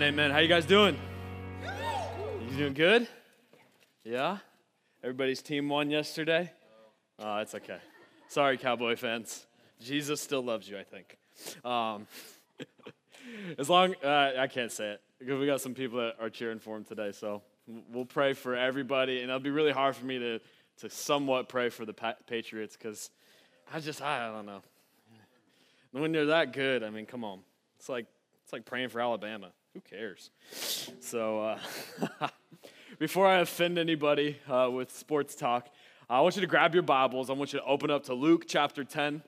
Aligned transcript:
Amen. 0.00 0.30
How 0.30 0.38
you 0.38 0.46
guys 0.46 0.64
doing? 0.64 0.96
You 2.50 2.56
doing 2.56 2.74
good? 2.74 3.08
Yeah? 4.04 4.38
Everybody's 5.02 5.42
team 5.42 5.68
won 5.68 5.90
yesterday? 5.90 6.52
Oh, 7.18 7.38
that's 7.38 7.52
okay. 7.56 7.78
Sorry, 8.28 8.56
Cowboy 8.58 8.94
fans. 8.94 9.44
Jesus 9.80 10.20
still 10.20 10.40
loves 10.40 10.68
you, 10.68 10.78
I 10.78 10.84
think. 10.84 11.18
Um, 11.64 12.06
as 13.58 13.68
long, 13.68 13.96
uh, 14.04 14.34
I 14.38 14.46
can't 14.46 14.70
say 14.70 14.90
it 14.90 15.00
because 15.18 15.40
we 15.40 15.46
got 15.46 15.60
some 15.60 15.74
people 15.74 15.98
that 15.98 16.14
are 16.20 16.30
cheering 16.30 16.60
for 16.60 16.76
him 16.76 16.84
today. 16.84 17.10
So 17.10 17.42
we'll 17.90 18.04
pray 18.04 18.34
for 18.34 18.54
everybody, 18.54 19.22
and 19.22 19.30
it'll 19.30 19.40
be 19.40 19.50
really 19.50 19.72
hard 19.72 19.96
for 19.96 20.06
me 20.06 20.20
to 20.20 20.40
to 20.78 20.88
somewhat 20.88 21.48
pray 21.48 21.70
for 21.70 21.84
the 21.84 22.14
Patriots 22.28 22.76
because 22.76 23.10
I 23.74 23.80
just 23.80 24.00
I 24.00 24.30
don't 24.30 24.46
know. 24.46 24.62
When 25.90 26.12
they're 26.12 26.26
that 26.26 26.52
good, 26.52 26.84
I 26.84 26.90
mean, 26.90 27.04
come 27.04 27.24
on. 27.24 27.40
It's 27.80 27.88
like 27.88 28.06
it's 28.44 28.52
like 28.52 28.64
praying 28.64 28.90
for 28.90 29.00
Alabama. 29.00 29.50
Who 29.78 29.96
cares? 29.96 30.30
So 30.98 31.40
uh, 31.40 31.58
before 32.98 33.28
I 33.28 33.38
offend 33.38 33.78
anybody 33.78 34.36
uh, 34.50 34.68
with 34.72 34.90
sports 34.90 35.36
talk, 35.36 35.68
I 36.10 36.20
want 36.20 36.34
you 36.34 36.40
to 36.40 36.48
grab 36.48 36.74
your 36.74 36.82
Bibles. 36.82 37.30
I 37.30 37.34
want 37.34 37.52
you 37.52 37.60
to 37.60 37.64
open 37.64 37.88
up 37.88 38.02
to 38.06 38.14
Luke 38.14 38.46
chapter 38.48 38.82
10, 38.82 39.22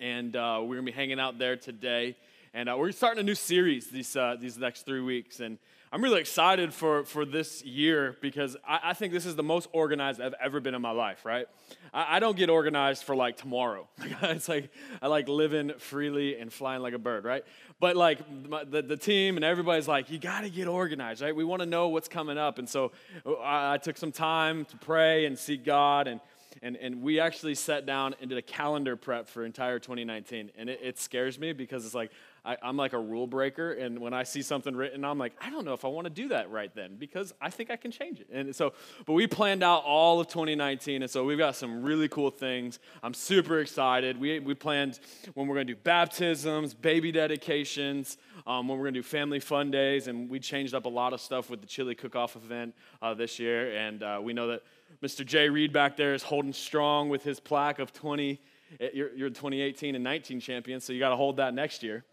and 0.00 0.34
uh, 0.34 0.58
we're 0.64 0.74
gonna 0.74 0.82
be 0.82 0.90
hanging 0.90 1.20
out 1.20 1.38
there 1.38 1.56
today. 1.56 2.16
And 2.52 2.68
uh, 2.68 2.74
we're 2.76 2.90
starting 2.90 3.20
a 3.20 3.22
new 3.22 3.36
series 3.36 3.88
these 3.88 4.16
uh, 4.16 4.34
these 4.40 4.58
next 4.58 4.84
three 4.84 5.00
weeks, 5.00 5.38
and 5.38 5.58
I'm 5.90 6.02
really 6.02 6.20
excited 6.20 6.74
for, 6.74 7.04
for 7.04 7.24
this 7.24 7.64
year 7.64 8.16
because 8.20 8.56
I, 8.66 8.80
I, 8.84 8.92
think 8.92 9.12
this 9.12 9.24
is 9.24 9.36
the 9.36 9.42
most 9.42 9.70
organized 9.72 10.20
I've 10.20 10.34
ever 10.38 10.60
been 10.60 10.74
in 10.74 10.82
my 10.82 10.90
life, 10.90 11.24
right? 11.24 11.46
I, 11.94 12.16
I 12.16 12.20
don't 12.20 12.36
get 12.36 12.50
organized 12.50 13.04
for 13.04 13.16
like 13.16 13.38
tomorrow. 13.38 13.88
it's 14.22 14.50
like 14.50 14.70
I 15.00 15.06
like 15.06 15.28
living 15.28 15.72
freely 15.78 16.38
and 16.38 16.52
flying 16.52 16.82
like 16.82 16.92
a 16.92 16.98
bird, 16.98 17.24
right? 17.24 17.42
But 17.80 17.96
like 17.96 18.18
my, 18.30 18.64
the, 18.64 18.82
the 18.82 18.98
team 18.98 19.36
and 19.36 19.44
everybody's 19.44 19.88
like, 19.88 20.10
you 20.10 20.18
got 20.18 20.42
to 20.42 20.50
get 20.50 20.68
organized, 20.68 21.22
right? 21.22 21.34
We 21.34 21.44
want 21.44 21.60
to 21.60 21.66
know 21.66 21.88
what's 21.88 22.08
coming 22.08 22.36
up. 22.36 22.58
And 22.58 22.68
so 22.68 22.92
uh, 23.24 23.36
I, 23.36 23.74
I 23.74 23.78
took 23.78 23.96
some 23.96 24.12
time 24.12 24.66
to 24.66 24.76
pray 24.76 25.24
and 25.24 25.38
seek 25.38 25.64
God 25.64 26.06
and 26.06 26.20
and, 26.60 26.76
and 26.76 27.02
we 27.02 27.20
actually 27.20 27.54
sat 27.54 27.86
down 27.86 28.16
and 28.20 28.30
did 28.30 28.38
a 28.38 28.42
calendar 28.42 28.96
prep 28.96 29.28
for 29.28 29.44
entire 29.44 29.78
2019 29.78 30.50
and 30.58 30.68
it, 30.68 30.80
it 30.82 30.98
scares 30.98 31.38
me 31.38 31.52
because 31.52 31.84
it's 31.84 31.94
like 31.94 32.10
I, 32.48 32.56
am 32.70 32.78
like 32.78 32.94
a 32.94 32.98
rule 32.98 33.26
breaker, 33.26 33.72
and 33.72 33.98
when 33.98 34.14
I 34.14 34.22
see 34.22 34.40
something 34.40 34.74
written, 34.74 35.04
I'm 35.04 35.18
like, 35.18 35.34
I 35.38 35.50
don't 35.50 35.66
know 35.66 35.74
if 35.74 35.84
I 35.84 35.88
want 35.88 36.06
to 36.06 36.10
do 36.10 36.28
that 36.28 36.50
right 36.50 36.74
then 36.74 36.96
because 36.96 37.34
I 37.42 37.50
think 37.50 37.70
I 37.70 37.76
can 37.76 37.90
change 37.90 38.20
it. 38.20 38.28
And 38.32 38.56
so, 38.56 38.72
but 39.04 39.12
we 39.12 39.26
planned 39.26 39.62
out 39.62 39.84
all 39.84 40.18
of 40.18 40.28
2019, 40.28 41.02
and 41.02 41.10
so 41.10 41.24
we've 41.24 41.36
got 41.36 41.56
some 41.56 41.82
really 41.82 42.08
cool 42.08 42.30
things. 42.30 42.78
I'm 43.02 43.12
super 43.12 43.60
excited. 43.60 44.18
We, 44.18 44.38
we 44.38 44.54
planned 44.54 44.98
when 45.34 45.46
we're 45.46 45.56
going 45.56 45.66
to 45.66 45.74
do 45.74 45.80
baptisms, 45.82 46.72
baby 46.72 47.12
dedications, 47.12 48.16
um, 48.46 48.66
when 48.66 48.78
we're 48.78 48.84
going 48.84 48.94
to 48.94 49.00
do 49.00 49.06
family 49.06 49.40
fun 49.40 49.70
days, 49.70 50.08
and 50.08 50.30
we 50.30 50.40
changed 50.40 50.74
up 50.74 50.86
a 50.86 50.90
lot 50.90 51.12
of 51.12 51.20
stuff 51.20 51.50
with 51.50 51.60
the 51.60 51.66
chili 51.66 51.94
cook-off 51.94 52.34
event 52.34 52.74
uh, 53.02 53.12
this 53.12 53.38
year, 53.38 53.76
and 53.76 54.02
uh, 54.02 54.20
we 54.22 54.32
know 54.32 54.48
that 54.48 54.62
Mr. 55.02 55.24
Jay 55.24 55.50
Reed 55.50 55.70
back 55.70 55.98
there 55.98 56.14
is 56.14 56.22
holding 56.22 56.54
strong 56.54 57.10
with 57.10 57.22
his 57.22 57.40
plaque 57.40 57.78
of 57.78 57.92
20. 57.92 58.40
Eh, 58.80 58.88
you're, 58.94 59.14
you're 59.14 59.28
2018 59.28 59.94
and 59.94 60.02
19 60.02 60.40
champions, 60.40 60.82
so 60.82 60.94
you 60.94 60.98
got 60.98 61.10
to 61.10 61.16
hold 61.16 61.36
that 61.36 61.52
next 61.52 61.82
year 61.82 62.06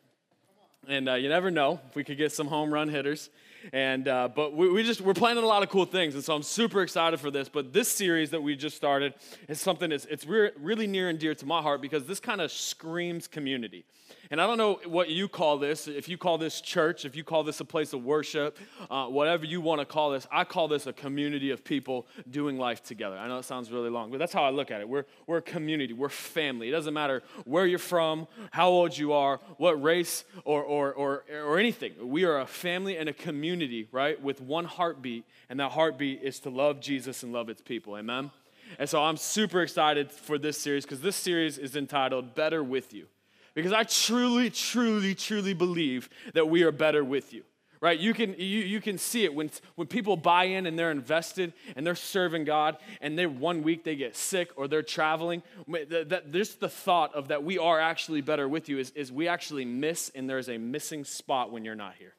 and 0.88 1.10
uh, 1.10 1.14
you 1.14 1.30
never 1.30 1.52
know. 1.52 1.80
If 1.90 1.96
we 1.96 2.04
could 2.04 2.18
get 2.18 2.32
some 2.32 2.48
home 2.48 2.74
run 2.74 2.90
hitters 2.90 3.30
and 3.74 4.08
uh, 4.08 4.28
but 4.28 4.54
we, 4.54 4.72
we, 4.72 4.84
just 4.84 5.02
we're 5.02 5.14
planning 5.14 5.44
a 5.44 5.48
lot 5.48 5.64
of 5.64 5.70
cool 5.70 5.86
things 5.86 6.16
and 6.16 6.24
so 6.24 6.36
i'm 6.36 6.44
super 6.44 6.82
excited 6.82 7.20
for 7.20 7.32
this 7.32 7.50
but 7.50 7.74
this 7.74 7.88
series 7.88 8.32
that 8.32 8.42
we 8.42 8.56
just 8.56 8.76
started 8.76 9.14
is 9.48 9.60
something 9.60 9.90
that's 9.90 10.06
it's 10.06 10.26
re- 10.26 10.52
really 10.60 10.88
near 10.88 11.10
and 11.10 11.20
dear 11.20 11.34
to 11.36 11.46
my 11.46 11.62
heart 11.62 11.82
because 11.82 12.06
this 12.06 12.20
kind 12.20 12.42
of 12.42 12.52
screams 12.52 13.28
community 13.28 13.86
and 14.32 14.42
I 14.42 14.48
don't 14.48 14.58
know 14.58 14.80
what 14.86 15.10
you 15.10 15.28
call 15.28 15.58
this, 15.58 15.88
if 15.88 16.10
you 16.10 16.18
call 16.18 16.38
this 16.38 16.60
church, 16.62 17.06
if 17.06 17.16
you 17.16 17.24
call 17.24 17.44
this 17.44 17.60
a 17.60 17.66
place 17.66 17.94
of 17.94 18.04
worship, 18.04 18.58
uh, 18.90 19.06
whatever 19.06 19.46
you 19.46 19.62
want 19.62 19.82
to 19.82 19.86
call 19.86 20.12
this, 20.12 20.26
I 20.32 20.44
call 20.44 20.68
this 20.68 20.88
a 20.88 20.94
community 20.94 21.52
of 21.52 21.64
people 21.64 22.08
doing 22.30 22.58
life 22.58 22.84
together. 22.84 23.18
I 23.18 23.28
know 23.28 23.38
it 23.38 23.46
sounds 23.46 23.72
really 23.72 23.90
long, 23.90 24.10
but 24.10 24.18
that's 24.18 24.34
how 24.34 24.44
I 24.44 24.50
look 24.50 24.72
at 24.72 24.82
it. 24.82 24.90
We're, 24.90 25.06
we're 25.28 25.38
a 25.38 25.44
community, 25.44 25.94
we're 25.94 26.10
family. 26.10 26.70
It 26.70 26.72
doesn't 26.72 26.94
matter 26.94 27.22
where 27.46 27.68
you're 27.68 27.78
from, 27.78 28.28
how 28.52 28.70
old 28.70 28.98
you 28.98 29.14
are, 29.14 29.40
what 29.58 29.82
race, 29.82 30.26
or, 30.44 30.64
or, 30.64 30.94
or, 30.94 31.24
or 31.32 31.60
anything. 31.60 31.94
We 32.02 32.24
are 32.26 32.40
a 32.40 32.48
family 32.48 32.98
and 32.98 33.08
a 33.08 33.14
community, 33.14 33.55
right, 33.92 34.22
with 34.22 34.42
one 34.42 34.66
heartbeat, 34.66 35.26
and 35.50 35.60
that 35.60 35.72
heartbeat 35.72 36.22
is 36.22 36.40
to 36.42 36.50
love 36.50 36.80
Jesus 36.80 37.24
and 37.24 37.34
love 37.34 37.50
its 37.50 37.62
people. 37.62 37.98
Amen? 37.98 38.32
And 38.80 38.90
so 38.90 39.04
I'm 39.04 39.18
super 39.18 39.62
excited 39.62 40.12
for 40.12 40.38
this 40.38 40.58
series 40.58 40.86
because 40.86 41.02
this 41.02 41.16
series 41.16 41.58
is 41.58 41.76
entitled 41.76 42.36
Better 42.36 42.64
With 42.64 42.94
You 42.94 43.08
because 43.56 43.72
I 43.72 43.84
truly, 43.84 44.50
truly, 44.50 45.16
truly 45.16 45.54
believe 45.54 46.10
that 46.34 46.50
we 46.50 46.64
are 46.64 46.72
better 46.72 47.04
with 47.04 47.34
you. 47.34 47.44
Right? 47.82 48.00
You 48.00 48.14
can, 48.14 48.34
you, 48.40 48.62
you 48.62 48.82
can 48.82 48.98
see 48.98 49.26
it 49.26 49.34
when, 49.36 49.52
when 49.76 49.88
people 49.88 50.18
buy 50.18 50.46
in 50.46 50.66
and 50.66 50.80
they're 50.80 50.92
invested 50.92 51.54
and 51.76 51.86
they're 51.86 51.94
serving 51.94 52.46
God 52.46 52.78
and 53.00 53.20
they 53.20 53.28
one 53.28 53.62
week 53.62 53.84
they 53.84 53.96
get 53.96 54.16
sick 54.16 54.50
or 54.56 54.68
they're 54.68 54.82
traveling. 54.82 55.44
That, 55.68 56.10
that, 56.10 56.32
there's 56.32 56.56
the 56.56 56.70
thought 56.70 57.14
of 57.14 57.28
that 57.28 57.44
we 57.44 57.60
are 57.60 57.80
actually 57.80 58.22
better 58.22 58.48
with 58.48 58.70
you 58.70 58.80
is, 58.80 58.90
is 58.92 59.12
we 59.12 59.28
actually 59.28 59.66
miss 59.66 60.10
and 60.16 60.28
there's 60.28 60.50
a 60.50 60.58
missing 60.58 61.04
spot 61.04 61.52
when 61.52 61.64
you're 61.64 61.76
not 61.76 61.94
here. 62.00 62.15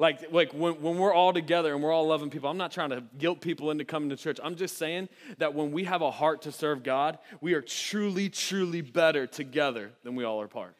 Like, 0.00 0.32
like 0.32 0.54
when, 0.54 0.80
when 0.80 0.96
we're 0.96 1.12
all 1.12 1.34
together 1.34 1.74
and 1.74 1.82
we're 1.82 1.92
all 1.92 2.06
loving 2.06 2.30
people, 2.30 2.48
I'm 2.48 2.56
not 2.56 2.72
trying 2.72 2.88
to 2.88 3.04
guilt 3.18 3.42
people 3.42 3.70
into 3.70 3.84
coming 3.84 4.08
to 4.08 4.16
church. 4.16 4.40
I'm 4.42 4.56
just 4.56 4.78
saying 4.78 5.10
that 5.36 5.54
when 5.54 5.72
we 5.72 5.84
have 5.84 6.00
a 6.00 6.10
heart 6.10 6.40
to 6.42 6.52
serve 6.52 6.82
God, 6.82 7.18
we 7.42 7.52
are 7.52 7.60
truly, 7.60 8.30
truly 8.30 8.80
better 8.80 9.26
together 9.26 9.92
than 10.02 10.14
we 10.14 10.24
all 10.24 10.40
are 10.40 10.46
apart. 10.46 10.74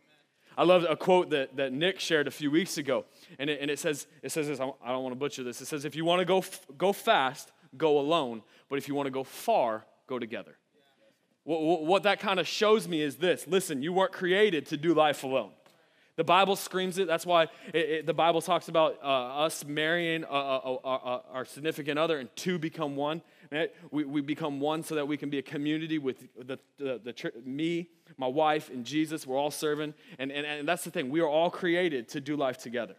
I 0.56 0.64
love 0.64 0.86
a 0.88 0.96
quote 0.96 1.28
that, 1.30 1.54
that 1.58 1.70
Nick 1.70 2.00
shared 2.00 2.28
a 2.28 2.30
few 2.30 2.50
weeks 2.50 2.78
ago, 2.78 3.04
and 3.38 3.50
it, 3.50 3.60
and 3.60 3.70
it 3.70 3.78
says, 3.78 4.06
it 4.22 4.32
says 4.32 4.48
this, 4.48 4.58
I 4.58 4.64
don't 4.64 5.02
want 5.02 5.12
to 5.12 5.18
butcher 5.18 5.44
this. 5.44 5.60
It 5.60 5.66
says, 5.66 5.84
if 5.84 5.94
you 5.94 6.06
want 6.06 6.20
to 6.20 6.24
go, 6.24 6.42
go 6.78 6.94
fast, 6.94 7.52
go 7.76 7.98
alone, 7.98 8.40
but 8.70 8.78
if 8.78 8.88
you 8.88 8.94
want 8.94 9.06
to 9.06 9.10
go 9.10 9.22
far, 9.22 9.84
go 10.06 10.18
together. 10.18 10.56
What, 11.44 11.84
what 11.84 12.02
that 12.04 12.20
kind 12.20 12.40
of 12.40 12.48
shows 12.48 12.88
me 12.88 13.02
is 13.02 13.16
this 13.16 13.46
listen, 13.46 13.82
you 13.82 13.92
weren't 13.92 14.12
created 14.12 14.64
to 14.68 14.78
do 14.78 14.94
life 14.94 15.24
alone. 15.24 15.50
The 16.20 16.24
Bible 16.24 16.54
screams 16.54 16.98
it. 16.98 17.06
That's 17.06 17.24
why 17.24 17.44
it, 17.72 17.76
it, 17.76 18.06
the 18.06 18.12
Bible 18.12 18.42
talks 18.42 18.68
about 18.68 18.98
uh, 19.02 19.06
us 19.06 19.64
marrying 19.64 20.24
uh, 20.24 20.28
uh, 20.28 20.78
uh, 20.84 21.22
our 21.32 21.46
significant 21.46 21.98
other 21.98 22.18
and 22.18 22.28
two 22.36 22.58
become 22.58 22.94
one. 22.94 23.22
We, 23.90 24.04
we 24.04 24.20
become 24.20 24.60
one 24.60 24.82
so 24.82 24.96
that 24.96 25.08
we 25.08 25.16
can 25.16 25.30
be 25.30 25.38
a 25.38 25.42
community 25.42 25.96
with 25.96 26.28
the, 26.36 26.58
the, 26.76 27.00
the, 27.02 27.32
me, 27.42 27.88
my 28.18 28.26
wife, 28.26 28.68
and 28.68 28.84
Jesus. 28.84 29.26
We're 29.26 29.38
all 29.38 29.50
serving. 29.50 29.94
And, 30.18 30.30
and, 30.30 30.44
and 30.44 30.68
that's 30.68 30.84
the 30.84 30.90
thing. 30.90 31.08
We 31.08 31.20
are 31.20 31.26
all 31.26 31.48
created 31.48 32.06
to 32.10 32.20
do 32.20 32.36
life 32.36 32.58
together. 32.58 32.96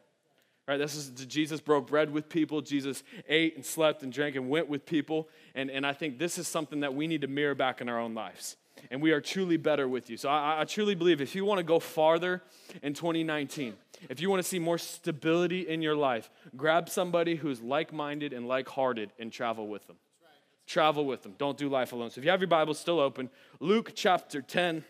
Right? 0.68 0.78
This 0.78 0.96
is 0.96 1.12
Jesus 1.28 1.62
broke 1.62 1.90
bread 1.90 2.12
with 2.12 2.28
people. 2.28 2.62
Jesus 2.62 3.04
ate 3.30 3.56
and 3.56 3.64
slept 3.64 4.02
and 4.02 4.12
drank 4.12 4.36
and 4.36 4.50
went 4.50 4.68
with 4.68 4.84
people. 4.84 5.30
And, 5.54 5.70
and 5.70 5.86
I 5.86 5.94
think 5.94 6.18
this 6.18 6.40
is 6.40 6.48
something 6.48 6.80
that 6.80 6.96
we 6.96 7.06
need 7.06 7.22
to 7.22 7.28
mirror 7.28 7.54
back 7.54 7.82
in 7.82 7.88
our 7.88 8.00
own 8.00 8.16
lives 8.16 8.58
and 8.90 9.02
we 9.02 9.12
are 9.12 9.22
truly 9.22 9.58
better 9.58 9.88
with 9.88 10.10
you. 10.10 10.18
So 10.18 10.30
I, 10.30 10.62
I 10.62 10.66
truly 10.66 10.96
believe 10.96 11.22
if 11.22 11.36
you 11.36 11.46
want 11.46 11.60
to 11.60 11.64
go 11.64 11.80
farther 11.80 12.42
in 12.82 12.94
2019, 12.94 13.76
if 14.10 14.20
you 14.20 14.30
want 14.30 14.42
to 14.42 14.48
see 14.48 14.60
more 14.60 14.78
stability 14.78 15.68
in 15.68 15.82
your 15.82 15.96
life, 15.96 16.30
grab 16.56 16.90
somebody 16.90 17.36
who's 17.36 17.62
like 17.62 17.94
minded 17.94 18.34
and 18.34 18.48
like 18.48 18.68
hearted 18.68 19.12
and 19.20 19.32
travel 19.32 19.68
with 19.68 19.86
them. 19.88 19.98
Travel 20.66 21.06
with 21.06 21.24
them. 21.24 21.36
Don't 21.38 21.58
do 21.58 21.70
life 21.70 21.92
alone. 21.92 22.12
So 22.12 22.20
if 22.20 22.26
you 22.26 22.32
have 22.32 22.42
your 22.42 22.48
Bible 22.48 22.74
still 22.74 23.00
open, 23.00 23.30
Luke 23.60 23.92
chapter 23.94 24.42
10. 24.42 24.84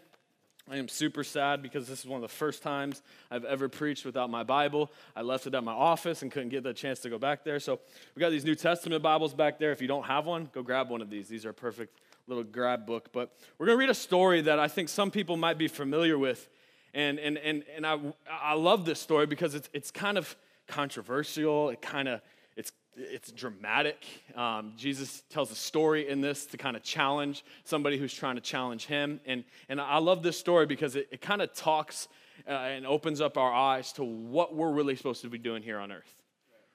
I 0.69 0.78
am 0.78 0.88
super 0.88 1.23
sad 1.23 1.62
because 1.62 1.88
this 1.88 2.00
is 2.00 2.06
one 2.06 2.18
of 2.18 2.22
the 2.22 2.34
first 2.34 2.62
times 2.62 3.02
I've 3.31 3.44
ever 3.44 3.68
preached 3.68 4.06
without 4.06 4.29
my 4.29 4.44
Bible. 4.44 4.91
I 5.16 5.22
left 5.22 5.47
it 5.47 5.56
at 5.56 5.63
my 5.63 5.73
office 5.73 6.22
and 6.22 6.31
couldn't 6.31 6.50
get 6.50 6.63
the 6.63 6.73
chance 6.73 7.00
to 7.00 7.09
go 7.09 7.18
back 7.18 7.44
there. 7.44 7.59
So 7.59 7.79
we 8.16 8.19
got 8.19 8.29
these 8.29 8.46
New 8.46 8.56
Testament 8.56 9.02
Bibles 9.02 9.34
back 9.34 9.59
there. 9.59 9.72
If 9.72 9.81
you 9.81 9.88
don't 9.88 10.06
have 10.06 10.28
one, 10.28 10.50
go 10.53 10.62
grab 10.62 10.90
one 10.90 11.02
of 11.02 11.09
these. 11.09 11.28
These 11.28 11.46
are 11.46 11.52
perfect 11.52 12.00
little 12.34 12.50
grab 12.50 12.86
book. 12.86 13.09
But 13.12 13.36
we're 13.58 13.68
going 13.68 13.78
to 13.78 13.80
read 13.80 13.90
a 13.90 13.94
story 13.94 14.42
that 14.42 14.59
I 14.59 14.68
think 14.68 14.90
some 14.90 15.12
people 15.12 15.38
might 15.38 15.58
be 15.58 15.68
familiar 15.68 16.18
with. 16.18 16.50
And, 16.94 17.19
and, 17.19 17.38
and, 17.38 17.64
and 17.75 17.86
I, 17.86 18.00
I 18.30 18.53
love 18.53 18.86
this 18.86 19.00
story 19.00 19.25
because 19.25 19.56
it's, 19.56 19.69
it's 19.74 19.92
kind 19.92 20.18
of 20.18 20.36
controversial. 20.68 21.70
It 21.70 21.81
kind 21.81 22.08
of, 22.08 22.22
it's, 22.56 22.72
it's 22.96 23.32
dramatic. 23.32 24.06
Um, 24.35 24.73
Jesus 24.78 25.23
tells 25.29 25.52
a 25.52 25.56
story 25.56 26.08
in 26.09 26.22
this 26.22 26.46
to 26.47 26.58
kind 26.58 26.76
of 26.76 26.84
challenge 26.84 27.46
somebody 27.64 27.97
who's 27.97 28.14
trying 28.14 28.35
to 28.35 28.41
challenge 28.41 28.85
him. 28.85 29.20
And, 29.26 29.44
and 29.70 29.79
I 29.79 30.00
love 30.00 30.23
this 30.23 30.38
story 30.38 30.66
because 30.66 30.96
it, 30.96 31.08
it 31.11 31.22
kind 31.22 31.41
of 31.41 31.53
talks 31.53 32.08
uh, 32.47 32.52
and 32.52 32.85
opens 32.85 33.22
up 33.22 33.38
our 33.38 33.53
eyes 33.53 33.94
to 33.94 34.03
what 34.03 34.56
we're 34.56 34.72
really 34.72 34.96
supposed 34.96 35.22
to 35.22 35.29
be 35.29 35.38
doing 35.38 35.64
here 35.64 35.79
on 35.79 35.91
earth 35.91 36.16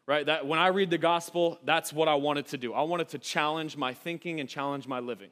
right? 0.07 0.27
That 0.27 0.47
when 0.47 0.59
I 0.59 0.69
read 0.69 0.91
the 0.91 0.99
gospel, 0.99 1.59
that's 1.65 1.93
what 1.93 2.09
I 2.09 2.15
wanted 2.15 2.47
to 2.47 2.59
do. 2.59 2.73
I 2.73 2.83
wanted 2.83 3.09
to 3.09 3.19
challenge 3.19 3.77
my 3.77 3.93
thinking 3.93 4.41
and 4.41 4.49
challenge 4.49 4.87
my 4.87 5.01
living. 5.01 5.31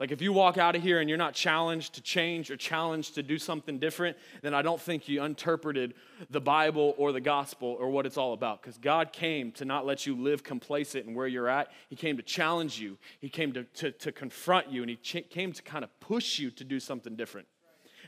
Like 0.00 0.12
if 0.12 0.22
you 0.22 0.32
walk 0.32 0.56
out 0.56 0.74
of 0.74 0.82
here 0.82 1.00
and 1.00 1.10
you're 1.10 1.18
not 1.18 1.34
challenged 1.34 1.92
to 1.94 2.00
change 2.00 2.50
or 2.50 2.56
challenged 2.56 3.16
to 3.16 3.22
do 3.22 3.38
something 3.38 3.78
different, 3.78 4.16
then 4.40 4.54
I 4.54 4.62
don't 4.62 4.80
think 4.80 5.08
you 5.08 5.22
interpreted 5.22 5.92
the 6.30 6.40
Bible 6.40 6.94
or 6.96 7.12
the 7.12 7.20
gospel 7.20 7.76
or 7.78 7.90
what 7.90 8.06
it's 8.06 8.16
all 8.16 8.32
about. 8.32 8.62
Because 8.62 8.78
God 8.78 9.12
came 9.12 9.52
to 9.52 9.66
not 9.66 9.84
let 9.84 10.06
you 10.06 10.16
live 10.16 10.42
complacent 10.42 11.06
in 11.06 11.14
where 11.14 11.26
you're 11.26 11.48
at. 11.48 11.70
He 11.90 11.96
came 11.96 12.16
to 12.16 12.22
challenge 12.22 12.80
you. 12.80 12.96
He 13.20 13.28
came 13.28 13.52
to, 13.52 13.64
to, 13.64 13.92
to 13.92 14.10
confront 14.10 14.70
you 14.70 14.80
and 14.82 14.88
he 14.88 14.96
ch- 14.96 15.28
came 15.28 15.52
to 15.52 15.62
kind 15.62 15.84
of 15.84 16.00
push 16.00 16.38
you 16.38 16.50
to 16.52 16.64
do 16.64 16.80
something 16.80 17.14
different. 17.14 17.46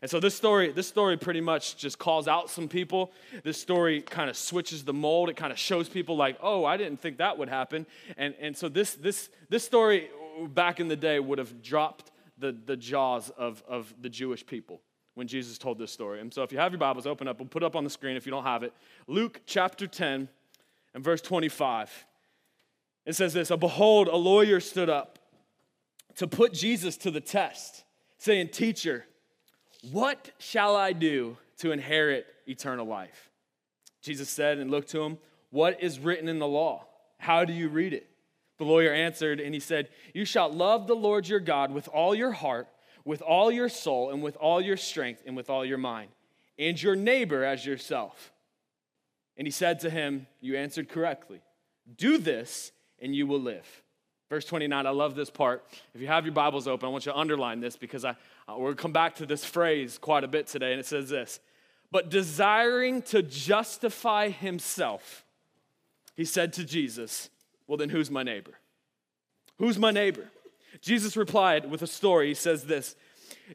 And 0.00 0.10
so 0.10 0.18
this 0.18 0.34
story, 0.34 0.72
this 0.72 0.88
story 0.88 1.18
pretty 1.18 1.42
much 1.42 1.76
just 1.76 1.98
calls 1.98 2.26
out 2.26 2.48
some 2.50 2.68
people. 2.68 3.12
This 3.44 3.60
story 3.60 4.00
kind 4.00 4.30
of 4.30 4.36
switches 4.36 4.82
the 4.82 4.94
mold. 4.94 5.28
It 5.28 5.36
kind 5.36 5.52
of 5.52 5.58
shows 5.58 5.90
people 5.90 6.16
like, 6.16 6.38
oh, 6.42 6.64
I 6.64 6.78
didn't 6.78 7.00
think 7.00 7.18
that 7.18 7.36
would 7.36 7.50
happen. 7.50 7.86
And, 8.16 8.34
and 8.40 8.56
so 8.56 8.68
this, 8.68 8.94
this, 8.94 9.28
this 9.48 9.62
story 9.62 10.08
back 10.49 10.81
in 10.81 10.88
the 10.88 10.96
day 10.96 11.19
would 11.20 11.38
have 11.38 11.62
dropped 11.62 12.11
the, 12.38 12.52
the 12.52 12.76
jaws 12.76 13.31
of, 13.31 13.62
of 13.69 13.93
the 14.00 14.08
Jewish 14.08 14.44
people 14.44 14.81
when 15.14 15.26
Jesus 15.26 15.58
told 15.58 15.79
this 15.79 15.93
story. 15.93 16.20
And 16.20 16.32
so 16.32 16.43
if 16.43 16.52
you 16.52 16.58
have 16.58 16.73
your 16.73 16.79
Bibles, 16.79 17.06
open 17.06 17.29
up. 17.29 17.38
We'll 17.38 17.49
put 17.49 17.62
up 17.62 17.76
on 17.76 17.84
the 17.84 17.90
screen 17.90 18.17
if 18.17 18.26
you 18.26 18.32
don't 18.32 18.44
have 18.44 18.62
it. 18.62 18.73
Luke 19.06 19.40
chapter 19.46 19.87
10 19.87 20.29
and 20.94 21.05
verse 21.05 21.20
25. 21.20 22.06
It 23.05 23.14
says 23.14 23.32
this, 23.32 23.50
behold, 23.50 24.08
a 24.08 24.17
lawyer 24.17 24.61
stood 24.61 24.88
up 24.88 25.19
to 26.17 26.26
put 26.26 26.52
Jesus 26.52 26.96
to 26.99 27.11
the 27.11 27.20
test, 27.20 27.85
saying, 28.19 28.49
Teacher, 28.49 29.06
what 29.90 30.31
shall 30.38 30.76
I 30.76 30.93
do 30.93 31.37
to 31.58 31.73
inherit 31.73 32.26
eternal 32.46 32.87
life? 32.87 33.31
Jesus 34.02 34.28
said 34.28 34.58
and 34.58 34.70
looked 34.70 34.90
to 34.90 35.02
him, 35.02 35.19
What 35.50 35.82
is 35.82 35.99
written 35.99 36.28
in 36.28 36.38
the 36.38 36.46
law? 36.46 36.87
How 37.19 37.44
do 37.44 37.52
you 37.52 37.69
read 37.69 37.93
it? 37.93 38.08
The 38.62 38.69
lawyer 38.69 38.93
answered 38.93 39.41
and 39.41 39.53
he 39.53 39.59
said, 39.59 39.88
You 40.14 40.25
shall 40.25 40.49
love 40.49 40.87
the 40.87 40.94
Lord 40.94 41.26
your 41.26 41.41
God 41.41 41.73
with 41.73 41.88
all 41.88 42.14
your 42.14 42.31
heart, 42.31 42.69
with 43.05 43.20
all 43.20 43.50
your 43.50 43.69
soul, 43.69 44.12
and 44.12 44.23
with 44.23 44.37
all 44.37 44.61
your 44.61 44.76
strength, 44.76 45.20
and 45.26 45.35
with 45.35 45.50
all 45.50 45.64
your 45.64 45.79
mind, 45.79 46.11
and 46.61 46.81
your 46.81 46.94
neighbor 46.94 47.43
as 47.43 47.67
yourself. 47.67 48.31
And 49.37 49.49
he 49.49 49.50
said 49.50 49.81
to 49.81 49.91
him, 49.91 50.29
You 50.41 50.56
answered 50.56 50.88
correctly. 50.88 51.41
Do 51.97 52.19
this, 52.19 52.70
and 53.00 53.17
you 53.17 53.26
will 53.26 53.41
live. 53.41 53.67
Verse 54.31 54.44
29, 54.44 54.87
I 54.87 54.91
love 54.91 55.17
this 55.17 55.29
part. 55.29 55.64
If 55.93 56.00
you 56.00 56.06
have 56.06 56.25
your 56.25 56.32
Bibles 56.32 56.69
open, 56.69 56.87
I 56.87 56.93
want 56.93 57.05
you 57.05 57.11
to 57.11 57.19
underline 57.19 57.59
this 57.59 57.76
because 57.76 58.05
I, 58.05 58.14
going 58.47 58.76
to 58.76 58.81
come 58.81 58.93
back 58.93 59.17
to 59.17 59.26
this 59.26 59.44
phrase 59.44 59.99
quite 59.99 60.23
a 60.23 60.29
bit 60.29 60.47
today, 60.47 60.70
and 60.70 60.79
it 60.79 60.87
says 60.87 61.09
this 61.09 61.41
But 61.91 62.11
desiring 62.11 63.03
to 63.03 63.25
justify 63.25 64.29
himself, 64.29 65.25
he 66.14 66.25
said 66.25 66.53
to 66.53 66.64
Jesus, 66.64 67.29
Well, 67.67 67.79
then 67.79 67.88
who's 67.88 68.11
my 68.11 68.23
neighbor? 68.23 68.53
Who's 69.59 69.79
my 69.79 69.91
neighbor? 69.91 70.31
Jesus 70.81 71.17
replied 71.17 71.70
with 71.70 71.82
a 71.82 71.87
story. 71.87 72.29
He 72.29 72.35
says 72.35 72.64
this 72.64 72.97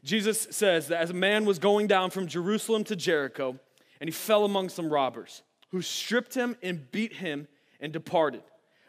Jesus 0.02 0.48
says 0.50 0.88
that 0.88 1.00
as 1.00 1.10
a 1.10 1.14
man 1.14 1.44
was 1.44 1.58
going 1.58 1.86
down 1.86 2.10
from 2.10 2.26
Jerusalem 2.26 2.84
to 2.84 2.96
Jericho, 2.96 3.58
and 4.00 4.08
he 4.08 4.12
fell 4.12 4.44
among 4.44 4.68
some 4.68 4.90
robbers 4.90 5.42
who 5.70 5.82
stripped 5.82 6.34
him 6.34 6.56
and 6.62 6.90
beat 6.90 7.14
him 7.14 7.48
and 7.80 7.92
departed, 7.92 8.42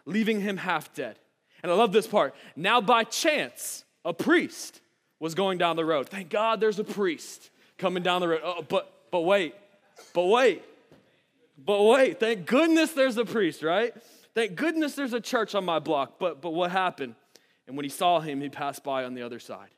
leaving 0.05 0.41
him 0.41 0.57
half 0.57 0.93
dead. 0.93 1.19
And 1.61 1.71
I 1.71 1.75
love 1.75 1.91
this 1.91 2.07
part. 2.07 2.35
Now, 2.55 2.79
by 2.79 3.03
chance, 3.03 3.83
a 4.05 4.13
priest 4.13 4.81
was 5.19 5.35
going 5.35 5.57
down 5.57 5.75
the 5.75 5.85
road. 5.85 6.07
Thank 6.07 6.29
God 6.29 6.61
there's 6.61 6.79
a 6.79 6.83
priest 6.83 7.49
coming 7.77 8.03
down 8.03 8.21
the 8.21 8.29
road. 8.29 8.41
Oh, 8.43 8.61
but, 8.61 8.91
but 9.11 9.21
wait, 9.21 9.55
but 10.13 10.25
wait, 10.25 10.63
but 11.57 11.83
wait. 11.83 12.19
Thank 12.19 12.45
goodness 12.45 12.93
there's 12.93 13.17
a 13.17 13.25
priest, 13.25 13.61
right? 13.61 13.93
Thank 14.35 14.55
goodness 14.55 14.95
there's 14.95 15.13
a 15.13 15.21
church 15.21 15.55
on 15.55 15.65
my 15.65 15.79
block. 15.79 16.19
But, 16.19 16.41
but 16.41 16.51
what 16.51 16.71
happened? 16.71 17.15
And 17.67 17.75
when 17.75 17.83
he 17.83 17.89
saw 17.89 18.19
him, 18.19 18.41
he 18.41 18.49
passed 18.49 18.83
by 18.83 19.03
on 19.03 19.13
the 19.13 19.21
other 19.21 19.39
side. 19.39 19.69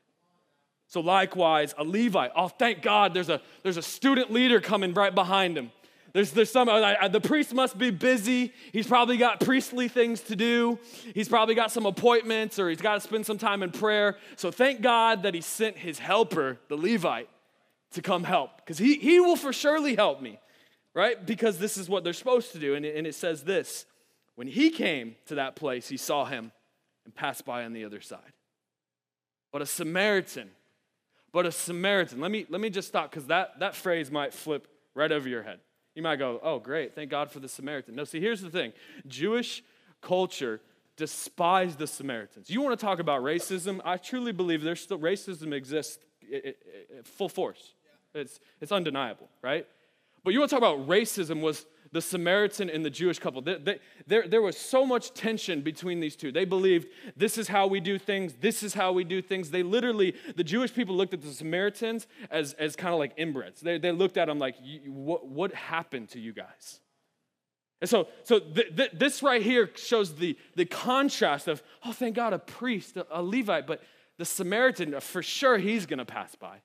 So 0.87 0.99
likewise, 0.99 1.73
a 1.77 1.83
Levite. 1.83 2.31
Oh, 2.35 2.49
thank 2.49 2.81
God 2.81 3.13
there's 3.13 3.29
a, 3.29 3.41
there's 3.63 3.77
a 3.77 3.81
student 3.81 4.31
leader 4.31 4.59
coming 4.59 4.93
right 4.93 5.13
behind 5.13 5.57
him. 5.57 5.71
There's, 6.13 6.31
there's 6.31 6.51
some, 6.51 6.67
I, 6.67 7.07
the 7.07 7.21
priest 7.21 7.53
must 7.53 7.77
be 7.77 7.89
busy. 7.89 8.53
He's 8.73 8.87
probably 8.87 9.15
got 9.15 9.39
priestly 9.39 9.87
things 9.87 10.19
to 10.23 10.35
do. 10.35 10.77
He's 11.13 11.29
probably 11.29 11.55
got 11.55 11.71
some 11.71 11.85
appointments 11.85 12.59
or 12.59 12.69
he's 12.69 12.81
got 12.81 12.95
to 12.95 12.99
spend 12.99 13.25
some 13.25 13.37
time 13.37 13.63
in 13.63 13.71
prayer. 13.71 14.17
So 14.35 14.51
thank 14.51 14.81
God 14.81 15.23
that 15.23 15.33
he 15.33 15.39
sent 15.41 15.77
his 15.77 15.99
helper, 15.99 16.59
the 16.67 16.75
Levite, 16.75 17.29
to 17.93 18.01
come 18.01 18.25
help 18.25 18.57
because 18.57 18.77
he, 18.77 18.95
he 18.95 19.21
will 19.21 19.37
for 19.37 19.53
surely 19.53 19.95
help 19.95 20.21
me, 20.21 20.39
right? 20.93 21.25
Because 21.25 21.57
this 21.57 21.77
is 21.77 21.87
what 21.87 22.03
they're 22.03 22.11
supposed 22.11 22.51
to 22.51 22.59
do. 22.59 22.75
And 22.75 22.85
it, 22.85 22.97
and 22.97 23.07
it 23.07 23.15
says 23.15 23.43
this 23.43 23.85
when 24.41 24.47
he 24.47 24.71
came 24.71 25.15
to 25.27 25.35
that 25.35 25.55
place, 25.55 25.87
he 25.87 25.97
saw 25.97 26.25
him 26.25 26.51
and 27.05 27.13
passed 27.13 27.45
by 27.45 27.63
on 27.63 27.73
the 27.73 27.85
other 27.85 28.01
side. 28.01 28.33
But 29.51 29.61
a 29.61 29.67
Samaritan, 29.67 30.49
but 31.31 31.45
a 31.45 31.51
Samaritan, 31.51 32.19
let 32.19 32.31
me, 32.31 32.47
let 32.49 32.59
me 32.59 32.71
just 32.71 32.87
stop 32.87 33.11
because 33.11 33.27
that, 33.27 33.59
that 33.59 33.75
phrase 33.75 34.09
might 34.09 34.33
flip 34.33 34.67
right 34.95 35.11
over 35.11 35.29
your 35.29 35.43
head. 35.43 35.59
You 35.93 36.01
might 36.01 36.15
go, 36.15 36.39
oh, 36.41 36.57
great, 36.57 36.95
thank 36.95 37.11
God 37.11 37.29
for 37.29 37.39
the 37.39 37.47
Samaritan. 37.47 37.93
No, 37.93 38.03
see, 38.03 38.19
here's 38.19 38.41
the 38.41 38.49
thing 38.49 38.73
Jewish 39.05 39.61
culture 40.01 40.59
despised 40.97 41.77
the 41.77 41.85
Samaritans. 41.85 42.49
You 42.49 42.63
want 42.63 42.79
to 42.79 42.83
talk 42.83 42.97
about 42.97 43.21
racism? 43.21 43.79
I 43.85 43.97
truly 43.97 44.31
believe 44.31 44.63
there's 44.63 44.81
still 44.81 44.97
racism 44.97 45.53
exists 45.53 45.99
full 47.03 47.29
force. 47.29 47.75
It's, 48.15 48.39
it's 48.59 48.71
undeniable, 48.71 49.29
right? 49.43 49.67
But 50.23 50.33
you 50.33 50.39
want 50.39 50.49
to 50.49 50.55
talk 50.55 50.67
about 50.67 50.87
racism 50.87 51.41
was 51.41 51.67
the 51.91 52.01
Samaritan 52.01 52.69
and 52.69 52.85
the 52.85 52.89
Jewish 52.89 53.19
couple. 53.19 53.41
They, 53.41 53.57
they, 53.57 53.79
there, 54.07 54.27
there 54.27 54.41
was 54.41 54.57
so 54.57 54.85
much 54.85 55.13
tension 55.13 55.61
between 55.61 55.99
these 55.99 56.15
two. 56.15 56.31
They 56.31 56.45
believed 56.45 56.87
this 57.17 57.37
is 57.37 57.49
how 57.49 57.67
we 57.67 57.79
do 57.79 57.99
things, 57.99 58.33
this 58.39 58.63
is 58.63 58.73
how 58.73 58.93
we 58.93 59.03
do 59.03 59.21
things. 59.21 59.51
They 59.51 59.63
literally, 59.63 60.15
the 60.35 60.43
Jewish 60.43 60.73
people 60.73 60.95
looked 60.95 61.13
at 61.13 61.21
the 61.21 61.33
Samaritans 61.33 62.07
as, 62.29 62.53
as 62.53 62.75
kind 62.75 62.93
of 62.93 62.99
like 62.99 63.17
inbreds. 63.17 63.59
They, 63.59 63.77
they 63.77 63.91
looked 63.91 64.17
at 64.17 64.27
them 64.27 64.39
like, 64.39 64.55
what, 64.87 65.27
what 65.27 65.53
happened 65.53 66.09
to 66.09 66.19
you 66.19 66.31
guys? 66.31 66.79
And 67.81 67.89
so, 67.89 68.07
so 68.23 68.39
th- 68.39 68.75
th- 68.75 68.91
this 68.93 69.23
right 69.23 69.41
here 69.41 69.69
shows 69.75 70.15
the, 70.15 70.37
the 70.55 70.65
contrast 70.65 71.47
of, 71.47 71.63
oh, 71.83 71.91
thank 71.91 72.15
God, 72.15 72.31
a 72.31 72.39
priest, 72.39 72.95
a, 72.95 73.05
a 73.11 73.21
Levite, 73.21 73.65
but 73.65 73.81
the 74.17 74.25
Samaritan, 74.25 74.97
for 75.01 75.23
sure, 75.23 75.57
he's 75.57 75.87
going 75.87 75.97
to 75.99 76.05
pass 76.05 76.35
by. 76.35 76.61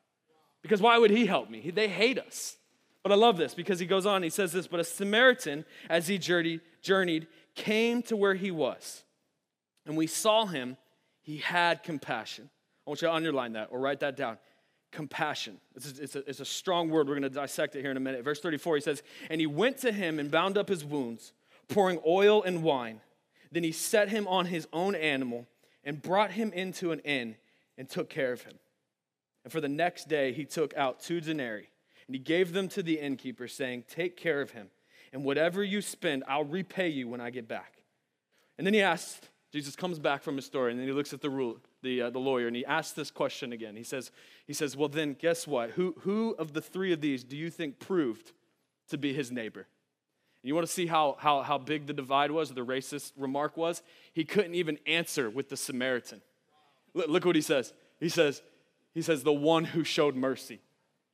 Because 0.63 0.83
why 0.83 0.99
would 0.99 1.11
he 1.11 1.27
help 1.27 1.49
me? 1.49 1.71
They 1.71 1.89
hate 1.89 2.19
us. 2.19 2.57
But 3.07 3.13
I 3.13 3.19
love 3.19 3.37
this 3.37 3.55
because 3.55 3.79
he 3.79 3.87
goes 3.87 4.05
on, 4.05 4.25
he 4.25 4.31
says 4.31 4.51
this, 4.51 4.67
but 4.67 4.81
a 4.81 4.85
Samaritan, 4.85 5.65
as 5.89 6.09
he 6.09 6.19
journeyed, 6.19 7.29
came 7.55 8.03
to 8.03 8.17
where 8.17 8.35
he 8.35 8.51
was. 8.51 9.05
And 9.87 9.97
we 9.97 10.09
saw 10.09 10.47
him, 10.47 10.77
he 11.21 11.37
had 11.37 11.85
compassion. 11.85 12.51
I 12.85 12.91
want 12.91 13.03
you 13.03 13.07
to 13.07 13.15
underline 13.15 13.53
that 13.53 13.69
or 13.71 13.79
write 13.79 14.01
that 14.01 14.17
down. 14.17 14.39
Compassion. 14.91 15.61
It's 15.77 15.87
a, 15.87 16.03
it's 16.03 16.17
a, 16.17 16.29
it's 16.29 16.41
a 16.41 16.45
strong 16.45 16.89
word. 16.91 17.07
We're 17.07 17.15
going 17.15 17.23
to 17.23 17.31
dissect 17.31 17.77
it 17.77 17.83
here 17.83 17.93
in 17.93 17.97
a 17.97 18.01
minute. 18.01 18.25
Verse 18.25 18.41
34, 18.41 18.75
he 18.75 18.81
says, 18.81 19.05
And 19.31 19.41
he 19.41 19.47
went 19.47 19.79
to 19.83 19.93
him 19.93 20.19
and 20.19 20.29
bound 20.29 20.59
up 20.59 20.69
his 20.69 20.85
wounds, 20.85 21.33
pouring 21.69 22.01
oil 22.05 22.43
and 22.43 22.65
wine. 22.65 23.03
Then 23.53 23.63
he 23.63 23.71
set 23.71 24.09
him 24.09 24.27
on 24.27 24.47
his 24.47 24.67
own 24.73 24.97
animal 24.97 25.47
and 25.85 26.03
brought 26.03 26.33
him 26.33 26.53
into 26.53 26.91
an 26.91 26.99
inn 27.05 27.37
and 27.79 27.89
took 27.89 28.11
care 28.11 28.33
of 28.33 28.43
him. 28.43 28.55
And 29.45 29.53
for 29.53 29.61
the 29.61 29.69
next 29.69 30.09
day, 30.09 30.33
he 30.33 30.45
took 30.45 30.77
out 30.77 30.99
two 30.99 31.21
denarii 31.21 31.69
and 32.07 32.15
he 32.15 32.19
gave 32.21 32.53
them 32.53 32.69
to 32.69 32.83
the 32.83 32.99
innkeeper, 32.99 33.49
saying, 33.49 33.85
Take 33.89 34.17
care 34.17 34.41
of 34.41 34.53
him, 34.53 34.69
and 35.13 35.25
whatever 35.25 35.63
you 35.63 35.81
spend, 35.81 36.25
I'll 36.29 36.45
repay 36.45 36.89
you 36.89 37.09
when 37.09 37.21
I 37.21 37.31
get 37.31 37.49
back. 37.49 37.83
And 38.59 38.67
then 38.67 38.75
he 38.75 38.81
asked, 38.81 39.29
Jesus 39.53 39.77
comes 39.77 39.99
back 39.99 40.23
from 40.23 40.37
his 40.37 40.45
story, 40.45 40.71
and 40.71 40.81
then 40.81 40.87
he 40.87 40.93
looks 40.93 41.13
at 41.13 41.21
the, 41.21 41.31
rule, 41.31 41.59
the, 41.83 42.03
uh, 42.03 42.11
the 42.11 42.19
lawyer, 42.19 42.47
and 42.47 42.57
he 42.57 42.65
asks 42.65 42.93
this 42.93 43.11
question 43.11 43.53
again. 43.53 43.77
He 43.77 43.83
says, 43.83 44.11
he 44.47 44.53
says, 44.53 44.77
Well, 44.77 44.89
then, 44.89 45.17
guess 45.19 45.47
what? 45.47 45.71
Who, 45.71 45.95
who 46.01 46.35
of 46.39 46.53
the 46.53 46.61
three 46.61 46.93
of 46.93 47.01
these 47.01 47.25
do 47.25 47.37
you 47.37 47.51
think 47.51 47.79
proved 47.79 48.33
to 48.89 48.99
be 48.99 49.13
his 49.13 49.31
neighbor? 49.33 49.67
You 50.43 50.55
want 50.55 50.65
to 50.65 50.73
see 50.73 50.87
how, 50.87 51.17
how, 51.19 51.43
how 51.43 51.59
big 51.59 51.87
the 51.89 51.93
divide 51.93 52.31
was, 52.31 52.51
the 52.51 52.65
racist 52.65 53.13
remark 53.17 53.57
was? 53.57 53.83
He 54.13 54.25
couldn't 54.25 54.55
even 54.55 54.79
answer 54.87 55.29
with 55.29 55.49
the 55.49 55.57
Samaritan. 55.57 56.23
Look, 56.95 57.09
look 57.09 57.25
what 57.25 57.35
he 57.35 57.43
says. 57.43 57.73
He 57.99 58.09
says, 58.09 58.43
he 58.95 59.03
says, 59.03 59.25
the 59.25 59.33
one 59.33 59.65
who 59.65 59.83
showed 59.83 60.15
mercy. 60.15 60.61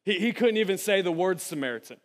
He, 0.05 0.19
he 0.19 0.33
couldn't 0.33 0.57
even 0.57 0.79
say 0.79 1.03
the 1.03 1.13
word 1.13 1.41
Samaritan. 1.41 1.99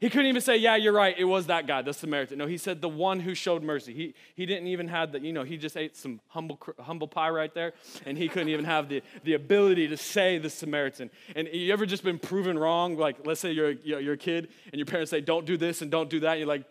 He 0.00 0.10
couldn't 0.10 0.26
even 0.26 0.42
say, 0.42 0.56
Yeah, 0.56 0.76
you're 0.76 0.92
right, 0.92 1.14
it 1.16 1.24
was 1.24 1.46
that 1.46 1.66
guy, 1.66 1.80
the 1.80 1.94
Samaritan. 1.94 2.36
No, 2.36 2.46
he 2.46 2.58
said 2.58 2.82
the 2.82 2.88
one 2.88 3.20
who 3.20 3.34
showed 3.34 3.62
mercy. 3.62 3.94
He, 3.94 4.14
he 4.34 4.44
didn't 4.44 4.66
even 4.66 4.88
have 4.88 5.12
the, 5.12 5.20
you 5.20 5.32
know, 5.32 5.44
he 5.44 5.56
just 5.56 5.76
ate 5.76 5.96
some 5.96 6.20
humble, 6.28 6.60
humble 6.80 7.08
pie 7.08 7.30
right 7.30 7.54
there, 7.54 7.72
and 8.04 8.18
he 8.18 8.28
couldn't 8.28 8.48
even 8.48 8.64
have 8.64 8.88
the, 8.88 9.02
the 9.22 9.34
ability 9.34 9.88
to 9.88 9.96
say 9.96 10.36
the 10.36 10.50
Samaritan. 10.50 11.10
And 11.34 11.48
you 11.52 11.72
ever 11.72 11.86
just 11.86 12.04
been 12.04 12.18
proven 12.18 12.58
wrong? 12.58 12.98
Like, 12.98 13.24
let's 13.24 13.40
say 13.40 13.52
you're, 13.52 13.70
you're 13.70 14.14
a 14.14 14.18
kid 14.18 14.48
and 14.72 14.78
your 14.78 14.86
parents 14.86 15.10
say, 15.10 15.20
Don't 15.20 15.46
do 15.46 15.56
this 15.56 15.80
and 15.80 15.90
don't 15.90 16.10
do 16.10 16.20
that. 16.20 16.38
You're 16.38 16.48
like, 16.48 16.64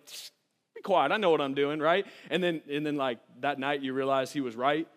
Be 0.75 0.81
quiet, 0.81 1.11
I 1.11 1.17
know 1.17 1.31
what 1.31 1.41
I'm 1.41 1.55
doing, 1.55 1.79
right? 1.79 2.05
And 2.29 2.43
then, 2.43 2.61
and 2.69 2.85
then 2.85 2.97
like, 2.97 3.19
that 3.39 3.57
night 3.57 3.81
you 3.81 3.93
realize 3.93 4.31
he 4.31 4.41
was 4.41 4.55
right 4.55 4.87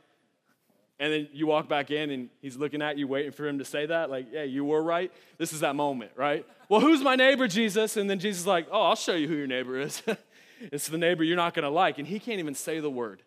and 0.99 1.13
then 1.13 1.29
you 1.33 1.47
walk 1.47 1.69
back 1.69 1.91
in 1.91 2.11
and 2.11 2.31
he's 2.41 2.57
looking 2.57 2.81
at 2.81 2.97
you, 2.97 3.07
waiting 3.07 3.33
for 3.33 3.47
him 3.47 3.59
to 3.59 3.65
say 3.65 3.87
that. 3.87 4.11
Like, 4.11 4.29
yeah, 4.33 4.45
you 4.45 4.65
were 4.65 4.83
right. 4.83 5.13
This 5.37 5.53
is 5.53 5.61
that 5.61 5.77
moment, 5.77 6.13
right? 6.17 6.47
Well, 6.69 6.81
who's 6.81 7.03
my 7.03 7.17
neighbor, 7.17 7.47
Jesus? 7.49 7.97
And 7.97 8.09
then 8.09 8.19
Jesus 8.19 8.41
is 8.43 8.47
like, 8.47 8.67
oh, 8.71 8.83
I'll 8.83 8.97
show 8.97 9.15
you 9.15 9.29
who 9.29 9.35
your 9.35 9.47
neighbor 9.47 9.79
is. 9.79 10.03
it's 10.61 10.89
the 10.89 10.99
neighbor 10.99 11.23
you're 11.23 11.37
not 11.37 11.53
going 11.53 11.65
to 11.65 11.71
like. 11.71 11.99
And 11.99 12.09
he 12.09 12.19
can't 12.19 12.39
even 12.39 12.55
say 12.55 12.81
the 12.81 12.91
word. 12.91 13.23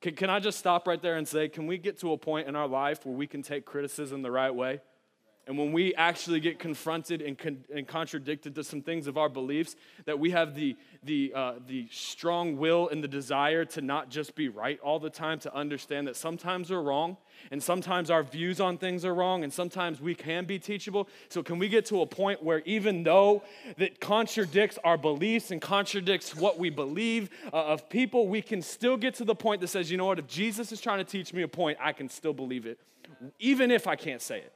Can, 0.00 0.16
can 0.16 0.30
I 0.30 0.40
just 0.40 0.58
stop 0.58 0.88
right 0.88 1.00
there 1.00 1.16
and 1.16 1.26
say, 1.26 1.48
can 1.48 1.66
we 1.66 1.78
get 1.78 2.00
to 2.00 2.12
a 2.12 2.18
point 2.18 2.48
in 2.48 2.56
our 2.56 2.68
life 2.68 3.06
where 3.06 3.14
we 3.14 3.26
can 3.26 3.42
take 3.42 3.64
criticism 3.64 4.22
the 4.22 4.30
right 4.30 4.54
way? 4.54 4.80
And 5.48 5.56
when 5.56 5.72
we 5.72 5.94
actually 5.94 6.40
get 6.40 6.58
confronted 6.58 7.22
and, 7.22 7.38
con- 7.38 7.64
and 7.74 7.88
contradicted 7.88 8.54
to 8.54 8.62
some 8.62 8.82
things 8.82 9.06
of 9.06 9.16
our 9.16 9.30
beliefs, 9.30 9.76
that 10.04 10.18
we 10.18 10.30
have 10.32 10.54
the, 10.54 10.76
the, 11.02 11.32
uh, 11.34 11.54
the 11.66 11.88
strong 11.90 12.58
will 12.58 12.90
and 12.90 13.02
the 13.02 13.08
desire 13.08 13.64
to 13.64 13.80
not 13.80 14.10
just 14.10 14.34
be 14.34 14.50
right 14.50 14.78
all 14.80 14.98
the 14.98 15.08
time, 15.08 15.38
to 15.40 15.54
understand 15.54 16.06
that 16.06 16.16
sometimes 16.16 16.70
we're 16.70 16.82
wrong, 16.82 17.16
and 17.50 17.62
sometimes 17.62 18.10
our 18.10 18.22
views 18.22 18.60
on 18.60 18.76
things 18.76 19.06
are 19.06 19.14
wrong, 19.14 19.42
and 19.42 19.50
sometimes 19.50 20.02
we 20.02 20.14
can 20.14 20.44
be 20.44 20.58
teachable. 20.58 21.08
So, 21.30 21.42
can 21.42 21.58
we 21.58 21.70
get 21.70 21.86
to 21.86 22.02
a 22.02 22.06
point 22.06 22.42
where 22.42 22.60
even 22.66 23.02
though 23.02 23.42
that 23.78 24.00
contradicts 24.00 24.78
our 24.84 24.98
beliefs 24.98 25.50
and 25.50 25.62
contradicts 25.62 26.36
what 26.36 26.58
we 26.58 26.68
believe 26.68 27.30
uh, 27.54 27.56
of 27.56 27.88
people, 27.88 28.28
we 28.28 28.42
can 28.42 28.60
still 28.60 28.98
get 28.98 29.14
to 29.14 29.24
the 29.24 29.34
point 29.34 29.62
that 29.62 29.68
says, 29.68 29.90
you 29.90 29.96
know 29.96 30.04
what, 30.04 30.18
if 30.18 30.26
Jesus 30.26 30.72
is 30.72 30.80
trying 30.82 30.98
to 30.98 31.04
teach 31.04 31.32
me 31.32 31.40
a 31.40 31.48
point, 31.48 31.78
I 31.80 31.94
can 31.94 32.10
still 32.10 32.34
believe 32.34 32.66
it, 32.66 32.78
even 33.38 33.70
if 33.70 33.86
I 33.86 33.96
can't 33.96 34.20
say 34.20 34.40
it. 34.40 34.52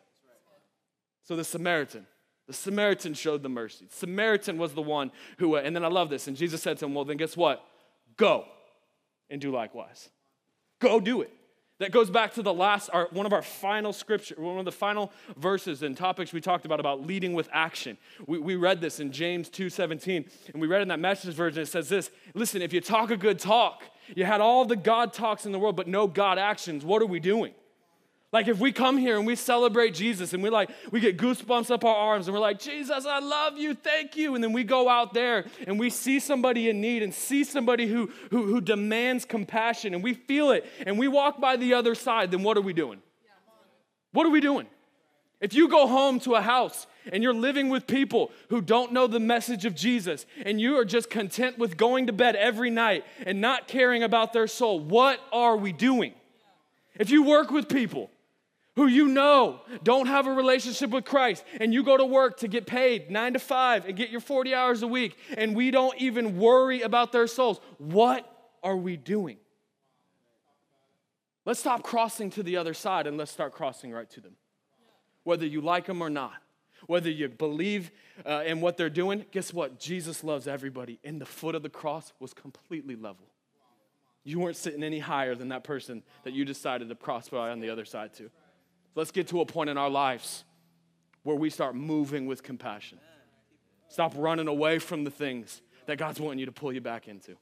So 1.24 1.36
the 1.36 1.44
Samaritan, 1.44 2.06
the 2.46 2.52
Samaritan 2.52 3.14
showed 3.14 3.42
the 3.42 3.48
mercy. 3.48 3.86
Samaritan 3.90 4.58
was 4.58 4.74
the 4.74 4.82
one 4.82 5.12
who, 5.38 5.56
uh, 5.56 5.60
and 5.60 5.74
then 5.74 5.84
I 5.84 5.88
love 5.88 6.10
this. 6.10 6.26
And 6.26 6.36
Jesus 6.36 6.62
said 6.62 6.78
to 6.78 6.86
him, 6.86 6.94
Well, 6.94 7.04
then 7.04 7.16
guess 7.16 7.36
what? 7.36 7.64
Go 8.16 8.44
and 9.30 9.40
do 9.40 9.50
likewise. 9.50 10.10
Go 10.80 11.00
do 11.00 11.22
it. 11.22 11.32
That 11.82 11.90
goes 11.90 12.10
back 12.10 12.34
to 12.34 12.42
the 12.42 12.54
last, 12.54 12.90
our, 12.92 13.08
one 13.10 13.26
of 13.26 13.32
our 13.32 13.42
final 13.42 13.92
scripture, 13.92 14.36
one 14.38 14.58
of 14.58 14.64
the 14.64 14.70
final 14.70 15.10
verses 15.36 15.82
and 15.82 15.96
topics 15.96 16.32
we 16.32 16.40
talked 16.40 16.64
about, 16.64 16.78
about 16.78 17.04
leading 17.04 17.32
with 17.32 17.48
action. 17.52 17.98
We, 18.26 18.38
we 18.38 18.54
read 18.54 18.80
this 18.80 19.00
in 19.00 19.10
James 19.10 19.50
2.17, 19.50 20.28
and 20.52 20.62
we 20.62 20.68
read 20.68 20.82
in 20.82 20.88
that 20.88 21.00
message 21.00 21.34
version, 21.34 21.62
it 21.62 21.66
says 21.66 21.88
this, 21.88 22.12
listen, 22.34 22.62
if 22.62 22.72
you 22.72 22.80
talk 22.80 23.10
a 23.10 23.16
good 23.16 23.40
talk, 23.40 23.82
you 24.14 24.24
had 24.24 24.40
all 24.40 24.64
the 24.64 24.76
God 24.76 25.12
talks 25.12 25.44
in 25.44 25.50
the 25.50 25.58
world, 25.58 25.74
but 25.74 25.88
no 25.88 26.06
God 26.06 26.38
actions, 26.38 26.84
what 26.84 27.02
are 27.02 27.06
we 27.06 27.18
doing? 27.18 27.52
Like 28.32 28.48
if 28.48 28.58
we 28.58 28.72
come 28.72 28.96
here 28.96 29.18
and 29.18 29.26
we 29.26 29.36
celebrate 29.36 29.92
Jesus 29.92 30.32
and 30.32 30.42
we 30.42 30.48
like 30.48 30.70
we 30.90 31.00
get 31.00 31.18
goosebumps 31.18 31.70
up 31.70 31.84
our 31.84 31.94
arms 31.94 32.26
and 32.26 32.34
we're 32.34 32.40
like, 32.40 32.58
Jesus, 32.58 33.04
I 33.04 33.18
love 33.18 33.58
you, 33.58 33.74
thank 33.74 34.16
you. 34.16 34.34
And 34.34 34.42
then 34.42 34.54
we 34.54 34.64
go 34.64 34.88
out 34.88 35.12
there 35.12 35.44
and 35.66 35.78
we 35.78 35.90
see 35.90 36.18
somebody 36.18 36.70
in 36.70 36.80
need 36.80 37.02
and 37.02 37.12
see 37.12 37.44
somebody 37.44 37.86
who, 37.86 38.10
who, 38.30 38.46
who 38.46 38.62
demands 38.62 39.26
compassion 39.26 39.92
and 39.92 40.02
we 40.02 40.14
feel 40.14 40.50
it 40.50 40.64
and 40.86 40.98
we 40.98 41.08
walk 41.08 41.42
by 41.42 41.56
the 41.56 41.74
other 41.74 41.94
side, 41.94 42.30
then 42.30 42.42
what 42.42 42.56
are 42.56 42.62
we 42.62 42.72
doing? 42.72 43.02
What 44.12 44.26
are 44.26 44.30
we 44.30 44.40
doing? 44.40 44.66
If 45.42 45.52
you 45.52 45.68
go 45.68 45.86
home 45.86 46.18
to 46.20 46.34
a 46.34 46.40
house 46.40 46.86
and 47.12 47.22
you're 47.22 47.34
living 47.34 47.68
with 47.68 47.86
people 47.86 48.30
who 48.48 48.62
don't 48.62 48.92
know 48.92 49.06
the 49.08 49.20
message 49.20 49.66
of 49.66 49.74
Jesus 49.74 50.24
and 50.46 50.58
you 50.58 50.78
are 50.78 50.86
just 50.86 51.10
content 51.10 51.58
with 51.58 51.76
going 51.76 52.06
to 52.06 52.14
bed 52.14 52.36
every 52.36 52.70
night 52.70 53.04
and 53.26 53.42
not 53.42 53.68
caring 53.68 54.02
about 54.02 54.32
their 54.32 54.46
soul, 54.46 54.80
what 54.80 55.20
are 55.32 55.56
we 55.56 55.72
doing? 55.72 56.14
If 56.98 57.10
you 57.10 57.24
work 57.24 57.50
with 57.50 57.68
people 57.68 58.10
who 58.76 58.86
you 58.86 59.08
know 59.08 59.60
don't 59.82 60.06
have 60.06 60.26
a 60.26 60.32
relationship 60.32 60.90
with 60.90 61.04
Christ, 61.04 61.44
and 61.60 61.74
you 61.74 61.82
go 61.82 61.96
to 61.96 62.04
work 62.04 62.38
to 62.38 62.48
get 62.48 62.66
paid 62.66 63.10
nine 63.10 63.34
to 63.34 63.38
five 63.38 63.86
and 63.86 63.96
get 63.96 64.10
your 64.10 64.20
40 64.20 64.54
hours 64.54 64.82
a 64.82 64.86
week, 64.86 65.16
and 65.36 65.54
we 65.54 65.70
don't 65.70 65.96
even 65.98 66.38
worry 66.38 66.82
about 66.82 67.12
their 67.12 67.26
souls, 67.26 67.60
what 67.78 68.28
are 68.62 68.76
we 68.76 68.96
doing? 68.96 69.36
Let's 71.44 71.60
stop 71.60 71.82
crossing 71.82 72.30
to 72.30 72.42
the 72.42 72.56
other 72.56 72.72
side 72.72 73.06
and 73.06 73.16
let's 73.16 73.32
start 73.32 73.52
crossing 73.52 73.90
right 73.90 74.08
to 74.10 74.20
them. 74.20 74.36
Whether 75.24 75.46
you 75.46 75.60
like 75.60 75.86
them 75.86 76.00
or 76.00 76.10
not, 76.10 76.34
whether 76.86 77.10
you 77.10 77.28
believe 77.28 77.90
uh, 78.24 78.42
in 78.46 78.60
what 78.60 78.76
they're 78.76 78.90
doing, 78.90 79.24
guess 79.32 79.52
what? 79.52 79.78
Jesus 79.78 80.24
loves 80.24 80.48
everybody, 80.48 80.98
and 81.04 81.20
the 81.20 81.26
foot 81.26 81.54
of 81.54 81.62
the 81.62 81.68
cross 81.68 82.12
was 82.20 82.32
completely 82.32 82.96
level. 82.96 83.26
You 84.24 84.38
weren't 84.38 84.56
sitting 84.56 84.82
any 84.82 85.00
higher 85.00 85.34
than 85.34 85.48
that 85.48 85.64
person 85.64 86.02
that 86.24 86.32
you 86.32 86.44
decided 86.44 86.88
to 86.88 86.94
cross 86.94 87.28
by 87.28 87.50
on 87.50 87.60
the 87.60 87.70
other 87.70 87.84
side 87.84 88.14
to. 88.14 88.30
Let's 88.94 89.10
get 89.10 89.28
to 89.28 89.40
a 89.40 89.46
point 89.46 89.70
in 89.70 89.78
our 89.78 89.90
lives 89.90 90.44
where 91.22 91.36
we 91.36 91.50
start 91.50 91.74
moving 91.74 92.26
with 92.26 92.42
compassion. 92.42 92.98
Stop 93.88 94.12
running 94.16 94.48
away 94.48 94.78
from 94.78 95.04
the 95.04 95.10
things 95.10 95.62
that 95.86 95.98
God's 95.98 96.20
wanting 96.20 96.38
you 96.38 96.46
to 96.46 96.52
pull 96.52 96.72
you 96.72 96.80
back 96.80 97.08
into. 97.08 97.36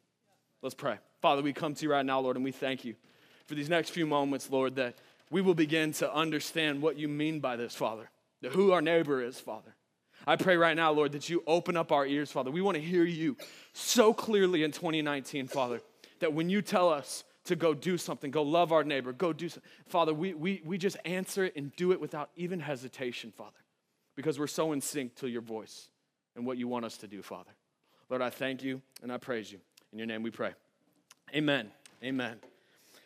Let's 0.63 0.75
pray. 0.75 0.99
Father, 1.21 1.43
we 1.43 1.53
come 1.53 1.75
to 1.75 1.83
you 1.85 1.91
right 1.91 2.05
now, 2.05 2.21
Lord, 2.21 2.37
and 2.37 2.45
we 2.45 2.53
thank 2.53 2.85
you 2.85 2.95
for 3.47 3.55
these 3.55 3.69
next 3.69 3.91
few 3.91 4.07
moments, 4.07 4.51
Lord, 4.51 4.77
that 4.77 4.97
we 5.31 5.41
will 5.41 5.55
begin 5.55 5.93
to 5.95 6.13
understand 6.13 6.83
what 6.83 6.97
you 6.97 7.09
mean 7.09 7.41
by 7.41 7.57
this, 7.57 7.75
Father, 7.75 8.11
who 8.51 8.73
our 8.73 8.83
neighbor 8.83 9.23
is, 9.23 9.39
Father. 9.39 9.75
I 10.27 10.37
pray 10.37 10.57
right 10.57 10.77
now, 10.77 10.93
Lord, 10.93 11.13
that 11.13 11.29
you 11.29 11.43
open 11.47 11.77
up 11.77 11.93
our 11.93 12.07
ears, 12.07 12.31
Father. 12.31 12.51
We 12.51 12.61
want 12.61 12.77
to 12.77 12.83
hear 12.83 13.05
you 13.05 13.37
so 13.73 14.13
clearly 14.13 14.63
in 14.63 14.71
2019, 14.71 15.47
Father, 15.49 15.81
that 16.21 16.33
when 16.33 16.51
you 16.51 16.63
tell 16.63 16.91
us 16.91 17.25
to 17.45 17.57
go 17.57 17.75
do 17.75 17.97
something, 17.97 18.31
go 18.31 18.43
love 18.43 18.73
our 18.73 18.85
neighbor, 18.85 19.13
go 19.13 19.33
do 19.33 19.49
something. 19.49 19.69
Father, 19.87 20.13
we, 20.13 20.35
we, 20.35 20.63
we 20.65 20.79
just 20.79 20.97
answer 21.05 21.45
it 21.45 21.57
and 21.57 21.75
do 21.77 21.93
it 21.93 22.01
without 22.01 22.31
even 22.37 22.61
hesitation, 22.61 23.33
Father, 23.33 23.59
because 24.15 24.39
we're 24.39 24.47
so 24.47 24.73
in 24.73 24.81
sync 24.81 25.15
to 25.17 25.29
your 25.29 25.41
voice 25.41 25.89
and 26.37 26.47
what 26.47 26.59
you 26.59 26.69
want 26.69 26.85
us 26.85 26.97
to 26.99 27.07
do, 27.07 27.23
Father. 27.23 27.51
Lord, 28.09 28.23
I 28.23 28.31
thank 28.31 28.63
you 28.63 28.83
and 29.03 29.13
I 29.13 29.17
praise 29.17 29.51
you. 29.51 29.59
In 29.93 29.99
your 29.99 30.07
name 30.07 30.23
we 30.23 30.31
pray. 30.31 30.53
Amen. 31.35 31.71
Amen. 32.03 32.39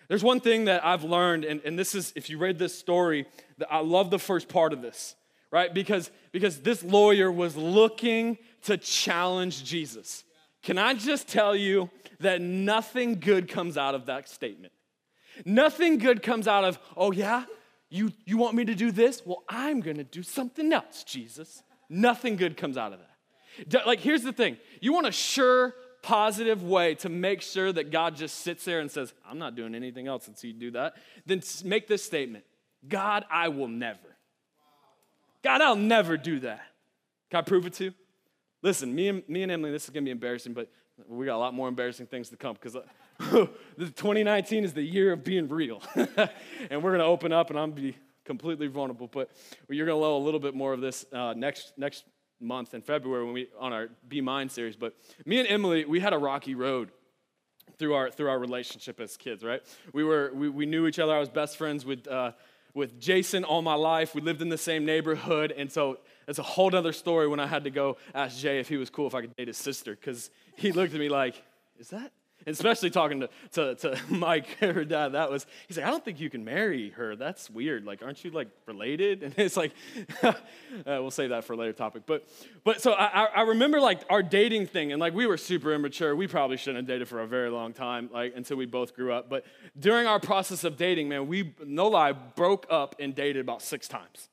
There's 0.08 0.24
one 0.24 0.40
thing 0.40 0.66
that 0.66 0.84
I've 0.84 1.04
learned, 1.04 1.44
and, 1.44 1.62
and 1.64 1.78
this 1.78 1.94
is, 1.94 2.12
if 2.14 2.28
you 2.28 2.38
read 2.38 2.58
this 2.58 2.76
story, 2.76 3.26
I 3.70 3.80
love 3.80 4.10
the 4.10 4.18
first 4.18 4.48
part 4.48 4.72
of 4.72 4.82
this, 4.82 5.16
right? 5.50 5.72
Because, 5.72 6.10
because 6.30 6.60
this 6.60 6.82
lawyer 6.82 7.32
was 7.32 7.56
looking 7.56 8.36
to 8.64 8.76
challenge 8.76 9.64
Jesus. 9.64 10.24
Can 10.64 10.78
I 10.78 10.94
just 10.94 11.28
tell 11.28 11.54
you 11.54 11.90
that 12.21 12.40
nothing 12.40 13.21
good 13.21 13.49
comes 13.49 13.76
out 13.76 13.94
of 13.94 14.06
that 14.06 14.28
statement? 14.28 14.73
Nothing 15.44 15.99
good 15.99 16.23
comes 16.23 16.49
out 16.49 16.64
of, 16.64 16.78
oh, 16.97 17.12
yeah, 17.12 17.44
you, 17.90 18.12
you 18.25 18.38
want 18.38 18.54
me 18.54 18.64
to 18.64 18.75
do 18.75 18.90
this? 18.90 19.23
Well, 19.26 19.44
I'm 19.49 19.83
to 19.83 20.04
do 20.04 20.23
something 20.23 20.73
else, 20.73 21.04
Jesus. 21.04 21.62
Nothing 21.90 22.37
good 22.37 22.56
comes 22.56 22.78
out 22.78 22.94
of 22.94 22.99
that. 23.68 23.87
Like, 23.87 24.00
here's 24.00 24.23
the 24.23 24.33
thing 24.33 24.56
you 24.80 24.92
want 24.92 25.06
a 25.06 25.12
sure, 25.12 25.75
positive 26.02 26.62
way 26.62 26.94
to 26.97 27.09
make 27.09 27.42
sure 27.42 27.71
that 27.71 27.90
God 27.90 28.16
just 28.16 28.38
sits 28.38 28.64
there 28.64 28.80
and 28.80 28.90
says, 28.90 29.12
I'm 29.28 29.38
not 29.38 29.54
doing 29.54 29.75
anything 29.75 30.06
else 30.06 30.28
until 30.28 30.50
you 30.50 30.56
do 30.56 30.71
that. 30.73 30.94
Then 31.26 31.42
make 31.64 31.87
this 31.88 32.02
statement 32.02 32.44
God, 32.88 33.25
I 33.30 33.49
will 33.49 33.68
never. 33.68 33.99
God, 35.42 35.61
I'll 35.61 35.76
never 35.76 36.16
do 36.16 36.40
that. 36.40 36.62
Can 37.30 37.38
I 37.38 37.42
prove 37.42 37.66
it 37.66 37.75
to 37.75 37.85
you? 37.85 37.94
Listen, 38.64 38.94
me 38.94 39.09
and, 39.09 39.28
me 39.28 39.42
and 39.42 39.52
Emily, 39.52 39.71
this 39.71 39.85
is 39.85 39.90
gonna 39.90 40.06
be 40.06 40.11
embarrassing, 40.11 40.54
but 40.54 40.71
we 41.06 41.26
got 41.26 41.37
a 41.37 41.38
lot 41.38 41.52
more 41.52 41.68
embarrassing 41.68 42.06
things 42.06 42.30
to 42.30 42.37
come 42.38 42.54
because 42.54 42.75
uh, 42.75 42.80
2019 43.78 44.64
is 44.64 44.73
the 44.73 44.80
year 44.83 45.12
of 45.12 45.23
being 45.23 45.50
real. 45.50 45.83
and 46.71 46.83
we're 46.83 46.92
gonna 46.92 47.04
open 47.04 47.30
up 47.30 47.50
and 47.50 47.59
I'm 47.59 47.73
gonna 47.73 47.83
be 47.83 47.97
completely 48.25 48.68
vulnerable. 48.68 49.06
But 49.06 49.28
you're 49.68 49.85
gonna 49.85 50.00
know 50.00 50.16
a 50.16 50.25
little 50.25 50.40
bit 50.40 50.54
more 50.54 50.73
of 50.73 50.80
this 50.80 51.04
uh, 51.12 51.35
next, 51.37 51.75
next 51.76 52.04
month 52.40 52.73
in 52.73 52.80
February 52.80 53.26
when 53.26 53.35
we 53.35 53.49
on 53.61 53.75
our 53.75 53.88
Be 54.09 54.23
Mine 54.23 54.49
series. 54.49 54.76
But 54.76 54.94
me 55.26 55.40
and 55.40 55.47
Emily, 55.47 55.85
we 55.85 56.00
had 56.00 56.14
a 56.14 56.18
rocky 56.18 56.54
road 56.54 56.90
through 57.78 57.92
our 57.92 58.11
through 58.11 58.30
our 58.30 58.38
relationship 58.38 58.99
as 58.99 59.18
kids, 59.18 59.44
right? 59.44 59.62
We 59.92 60.04
were 60.04 60.30
we, 60.33 60.49
we 60.49 60.64
knew 60.64 60.87
each 60.87 60.99
other. 60.99 61.14
I 61.14 61.18
was 61.18 61.28
best 61.28 61.59
friends 61.59 61.85
with 61.85 62.09
uh, 62.09 62.33
with 62.75 63.00
Jason 63.00 63.45
all 63.45 63.62
my 63.62 63.75
life. 63.75 64.14
We 64.14 64.21
lived 64.21 64.43
in 64.43 64.49
the 64.49 64.59
same 64.59 64.85
neighborhood, 64.85 65.52
and 65.57 65.71
so 65.71 65.99
it's 66.28 66.38
a 66.38 66.43
whole 66.43 66.75
other 66.75 66.93
story 66.93 67.28
when 67.28 67.40
I 67.40 67.47
had 67.47 67.64
to 67.64 67.71
go 67.71 67.97
ask 68.14 68.38
Jay 68.38 68.59
if 68.59 68.69
he 68.69 68.76
was 68.76 68.90
cool 68.90 69.07
if 69.07 69.14
I 69.14 69.21
could 69.23 69.35
date 69.37 69.49
his 69.49 69.57
sister, 69.57 69.95
because 69.95 70.31
he 70.57 70.73
looked 70.73 70.93
at 70.93 71.00
me 71.00 71.09
like, 71.09 71.43
is 71.78 71.88
that? 71.88 72.12
Especially 72.46 72.90
talking 72.90 73.20
to, 73.20 73.28
to, 73.52 73.74
to 73.76 73.98
Mike, 74.08 74.58
her 74.58 74.84
dad, 74.84 75.10
that 75.10 75.30
was, 75.30 75.46
he's 75.66 75.76
like, 75.76 75.86
I 75.86 75.90
don't 75.90 76.04
think 76.04 76.20
you 76.20 76.30
can 76.30 76.44
marry 76.44 76.90
her. 76.90 77.16
That's 77.16 77.48
weird. 77.50 77.84
Like, 77.84 78.02
aren't 78.02 78.24
you 78.24 78.30
like 78.30 78.48
related? 78.66 79.22
And 79.34 79.34
it's 79.38 79.56
like, 79.56 79.72
uh, 80.22 80.32
we'll 80.86 81.10
save 81.10 81.30
that 81.30 81.44
for 81.44 81.54
a 81.54 81.56
later 81.56 81.72
topic. 81.72 82.02
But, 82.06 82.28
but 82.62 82.82
so 82.82 82.92
I, 82.92 83.24
I 83.24 83.42
remember 83.42 83.80
like 83.80 84.02
our 84.10 84.22
dating 84.22 84.66
thing, 84.66 84.92
and 84.92 85.00
like 85.00 85.14
we 85.14 85.26
were 85.26 85.38
super 85.38 85.72
immature. 85.72 86.14
We 86.14 86.26
probably 86.26 86.56
shouldn't 86.56 86.76
have 86.76 86.86
dated 86.86 87.08
for 87.08 87.20
a 87.20 87.26
very 87.26 87.50
long 87.50 87.72
time, 87.72 88.10
like 88.12 88.34
until 88.36 88.58
we 88.58 88.66
both 88.66 88.94
grew 88.94 89.12
up. 89.12 89.30
But 89.30 89.46
during 89.78 90.06
our 90.06 90.20
process 90.20 90.62
of 90.62 90.76
dating, 90.76 91.08
man, 91.08 91.26
we, 91.26 91.54
no 91.64 91.88
lie, 91.88 92.12
broke 92.12 92.66
up 92.68 92.96
and 92.98 93.14
dated 93.14 93.40
about 93.40 93.62
six 93.62 93.88
times 93.88 94.28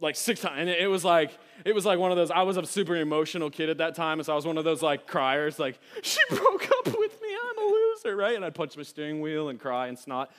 like 0.00 0.16
six 0.16 0.40
times 0.40 0.56
and 0.58 0.68
it 0.68 0.88
was 0.88 1.04
like 1.04 1.36
it 1.64 1.74
was 1.74 1.84
like 1.84 1.98
one 1.98 2.10
of 2.10 2.16
those 2.16 2.30
i 2.30 2.42
was 2.42 2.56
a 2.56 2.64
super 2.64 2.96
emotional 2.96 3.50
kid 3.50 3.68
at 3.68 3.78
that 3.78 3.94
time 3.94 4.18
and 4.18 4.26
so 4.26 4.32
i 4.32 4.36
was 4.36 4.46
one 4.46 4.56
of 4.58 4.64
those 4.64 4.82
like 4.82 5.06
criers 5.06 5.58
like 5.58 5.78
she 6.02 6.20
broke 6.30 6.70
up 6.70 6.86
with 6.96 7.17
loser 7.68 8.16
right? 8.16 8.36
And 8.36 8.44
i'd 8.44 8.54
punch 8.54 8.76
my 8.76 8.82
steering 8.82 9.20
wheel 9.20 9.48
and 9.48 9.60
cry 9.60 9.88
and 9.88 9.98
snot. 9.98 10.30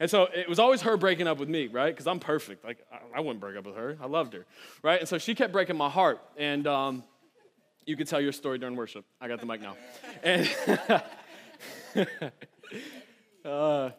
And 0.00 0.10
so 0.10 0.24
it 0.34 0.48
was 0.48 0.58
always 0.58 0.82
her 0.82 0.96
breaking 0.96 1.26
up 1.26 1.38
with 1.38 1.48
me 1.48 1.66
right? 1.66 1.94
Because 1.94 2.06
i'm 2.06 2.20
perfect. 2.20 2.64
Like 2.64 2.78
I, 3.14 3.20
wouldn't 3.20 3.40
break 3.40 3.56
up 3.56 3.66
with 3.66 3.76
her. 3.76 3.96
I 4.00 4.06
loved 4.06 4.34
her 4.34 4.46
right? 4.82 5.00
And 5.00 5.08
so 5.08 5.18
she 5.18 5.34
kept 5.34 5.52
breaking 5.52 5.76
my 5.76 5.88
heart. 5.88 6.20
And 6.36 6.66
um, 6.66 7.04
you 7.86 7.96
could 7.96 8.06
tell 8.06 8.20
your 8.20 8.32
story 8.32 8.58
during 8.58 8.76
worship. 8.76 9.04
I 9.20 9.28
got 9.28 9.40
the 9.40 9.46
mic 9.46 9.62
now. 9.62 9.76
And 10.22 10.50
uh, 13.44 13.90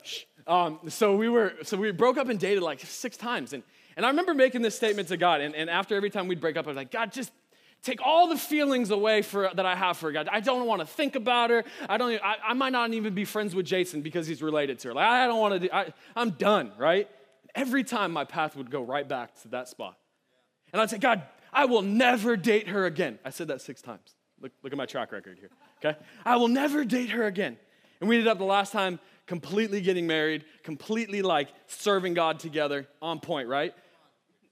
um, 0.46 0.80
so 0.88 1.16
we 1.16 1.28
were 1.28 1.54
so 1.64 1.76
we 1.76 1.92
broke 1.92 2.18
up 2.18 2.30
and 2.30 2.40
dated 2.40 2.62
like 2.62 2.82
six 2.82 3.18
times. 3.18 3.54
And 3.54 3.64
and 3.98 4.06
I 4.06 4.10
remember 4.10 4.34
making 4.34 4.62
this 4.62 4.76
statement 4.76 5.08
to 5.10 5.18
God, 5.18 5.42
and, 5.42 5.56
and 5.56 5.70
after 5.70 5.96
every 5.96 6.10
time 6.10 6.28
we'd 6.28 6.40
break 6.40 6.56
up, 6.56 6.66
I 6.66 6.70
was 6.70 6.78
like, 6.78 6.92
God, 6.92 7.12
just 7.12 7.32
take 7.82 8.02
all 8.06 8.28
the 8.28 8.38
feelings 8.38 8.92
away 8.92 9.22
for, 9.22 9.50
that 9.54 9.66
I 9.66 9.76
have 9.76 9.98
for 9.98 10.12
God. 10.12 10.28
I 10.32 10.40
don't 10.40 10.66
want 10.66 10.82
to 10.82 10.88
think 10.88 11.16
about 11.16 11.50
her. 11.50 11.64
I 11.88 11.98
don't. 11.98 12.12
Even, 12.12 12.24
I, 12.24 12.36
I, 12.50 12.54
might 12.54 12.72
not 12.72 12.94
even 12.94 13.14
be 13.14 13.26
friends 13.26 13.56
with 13.56 13.66
Jason 13.66 14.02
because 14.02 14.28
he's 14.28 14.42
related 14.42 14.80
to 14.80 14.90
her. 14.90 14.94
Like 14.94 15.06
I 15.06 15.28
don't 15.28 15.40
want 15.40 15.54
to. 15.54 15.60
Do, 15.60 15.70
I, 15.72 15.94
I'm 16.16 16.32
done. 16.32 16.72
Right. 16.78 17.10
Every 17.56 17.84
time 17.84 18.12
my 18.12 18.26
path 18.26 18.56
would 18.56 18.70
go 18.70 18.82
right 18.82 19.08
back 19.08 19.40
to 19.42 19.48
that 19.50 19.68
spot. 19.68 19.98
And 20.72 20.82
I'd 20.82 20.90
say, 20.90 21.00
God, 21.00 21.24
I 21.52 21.66
will 21.66 21.82
never 21.82 22.38
date 22.38 22.68
her 22.68 22.86
again. 22.86 23.18
I 23.26 23.32
said 23.32 23.48
that 23.48 23.62
six 23.62 23.82
times. 23.82 24.16
Look, 24.40 24.52
look 24.64 24.72
at 24.72 24.78
my 24.78 24.86
track 24.86 25.12
record 25.12 25.40
here, 25.40 25.50
okay? 25.84 25.98
I 26.24 26.38
will 26.38 26.48
never 26.48 26.86
date 26.86 27.10
her 27.10 27.26
again. 27.26 27.58
And 28.00 28.08
we 28.08 28.16
ended 28.16 28.28
up 28.28 28.38
the 28.38 28.46
last 28.46 28.72
time 28.72 29.00
completely 29.26 29.82
getting 29.82 30.08
married, 30.08 30.46
completely 30.64 31.22
like 31.22 31.50
serving 31.68 32.14
God 32.14 32.40
together, 32.40 32.88
on 33.02 33.20
point, 33.20 33.48
right? 33.48 33.74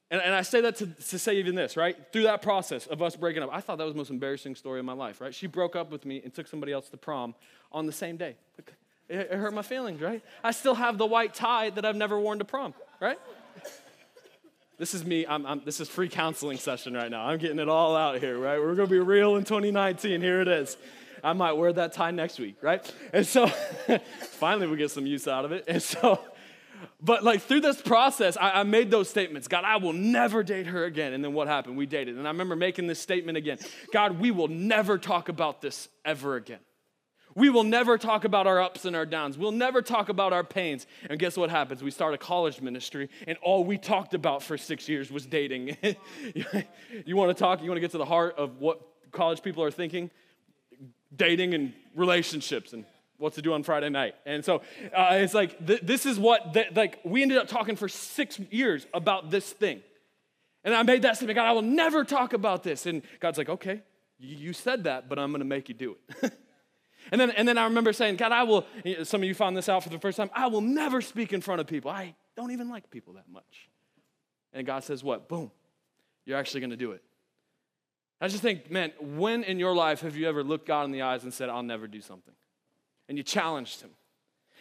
And, 0.09 0.21
and 0.21 0.33
I 0.33 0.41
say 0.41 0.61
that 0.61 0.77
to, 0.77 0.87
to 0.87 1.19
say 1.19 1.35
even 1.35 1.55
this, 1.55 1.75
right? 1.75 1.97
Through 2.13 2.23
that 2.23 2.41
process 2.41 2.87
of 2.87 3.01
us 3.01 3.15
breaking 3.15 3.43
up, 3.43 3.49
I 3.51 3.59
thought 3.59 3.77
that 3.77 3.83
was 3.83 3.93
the 3.93 3.97
most 3.97 4.09
embarrassing 4.09 4.55
story 4.55 4.79
of 4.79 4.85
my 4.85 4.93
life, 4.93 5.19
right? 5.19 5.35
She 5.35 5.47
broke 5.47 5.75
up 5.75 5.91
with 5.91 6.05
me 6.05 6.21
and 6.23 6.33
took 6.33 6.47
somebody 6.47 6.71
else 6.71 6.89
to 6.89 6.97
prom 6.97 7.35
on 7.71 7.85
the 7.85 7.91
same 7.91 8.15
day. 8.15 8.35
It, 9.09 9.17
it 9.17 9.33
hurt 9.33 9.53
my 9.53 9.61
feelings, 9.61 10.01
right? 10.01 10.21
I 10.43 10.51
still 10.51 10.75
have 10.75 10.97
the 10.97 11.05
white 11.05 11.33
tie 11.33 11.71
that 11.71 11.85
I've 11.85 11.95
never 11.95 12.19
worn 12.19 12.39
to 12.39 12.45
prom, 12.45 12.73
right? 13.01 13.19
This 14.77 14.93
is 14.93 15.03
me. 15.03 15.25
I'm, 15.27 15.45
I'm, 15.45 15.61
this 15.65 15.79
is 15.79 15.89
free 15.89 16.07
counseling 16.07 16.57
session 16.57 16.93
right 16.93 17.09
now. 17.09 17.25
I'm 17.25 17.39
getting 17.39 17.59
it 17.59 17.67
all 17.67 17.95
out 17.95 18.19
here, 18.19 18.37
right? 18.37 18.59
We're 18.59 18.75
going 18.75 18.87
to 18.87 18.93
be 18.93 18.99
real 18.99 19.35
in 19.35 19.43
2019. 19.43 20.21
Here 20.21 20.39
it 20.39 20.47
is. 20.47 20.77
I 21.23 21.33
might 21.33 21.53
wear 21.53 21.73
that 21.73 21.93
tie 21.93 22.11
next 22.11 22.39
week, 22.39 22.57
right? 22.61 22.93
And 23.11 23.25
so 23.25 23.47
finally 24.19 24.67
we 24.67 24.77
get 24.77 24.91
some 24.91 25.07
use 25.07 25.27
out 25.27 25.45
of 25.45 25.51
it. 25.51 25.65
And 25.67 25.81
so, 25.81 26.19
but 27.01 27.23
like 27.23 27.41
through 27.41 27.61
this 27.61 27.81
process, 27.81 28.37
I, 28.37 28.61
I, 28.61 28.63
made 28.63 28.91
those 28.91 29.09
statements 29.09 29.47
God, 29.47 29.63
I 29.63 29.77
will 29.77 29.93
never 29.93 30.43
date 30.43 30.67
her 30.67 30.85
again. 30.85 31.13
And 31.13 31.23
then 31.23 31.33
what 31.33 31.47
happened? 31.47 31.77
We 31.77 31.85
dated. 31.85 32.17
And 32.17 32.27
I 32.27 32.31
remember 32.31 32.55
making 32.55 32.87
this 32.87 32.99
statement 32.99 33.37
again 33.37 33.57
God, 33.93 34.19
we 34.19 34.31
will 34.31 34.47
never 34.47 34.97
talk 34.97 35.29
about 35.29 35.61
this 35.61 35.89
ever 36.05 36.35
again. 36.35 36.59
We 37.35 37.51
will 37.51 37.63
never 37.63 37.99
talk 37.99 38.25
about 38.25 38.47
our 38.47 38.59
ups 38.59 38.85
and 38.85 38.95
our 38.95 39.05
downs. 39.05 39.37
We'll 39.37 39.51
never 39.51 39.83
talk 39.83 40.09
about 40.09 40.33
our 40.33 40.43
pains. 40.43 40.87
And 41.07 41.19
guess 41.19 41.37
what 41.37 41.51
happens? 41.51 41.83
We 41.83 41.91
start 41.91 42.15
a 42.15 42.17
college 42.17 42.61
ministry, 42.61 43.09
and 43.27 43.37
all 43.43 43.63
we 43.63 43.77
talked 43.77 44.15
about 44.15 44.41
for 44.41 44.57
six 44.57 44.89
years 44.89 45.11
was 45.11 45.27
dating. 45.27 45.77
you 47.05 47.15
want 47.15 47.29
to 47.29 47.39
talk? 47.39 47.61
You 47.61 47.69
want 47.69 47.77
to 47.77 47.81
get 47.81 47.91
to 47.91 47.99
the 47.99 48.05
heart 48.05 48.33
of 48.39 48.59
what 48.59 48.81
college 49.11 49.43
people 49.43 49.63
are 49.63 49.69
thinking? 49.69 50.09
Dating 51.15 51.53
and 51.53 51.73
relationships 51.93 52.73
and 52.73 52.85
what 53.17 53.33
to 53.33 53.41
do 53.41 53.53
on 53.53 53.63
Friday 53.63 53.89
night. 53.89 54.15
And 54.25 54.43
so 54.45 54.61
uh, 54.95 55.09
it's 55.13 55.33
like, 55.33 55.65
th- 55.65 55.81
this 55.81 56.05
is 56.05 56.19
what, 56.19 56.53
th- 56.53 56.75
like, 56.75 56.99
we 57.03 57.21
ended 57.21 57.37
up 57.37 57.47
talking 57.47 57.75
for 57.75 57.89
six 57.89 58.39
years 58.51 58.85
about 58.93 59.31
this 59.31 59.51
thing. 59.51 59.81
And 60.63 60.75
I 60.75 60.83
made 60.83 61.01
that 61.03 61.15
statement 61.15 61.35
God, 61.35 61.47
I 61.47 61.53
will 61.53 61.61
never 61.61 62.03
talk 62.03 62.33
about 62.33 62.63
this. 62.63 62.85
And 62.85 63.01
God's 63.19 63.37
like, 63.37 63.49
okay, 63.49 63.81
you 64.19 64.53
said 64.53 64.83
that, 64.85 65.09
but 65.09 65.17
I'm 65.19 65.31
going 65.31 65.39
to 65.39 65.45
make 65.45 65.69
you 65.69 65.75
do 65.75 65.95
it. 66.21 66.33
And 67.11 67.21
then, 67.21 67.31
and 67.31 67.47
then 67.47 67.57
I 67.57 67.63
remember 67.65 67.93
saying, 67.93 68.17
God, 68.17 68.31
I 68.31 68.43
will, 68.43 68.65
some 69.03 69.21
of 69.21 69.27
you 69.27 69.33
found 69.33 69.55
this 69.55 69.69
out 69.69 69.83
for 69.83 69.89
the 69.89 69.99
first 69.99 70.17
time, 70.17 70.29
I 70.33 70.47
will 70.47 70.61
never 70.61 71.01
speak 71.01 71.33
in 71.33 71.41
front 71.41 71.61
of 71.61 71.67
people. 71.67 71.89
I 71.89 72.15
don't 72.35 72.51
even 72.51 72.69
like 72.69 72.89
people 72.91 73.13
that 73.13 73.29
much. 73.31 73.69
And 74.53 74.65
God 74.65 74.83
says, 74.83 75.03
What? 75.03 75.27
Boom, 75.27 75.51
you're 76.25 76.37
actually 76.37 76.61
going 76.61 76.71
to 76.71 76.77
do 76.77 76.91
it. 76.91 77.03
I 78.19 78.27
just 78.27 78.41
think, 78.41 78.71
man, 78.71 78.91
when 78.99 79.43
in 79.43 79.59
your 79.59 79.75
life 79.75 80.01
have 80.01 80.15
you 80.15 80.27
ever 80.27 80.43
looked 80.43 80.67
God 80.67 80.85
in 80.85 80.91
the 80.91 81.03
eyes 81.03 81.23
and 81.23 81.33
said, 81.33 81.49
I'll 81.49 81.63
never 81.63 81.87
do 81.87 82.01
something? 82.01 82.33
And 83.09 83.17
you 83.17 83.23
challenged 83.23 83.81
him. 83.81 83.91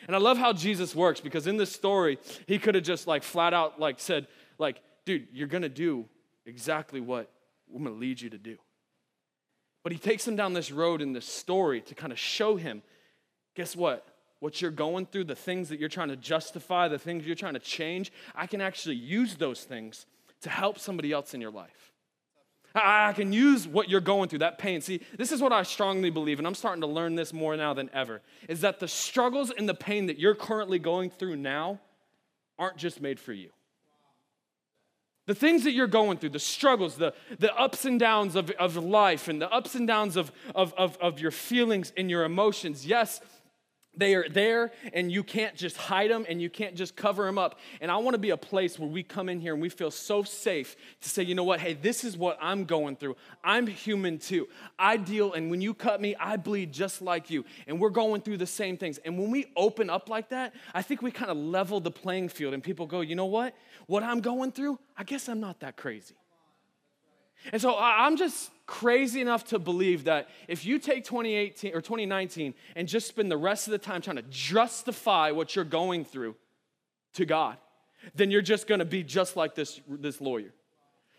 And 0.07 0.15
I 0.15 0.19
love 0.19 0.39
how 0.39 0.53
Jesus 0.53 0.95
works 0.95 1.21
because 1.21 1.47
in 1.47 1.57
this 1.57 1.73
story, 1.73 2.19
he 2.47 2.59
could 2.59 2.75
have 2.75 2.85
just 2.85 3.07
like 3.07 3.23
flat 3.23 3.55
out 3.55 3.81
like 3.81 3.99
said, 3.99 4.29
like, 4.59 4.81
dude, 5.05 5.29
you're 5.33 5.49
gonna 5.49 5.69
do 5.69 6.07
exactly 6.45 7.01
what 7.01 7.31
I'm 7.75 7.83
gonna 7.83 7.97
lead 7.97 8.21
you 8.21 8.31
to 8.31 8.39
do. 8.39 8.57
But 9.83 9.93
he 9.93 9.99
takes 9.99 10.27
him 10.27 10.37
down 10.37 10.53
this 10.53 10.71
road 10.71 11.01
in 11.01 11.13
this 11.13 11.27
story 11.27 11.81
to 11.83 11.95
kind 11.95 12.13
of 12.13 12.19
show 12.19 12.57
him 12.57 12.83
guess 13.57 13.75
what? 13.75 14.07
What 14.39 14.61
you're 14.61 14.71
going 14.71 15.07
through, 15.07 15.25
the 15.25 15.35
things 15.35 15.71
that 15.71 15.81
you're 15.81 15.89
trying 15.89 16.09
to 16.09 16.17
justify, 16.17 16.89
the 16.89 16.99
things 16.99 17.27
you're 17.27 17.35
trying 17.35 17.55
to 17.55 17.59
change, 17.59 18.13
I 18.35 18.47
can 18.47 18.61
actually 18.61 18.97
use 18.97 19.35
those 19.35 19.65
things 19.65 20.07
to 20.43 20.51
help 20.51 20.79
somebody 20.79 21.11
else 21.11 21.35
in 21.35 21.41
your 21.41 21.51
life. 21.51 21.93
I 22.77 23.13
can 23.15 23.33
use 23.33 23.67
what 23.67 23.89
you're 23.89 24.01
going 24.01 24.29
through, 24.29 24.41
that 24.41 24.59
pain. 24.59 24.81
See, 24.81 25.01
this 25.17 25.33
is 25.33 25.41
what 25.41 25.53
I 25.53 25.63
strongly 25.63 26.11
believe, 26.11 26.39
and 26.39 26.47
I'm 26.47 26.55
starting 26.55 26.83
to 26.83 26.87
learn 26.87 27.15
this 27.15 27.33
more 27.33 27.57
now 27.57 27.73
than 27.75 27.91
ever, 27.93 28.21
is 28.49 28.61
that 28.61 28.81
the 28.81 28.89
struggles 28.89 29.51
and 29.51 29.69
the 29.69 29.75
pain 29.75 30.07
that 30.07 30.19
you're 30.19 30.35
currently 30.35 30.79
going 30.79 31.11
through 31.11 31.37
now 31.37 31.81
aren't 32.59 32.77
just 32.77 33.01
made 33.01 33.19
for 33.19 33.33
you. 33.33 33.51
The 35.27 35.35
things 35.35 35.65
that 35.65 35.73
you're 35.73 35.89
going 35.89 36.19
through, 36.19 36.31
the 36.31 36.39
struggles, 36.39 36.97
the, 36.97 37.13
the 37.41 37.53
ups 37.57 37.85
and 37.85 37.99
downs 37.99 38.37
of, 38.37 38.51
of 38.53 38.77
life, 38.77 39.27
and 39.27 39.43
the 39.43 39.51
ups 39.51 39.75
and 39.75 39.87
downs 39.87 40.17
of, 40.17 40.31
of, 40.55 40.73
of, 40.75 40.97
of 40.99 41.19
your 41.19 41.33
feelings 41.33 41.93
and 41.97 42.09
your 42.09 42.25
emotions, 42.25 42.87
yes, 42.87 43.21
they 43.97 44.15
are 44.15 44.29
there 44.29 44.73
and 44.93 45.11
you 45.11 45.23
can't 45.23 45.55
just 45.55 45.77
hide 45.77 46.11
them 46.11 46.27
and 46.29 46.41
you 46.41 46.51
can't 46.51 46.75
just 46.75 46.97
cover 46.97 47.25
them 47.25 47.39
up. 47.39 47.59
And 47.81 47.91
I 47.91 47.97
want 47.97 48.15
to 48.15 48.19
be 48.19 48.31
a 48.31 48.37
place 48.37 48.79
where 48.79 48.89
we 48.89 49.03
come 49.03 49.29
in 49.29 49.41
here 49.41 49.53
and 49.55 49.63
we 49.63 49.69
feel 49.69 49.91
so 49.91 50.23
safe 50.23 50.77
to 51.01 51.09
say, 51.09 51.23
you 51.23 51.35
know 51.35 51.45
what, 51.45 51.61
hey, 51.61 51.75
this 51.75 52.05
is 52.05 52.17
what 52.17 52.39
I'm 52.41 52.65
going 52.65 52.97
through. 52.97 53.17
I'm 53.43 53.67
human 53.67 54.19
too. 54.19 54.49
I 54.79 54.97
deal, 54.97 55.33
and 55.33 55.51
when 55.51 55.61
you 55.61 55.75
cut 55.75 56.01
me, 56.01 56.15
I 56.17 56.37
bleed 56.37 56.73
just 56.73 57.01
like 57.03 57.31
you. 57.31 57.45
And 57.67 57.81
we're 57.81 57.91
going 57.91 58.23
through 58.23 58.39
the 58.39 58.47
same 58.47 58.77
things. 58.77 58.99
And 58.99 59.19
when 59.19 59.31
we 59.31 59.47
open 59.57 59.91
up 59.91 60.09
like 60.09 60.29
that, 60.31 60.55
I 60.75 60.83
think 60.83 61.03
we 61.03 61.11
kind 61.11 61.31
of 61.31 61.37
level 61.37 61.81
the 61.81 61.91
playing 61.91 62.29
field 62.29 62.55
and 62.55 62.63
people 62.63 62.87
go, 62.87 63.01
you 63.01 63.15
know 63.15 63.27
what, 63.27 63.55
what 63.87 64.03
I'm 64.03 64.21
going 64.21 64.53
through, 64.53 64.79
I 64.97 65.05
guess 65.05 65.29
I'm 65.29 65.41
not 65.41 65.61
that 65.61 65.77
crazy. 65.77 66.15
And 67.53 67.61
so 67.63 67.77
I'm 67.79 68.17
just 68.17 68.51
crazy 68.67 69.21
enough 69.21 69.45
to 69.45 69.59
believe 69.59 70.05
that 70.05 70.29
if 70.49 70.65
you 70.65 70.79
take 70.79 71.05
2018 71.05 71.75
or 71.75 71.81
2019 71.81 72.55
and 72.75 72.89
just 72.89 73.07
spend 73.07 73.31
the 73.31 73.37
rest 73.37 73.69
of 73.69 73.73
the 73.73 73.79
time 73.79 74.03
trying 74.03 74.17
to 74.17 74.23
justify 74.23 75.31
what 75.31 75.55
you're 75.55 75.65
going 75.65 76.05
through 76.05 76.35
to 77.15 77.25
God, 77.25 77.57
then 78.15 78.31
you're 78.31 78.43
just 78.43 78.67
going 78.67 78.81
to 78.81 78.85
be 78.85 79.03
just 79.03 79.37
like 79.37 79.55
this, 79.55 79.81
this 79.89 80.21
lawyer. 80.21 80.53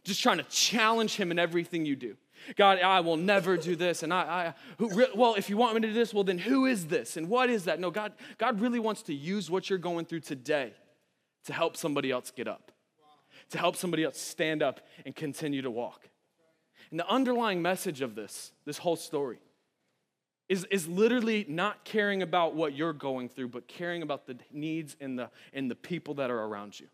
Just 0.03 0.21
trying 0.21 0.37
to 0.37 0.43
challenge 0.43 1.15
him 1.15 1.31
in 1.31 1.39
everything 1.39 1.85
you 1.85 1.95
do. 1.95 2.15
God, 2.55 2.79
I 2.79 2.99
will 3.01 3.17
never 3.17 3.57
do 3.57 3.75
this. 3.75 4.03
And 4.03 4.13
I, 4.13 4.19
I 4.19 4.53
who, 4.77 5.05
well, 5.15 5.35
if 5.35 5.49
you 5.49 5.57
want 5.57 5.75
me 5.75 5.81
to 5.81 5.87
do 5.87 5.93
this, 5.93 6.13
well, 6.13 6.23
then 6.23 6.37
who 6.37 6.65
is 6.65 6.87
this? 6.87 7.17
And 7.17 7.29
what 7.29 7.49
is 7.49 7.65
that? 7.65 7.79
No, 7.79 7.91
God, 7.91 8.13
God 8.37 8.61
really 8.61 8.79
wants 8.79 9.01
to 9.03 9.13
use 9.13 9.49
what 9.49 9.69
you're 9.69 9.79
going 9.79 10.05
through 10.05 10.21
today 10.21 10.73
to 11.45 11.53
help 11.53 11.75
somebody 11.75 12.11
else 12.11 12.31
get 12.31 12.47
up, 12.47 12.71
to 13.49 13.57
help 13.57 13.75
somebody 13.75 14.03
else 14.03 14.19
stand 14.19 14.61
up 14.61 14.81
and 15.05 15.15
continue 15.15 15.61
to 15.61 15.71
walk. 15.71 16.09
And 16.91 16.99
the 16.99 17.07
underlying 17.07 17.61
message 17.61 18.01
of 18.01 18.15
this, 18.15 18.51
this 18.65 18.77
whole 18.77 18.95
story, 18.95 19.39
is, 20.47 20.65
is 20.71 20.87
literally 20.87 21.45
not 21.49 21.83
caring 21.83 22.21
about 22.21 22.55
what 22.55 22.73
you're 22.73 22.93
going 22.93 23.27
through, 23.27 23.49
but 23.49 23.67
caring 23.67 24.01
about 24.01 24.25
the 24.27 24.37
needs 24.51 24.95
and 25.01 25.19
the, 25.19 25.29
and 25.53 25.69
the 25.69 25.75
people 25.75 26.15
that 26.15 26.31
are 26.31 26.39
around 26.39 26.79
you. 26.79 26.87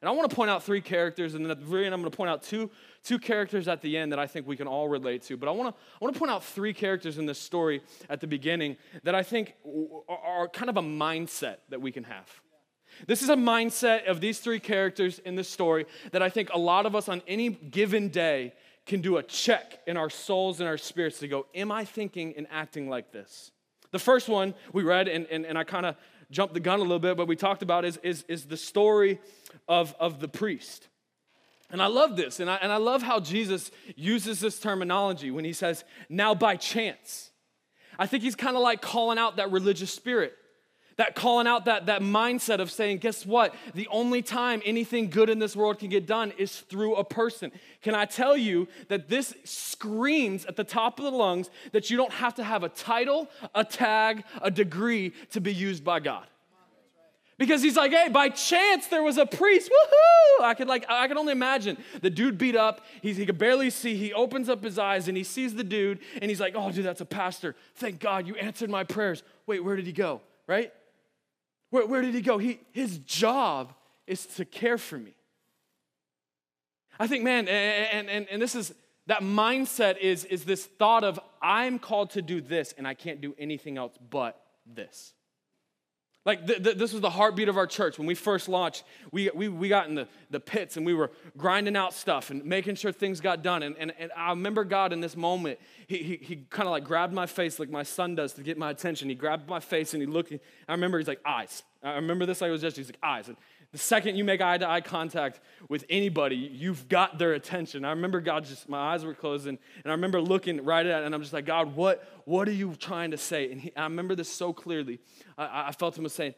And 0.00 0.08
I 0.08 0.12
want 0.12 0.30
to 0.30 0.34
point 0.34 0.50
out 0.50 0.64
three 0.64 0.80
characters, 0.80 1.34
and 1.34 1.44
then 1.44 1.50
at 1.50 1.60
the 1.60 1.66
very 1.66 1.84
end, 1.84 1.94
I'm 1.94 2.00
going 2.00 2.10
to 2.10 2.16
point 2.16 2.30
out 2.30 2.42
two, 2.42 2.70
two 3.04 3.18
characters 3.18 3.68
at 3.68 3.82
the 3.82 3.98
end 3.98 4.12
that 4.12 4.18
I 4.18 4.26
think 4.26 4.46
we 4.46 4.56
can 4.56 4.66
all 4.66 4.88
relate 4.88 5.22
to. 5.24 5.36
But 5.36 5.48
I 5.48 5.52
want 5.52 5.74
to, 5.74 5.80
I 5.80 5.98
want 6.00 6.14
to 6.14 6.18
point 6.18 6.32
out 6.32 6.42
three 6.42 6.72
characters 6.72 7.18
in 7.18 7.26
this 7.26 7.38
story 7.38 7.82
at 8.08 8.20
the 8.20 8.26
beginning 8.26 8.78
that 9.02 9.14
I 9.14 9.22
think 9.22 9.54
are 10.08 10.48
kind 10.48 10.70
of 10.70 10.78
a 10.78 10.82
mindset 10.82 11.56
that 11.68 11.82
we 11.82 11.92
can 11.92 12.04
have. 12.04 12.28
This 13.06 13.22
is 13.22 13.28
a 13.28 13.36
mindset 13.36 14.06
of 14.06 14.20
these 14.20 14.40
three 14.40 14.60
characters 14.60 15.18
in 15.20 15.36
this 15.36 15.48
story 15.48 15.86
that 16.12 16.22
I 16.22 16.28
think 16.28 16.50
a 16.52 16.58
lot 16.58 16.86
of 16.86 16.94
us 16.94 17.08
on 17.08 17.22
any 17.26 17.48
given 17.48 18.08
day 18.08 18.52
can 18.86 19.00
do 19.00 19.16
a 19.18 19.22
check 19.22 19.78
in 19.86 19.96
our 19.96 20.10
souls 20.10 20.60
and 20.60 20.68
our 20.68 20.78
spirits 20.78 21.18
to 21.20 21.28
go, 21.28 21.46
Am 21.54 21.70
I 21.70 21.84
thinking 21.84 22.34
and 22.36 22.46
acting 22.50 22.88
like 22.88 23.12
this? 23.12 23.52
The 23.92 23.98
first 23.98 24.28
one 24.28 24.54
we 24.72 24.82
read, 24.82 25.08
and, 25.08 25.26
and, 25.26 25.44
and 25.44 25.58
I 25.58 25.64
kind 25.64 25.86
of 25.86 25.96
jumped 26.30 26.54
the 26.54 26.60
gun 26.60 26.78
a 26.78 26.82
little 26.82 26.98
bit, 26.98 27.16
but 27.16 27.26
we 27.26 27.36
talked 27.36 27.62
about 27.62 27.84
is, 27.84 27.98
is, 28.02 28.24
is 28.28 28.44
the 28.44 28.56
story 28.56 29.20
of, 29.68 29.94
of 29.98 30.20
the 30.20 30.28
priest. 30.28 30.88
And 31.72 31.80
I 31.80 31.86
love 31.86 32.16
this, 32.16 32.40
and 32.40 32.50
I, 32.50 32.56
and 32.56 32.72
I 32.72 32.76
love 32.76 33.02
how 33.02 33.20
Jesus 33.20 33.70
uses 33.96 34.40
this 34.40 34.58
terminology 34.58 35.30
when 35.30 35.44
he 35.44 35.52
says, 35.52 35.84
now 36.08 36.34
by 36.34 36.56
chance. 36.56 37.30
I 37.98 38.06
think 38.06 38.22
he's 38.22 38.34
kind 38.34 38.56
of 38.56 38.62
like 38.62 38.80
calling 38.80 39.18
out 39.18 39.36
that 39.36 39.52
religious 39.52 39.92
spirit 39.92 40.34
that 41.00 41.14
calling 41.14 41.46
out 41.46 41.64
that, 41.64 41.86
that 41.86 42.02
mindset 42.02 42.60
of 42.60 42.70
saying, 42.70 42.98
guess 42.98 43.24
what? 43.24 43.54
The 43.74 43.88
only 43.90 44.20
time 44.20 44.60
anything 44.66 45.08
good 45.08 45.30
in 45.30 45.38
this 45.38 45.56
world 45.56 45.78
can 45.78 45.88
get 45.88 46.04
done 46.06 46.30
is 46.36 46.58
through 46.58 46.96
a 46.96 47.04
person. 47.04 47.52
Can 47.80 47.94
I 47.94 48.04
tell 48.04 48.36
you 48.36 48.68
that 48.88 49.08
this 49.08 49.34
screams 49.44 50.44
at 50.44 50.56
the 50.56 50.62
top 50.62 50.98
of 50.98 51.06
the 51.06 51.10
lungs 51.10 51.48
that 51.72 51.88
you 51.88 51.96
don't 51.96 52.12
have 52.12 52.34
to 52.34 52.44
have 52.44 52.64
a 52.64 52.68
title, 52.68 53.30
a 53.54 53.64
tag, 53.64 54.24
a 54.42 54.50
degree 54.50 55.14
to 55.30 55.40
be 55.40 55.54
used 55.54 55.82
by 55.82 56.00
God? 56.00 56.26
Because 57.38 57.62
he's 57.62 57.76
like, 57.76 57.92
hey, 57.92 58.10
by 58.10 58.28
chance 58.28 58.88
there 58.88 59.02
was 59.02 59.16
a 59.16 59.24
priest. 59.24 59.70
Woohoo! 59.70 60.44
I 60.44 60.52
could 60.52 60.68
like, 60.68 60.84
I 60.86 61.08
could 61.08 61.16
only 61.16 61.32
imagine. 61.32 61.78
The 62.02 62.10
dude 62.10 62.36
beat 62.36 62.56
up, 62.56 62.84
he's, 63.00 63.16
he 63.16 63.24
could 63.24 63.38
barely 63.38 63.70
see. 63.70 63.96
He 63.96 64.12
opens 64.12 64.50
up 64.50 64.62
his 64.62 64.78
eyes 64.78 65.08
and 65.08 65.16
he 65.16 65.24
sees 65.24 65.54
the 65.54 65.64
dude 65.64 66.00
and 66.20 66.30
he's 66.30 66.40
like, 66.40 66.52
oh, 66.54 66.70
dude, 66.70 66.84
that's 66.84 67.00
a 67.00 67.06
pastor. 67.06 67.56
Thank 67.76 68.00
God 68.00 68.26
you 68.26 68.34
answered 68.34 68.68
my 68.68 68.84
prayers. 68.84 69.22
Wait, 69.46 69.64
where 69.64 69.76
did 69.76 69.86
he 69.86 69.92
go? 69.92 70.20
Right? 70.46 70.74
Where, 71.70 71.86
where 71.86 72.02
did 72.02 72.14
he 72.14 72.20
go? 72.20 72.38
He, 72.38 72.60
his 72.72 72.98
job 72.98 73.72
is 74.06 74.26
to 74.26 74.44
care 74.44 74.78
for 74.78 74.98
me. 74.98 75.14
I 76.98 77.06
think, 77.06 77.24
man, 77.24 77.48
and, 77.48 78.10
and, 78.10 78.28
and 78.28 78.42
this 78.42 78.54
is 78.54 78.74
that 79.06 79.22
mindset 79.22 79.98
is, 79.98 80.24
is 80.26 80.44
this 80.44 80.66
thought 80.66 81.02
of 81.02 81.18
I'm 81.42 81.78
called 81.78 82.10
to 82.10 82.22
do 82.22 82.40
this 82.40 82.74
and 82.76 82.86
I 82.86 82.94
can't 82.94 83.20
do 83.20 83.34
anything 83.38 83.78
else 83.78 83.96
but 84.10 84.40
this. 84.66 85.14
Like, 86.30 86.46
th- 86.46 86.62
th- 86.62 86.76
this 86.76 86.92
was 86.92 87.02
the 87.02 87.10
heartbeat 87.10 87.48
of 87.48 87.56
our 87.56 87.66
church. 87.66 87.98
When 87.98 88.06
we 88.06 88.14
first 88.14 88.48
launched, 88.48 88.84
we, 89.10 89.30
we, 89.34 89.48
we 89.48 89.68
got 89.68 89.88
in 89.88 89.96
the, 89.96 90.06
the 90.30 90.38
pits 90.38 90.76
and 90.76 90.86
we 90.86 90.94
were 90.94 91.10
grinding 91.36 91.74
out 91.74 91.92
stuff 91.92 92.30
and 92.30 92.44
making 92.44 92.76
sure 92.76 92.92
things 92.92 93.20
got 93.20 93.42
done. 93.42 93.64
And, 93.64 93.74
and, 93.76 93.92
and 93.98 94.12
I 94.16 94.30
remember 94.30 94.62
God 94.62 94.92
in 94.92 95.00
this 95.00 95.16
moment, 95.16 95.58
he, 95.88 95.96
he, 95.98 96.16
he 96.22 96.36
kind 96.48 96.68
of 96.68 96.70
like 96.70 96.84
grabbed 96.84 97.12
my 97.12 97.26
face 97.26 97.58
like 97.58 97.68
my 97.68 97.82
son 97.82 98.14
does 98.14 98.34
to 98.34 98.44
get 98.44 98.56
my 98.56 98.70
attention. 98.70 99.08
He 99.08 99.16
grabbed 99.16 99.48
my 99.48 99.58
face 99.58 99.92
and 99.92 100.00
he 100.00 100.06
looked. 100.06 100.32
I 100.68 100.72
remember 100.72 100.98
he's 100.98 101.08
like, 101.08 101.20
eyes. 101.26 101.64
I 101.82 101.94
remember 101.94 102.26
this 102.26 102.40
like 102.40 102.50
it 102.50 102.52
was 102.52 102.62
just, 102.62 102.76
he's 102.76 102.86
like, 102.86 102.98
eyes. 103.02 103.26
And 103.26 103.36
the 103.72 103.78
second 103.78 104.16
you 104.16 104.24
make 104.24 104.40
eye 104.40 104.58
to 104.58 104.68
eye 104.68 104.80
contact 104.80 105.40
with 105.68 105.84
anybody, 105.88 106.34
you've 106.34 106.88
got 106.88 107.18
their 107.18 107.34
attention. 107.34 107.84
I 107.84 107.90
remember 107.90 108.20
God 108.20 108.44
just, 108.44 108.68
my 108.68 108.94
eyes 108.94 109.04
were 109.04 109.14
closing, 109.14 109.58
and 109.84 109.86
I 109.86 109.90
remember 109.90 110.20
looking 110.20 110.64
right 110.64 110.84
at 110.84 111.02
it, 111.02 111.06
and 111.06 111.14
I'm 111.14 111.20
just 111.20 111.32
like, 111.32 111.46
God, 111.46 111.76
what, 111.76 112.04
what 112.24 112.48
are 112.48 112.52
you 112.52 112.74
trying 112.74 113.12
to 113.12 113.16
say? 113.16 113.50
And 113.52 113.60
he, 113.60 113.76
I 113.76 113.84
remember 113.84 114.16
this 114.16 114.28
so 114.28 114.52
clearly. 114.52 114.98
I, 115.38 115.68
I 115.68 115.72
felt 115.72 115.96
him 115.96 116.04
was 116.04 116.12
saying, 116.12 116.34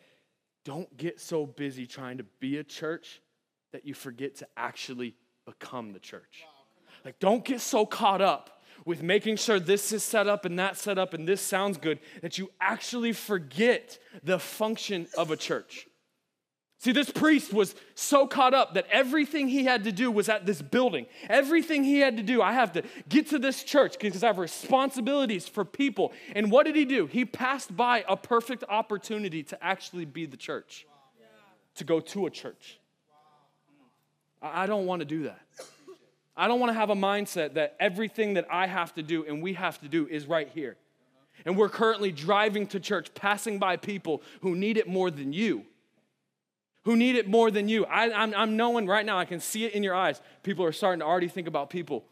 Don't 0.65 0.95
get 0.99 1.21
so 1.21 1.47
busy 1.47 1.87
trying 1.87 2.19
to 2.19 2.25
be 2.39 2.59
a 2.59 2.65
church 2.65 3.23
that 3.73 3.87
you 3.87 3.95
forget 3.95 4.37
to 4.37 4.49
actually 4.57 5.15
become 5.47 5.93
the 5.93 6.01
church. 6.01 6.45
Like, 7.05 7.19
don't 7.19 7.45
get 7.45 7.63
so 7.63 7.87
caught 7.87 8.21
up 8.21 8.63
with 8.85 9.03
making 9.03 9.37
sure 9.37 9.59
this 9.59 9.93
is 9.93 10.05
set 10.05 10.27
up 10.27 10.45
and 10.45 10.59
that 10.59 10.77
set 10.77 10.99
up 10.99 11.15
and 11.15 11.27
this 11.27 11.41
sounds 11.41 11.79
good 11.79 11.99
that 12.21 12.37
you 12.37 12.51
actually 12.61 13.13
forget 13.13 13.99
the 14.23 14.39
function 14.39 15.07
of 15.17 15.31
a 15.31 15.37
church. 15.37 15.87
See, 16.83 16.91
this 16.91 17.11
priest 17.11 17.53
was 17.53 17.77
so 17.95 18.27
caught 18.27 18.55
up 18.55 18.75
that 18.75 18.89
everything 18.91 19.47
he 19.47 19.65
had 19.65 19.85
to 19.85 19.93
do 19.93 20.11
was 20.11 20.29
at 20.29 20.47
this 20.47 20.61
building. 20.61 21.07
Everything 21.29 21.85
he 21.85 22.01
had 22.01 22.17
to 22.17 22.25
do, 22.25 22.43
I 22.43 22.55
have 22.55 22.73
to 22.73 22.83
get 23.09 23.29
to 23.29 23.39
this 23.39 23.63
church 23.63 24.01
because 24.01 24.25
I 24.25 24.27
have 24.27 24.39
responsibilities 24.39 25.47
for 25.47 25.65
people. 25.65 26.13
And 26.35 26.51
what 26.51 26.67
did 26.67 26.75
he 26.75 26.85
do? 26.85 27.07
He 27.07 27.25
passed 27.25 27.77
by 27.77 28.05
a 28.09 28.17
perfect 28.17 28.65
opportunity 28.69 29.45
to 29.45 29.65
actually 29.65 30.07
be 30.07 30.27
the 30.27 30.37
church, 30.37 30.85
to 31.77 31.85
go 31.85 32.01
to 32.01 32.27
a 32.27 32.31
church. 32.31 32.81
I 34.43 34.67
don't 34.67 34.85
want 34.85 35.03
to 35.03 35.07
do 35.07 35.23
that. 35.23 35.41
I 36.37 36.49
don't 36.49 36.59
want 36.59 36.71
to 36.71 36.75
have 36.75 36.91
a 36.91 36.97
mindset 36.97 37.55
that 37.55 37.77
everything 37.79 38.35
that 38.35 38.49
I 38.51 38.67
have 38.67 38.93
to 38.97 39.05
do 39.05 39.25
and 39.25 39.41
we 39.41 39.53
have 39.53 39.81
to 39.83 39.89
do 39.89 40.09
is 40.09 40.27
right 40.27 40.49
here. 40.49 40.77
And 41.45 41.57
we're 41.57 41.69
currently 41.69 42.11
driving 42.11 42.67
to 42.69 42.81
church, 42.81 43.15
passing 43.15 43.61
by 43.61 43.77
people 43.77 44.21
who 44.41 44.57
need 44.57 44.79
it 44.79 44.89
more 44.89 45.13
than 45.13 45.33
you 45.33 45.67
who 46.85 46.97
need 46.97 47.17
it 47.17 47.29
more 47.29 47.51
than 47.51 47.69
you. 47.69 47.85
I, 47.87 48.11
I'm, 48.13 48.35
I'm 48.35 48.57
knowing 48.57 48.87
right 48.87 49.07
now, 49.07 49.19
I 49.19 49.25
can 49.25 49.41
see 49.41 49.65
it 49.65 49.73
in 49.73 49.83
your 49.83 49.95
eyes. 49.95 50.21
People 50.43 50.65
are 50.65 50.73
starting 50.73 51.01
to 51.01 51.07
already 51.07 51.29
think 51.29 51.47
about 51.47 51.71
people 51.71 52.05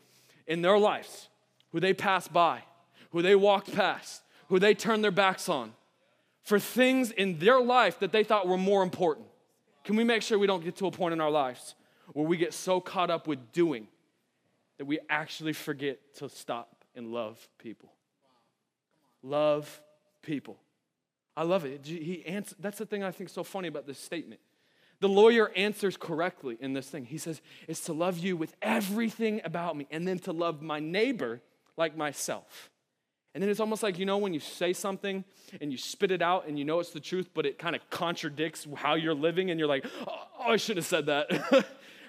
in 0.46 0.62
their 0.62 0.78
lives 0.78 1.28
who 1.72 1.80
they 1.80 1.92
passed 1.92 2.32
by, 2.32 2.62
who 3.10 3.22
they 3.22 3.34
walked 3.34 3.74
past, 3.74 4.22
who 4.48 4.58
they 4.58 4.74
turned 4.74 5.02
their 5.02 5.10
backs 5.10 5.48
on 5.48 5.72
for 6.42 6.58
things 6.58 7.10
in 7.10 7.38
their 7.38 7.60
life 7.60 7.98
that 8.00 8.12
they 8.12 8.24
thought 8.24 8.48
were 8.48 8.58
more 8.58 8.82
important. 8.82 9.26
Can 9.84 9.96
we 9.96 10.04
make 10.04 10.22
sure 10.22 10.38
we 10.38 10.46
don't 10.46 10.64
get 10.64 10.76
to 10.76 10.86
a 10.86 10.90
point 10.90 11.12
in 11.12 11.20
our 11.20 11.30
lives 11.30 11.74
where 12.12 12.26
we 12.26 12.36
get 12.36 12.52
so 12.52 12.80
caught 12.80 13.10
up 13.10 13.26
with 13.26 13.52
doing 13.52 13.86
that 14.78 14.84
we 14.84 14.98
actually 15.08 15.52
forget 15.52 15.98
to 16.16 16.28
stop 16.28 16.84
and 16.94 17.12
love 17.12 17.48
people? 17.58 17.92
Love 19.22 19.80
people. 20.22 20.56
I 21.36 21.44
love 21.44 21.64
it. 21.64 21.86
He 21.86 22.24
answered, 22.26 22.58
that's 22.60 22.78
the 22.78 22.86
thing 22.86 23.04
I 23.04 23.10
think 23.10 23.30
so 23.30 23.44
funny 23.44 23.68
about 23.68 23.86
this 23.86 23.98
statement. 23.98 24.40
The 25.00 25.08
lawyer 25.08 25.50
answers 25.56 25.96
correctly 25.96 26.58
in 26.60 26.74
this 26.74 26.88
thing. 26.88 27.06
He 27.06 27.18
says, 27.18 27.40
It's 27.66 27.80
to 27.82 27.92
love 27.92 28.18
you 28.18 28.36
with 28.36 28.54
everything 28.60 29.40
about 29.44 29.76
me, 29.76 29.86
and 29.90 30.06
then 30.06 30.18
to 30.20 30.32
love 30.32 30.60
my 30.60 30.78
neighbor 30.78 31.40
like 31.76 31.96
myself. 31.96 32.70
And 33.34 33.42
then 33.42 33.48
it's 33.48 33.60
almost 33.60 33.82
like, 33.82 33.98
you 33.98 34.06
know, 34.06 34.18
when 34.18 34.34
you 34.34 34.40
say 34.40 34.72
something 34.72 35.24
and 35.60 35.70
you 35.70 35.78
spit 35.78 36.10
it 36.10 36.20
out 36.20 36.48
and 36.48 36.58
you 36.58 36.64
know 36.64 36.80
it's 36.80 36.90
the 36.90 37.00
truth, 37.00 37.30
but 37.32 37.46
it 37.46 37.58
kind 37.58 37.76
of 37.76 37.88
contradicts 37.88 38.66
how 38.74 38.94
you're 38.94 39.14
living, 39.14 39.50
and 39.50 39.58
you're 39.58 39.68
like, 39.68 39.86
Oh, 40.06 40.50
I 40.52 40.56
should 40.56 40.76
have 40.76 40.86
said 40.86 41.06
that. 41.06 41.30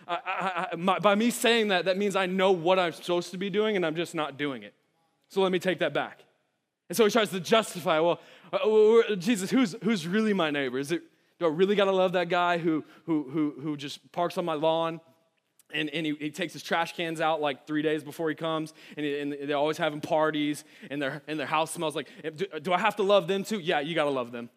I, 0.08 0.17
I, 0.25 0.67
I, 0.71 0.75
my, 0.75 0.99
by 0.99 1.15
me 1.15 1.30
saying 1.30 1.69
that, 1.69 1.86
that 1.86 1.97
means 1.97 2.17
I 2.17 2.25
know 2.25 2.51
what 2.51 2.77
I'm 2.77 2.91
supposed 2.91 3.32
to 3.32 3.38
be 3.38 3.49
doing, 3.49 3.77
and 3.77 3.86
I'm 3.86 3.95
just 3.95 4.13
not 4.13 4.38
doing 4.38 4.63
it. 4.63 4.73
So 5.30 5.41
let 5.41 5.51
me 5.51 5.60
take 5.60 5.80
that 5.80 5.93
back. 5.93 6.23
And 6.89 6.97
so 6.97 7.06
he 7.06 7.12
tries 7.12 7.30
to 7.30 7.39
justify, 7.39 7.99
well, 7.99 8.19
uh, 8.51 9.15
Jesus, 9.15 9.49
who's, 9.49 9.77
who's 9.82 10.06
really 10.06 10.34
my 10.34 10.51
neighbor? 10.51 10.77
Is 10.77 10.91
it 10.91 11.04
do 11.41 11.47
I 11.47 11.49
really 11.49 11.75
got 11.75 11.86
to 11.86 11.91
love 11.91 12.13
that 12.13 12.30
guy 12.30 12.60
who, 12.60 12.86
who, 13.06 13.27
who, 13.27 13.56
who 13.60 13.75
just 13.75 14.12
parks 14.12 14.38
on 14.38 14.45
my 14.45 14.54
lawn? 14.54 15.01
and, 15.73 15.89
and 15.89 16.06
he, 16.06 16.13
he, 16.19 16.30
takes 16.30 16.51
his 16.51 16.62
trash 16.62 16.93
cans 16.93 17.21
out 17.21 17.39
like 17.39 17.65
three 17.65 17.82
days 17.82 18.04
before 18.04 18.27
he 18.27 18.36
comes, 18.36 18.73
and, 18.97 19.06
he, 19.06 19.19
and 19.19 19.38
they're 19.49 19.56
always 19.56 19.77
having 19.77 20.01
parties, 20.01 20.65
and 20.89 21.01
their, 21.01 21.23
and 21.27 21.39
their 21.39 21.47
house 21.47 21.71
smells 21.71 21.95
like. 21.95 22.10
Eh, 22.25 22.30
do, 22.36 22.45
do 22.62 22.73
I 22.73 22.77
have 22.77 22.97
to 22.97 23.04
love 23.04 23.27
them 23.27 23.45
too? 23.45 23.58
Yeah, 23.58 23.80
you 23.80 23.95
gotta 23.95 24.10
love 24.10 24.34
them. 24.34 24.49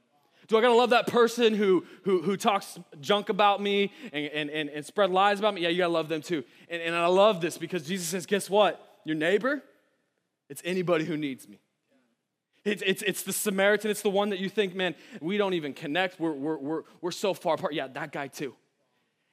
Do 0.48 0.58
I 0.58 0.60
gotta 0.60 0.74
love 0.74 0.90
that 0.90 1.06
person 1.06 1.54
who, 1.54 1.86
who, 2.02 2.20
who 2.20 2.36
talks 2.36 2.78
junk 3.00 3.28
about 3.28 3.62
me 3.62 3.92
and, 4.12 4.26
and, 4.26 4.50
and, 4.50 4.68
and 4.68 4.84
spread 4.84 5.10
lies 5.10 5.38
about 5.38 5.54
me? 5.54 5.62
Yeah, 5.62 5.68
you 5.68 5.78
gotta 5.78 5.92
love 5.92 6.08
them 6.08 6.20
too. 6.20 6.42
And, 6.68 6.82
and 6.82 6.96
I 6.96 7.06
love 7.06 7.40
this 7.40 7.56
because 7.56 7.86
Jesus 7.86 8.08
says, 8.08 8.26
guess 8.26 8.50
what? 8.50 8.84
Your 9.04 9.16
neighbor, 9.16 9.62
it's 10.50 10.62
anybody 10.64 11.04
who 11.04 11.16
needs 11.16 11.48
me. 11.48 11.60
It's, 12.64 12.82
it's, 12.84 13.02
it's 13.02 13.22
the 13.22 13.32
Samaritan. 13.32 13.90
It's 13.90 14.02
the 14.02 14.10
one 14.10 14.30
that 14.30 14.38
you 14.38 14.48
think, 14.48 14.74
man, 14.74 14.94
we 15.20 15.36
don't 15.36 15.54
even 15.54 15.74
connect. 15.74 16.18
We're, 16.18 16.32
we're, 16.32 16.56
we're, 16.56 16.82
we're 17.00 17.10
so 17.10 17.34
far 17.34 17.54
apart. 17.54 17.74
Yeah, 17.74 17.88
that 17.88 18.12
guy 18.12 18.28
too. 18.28 18.54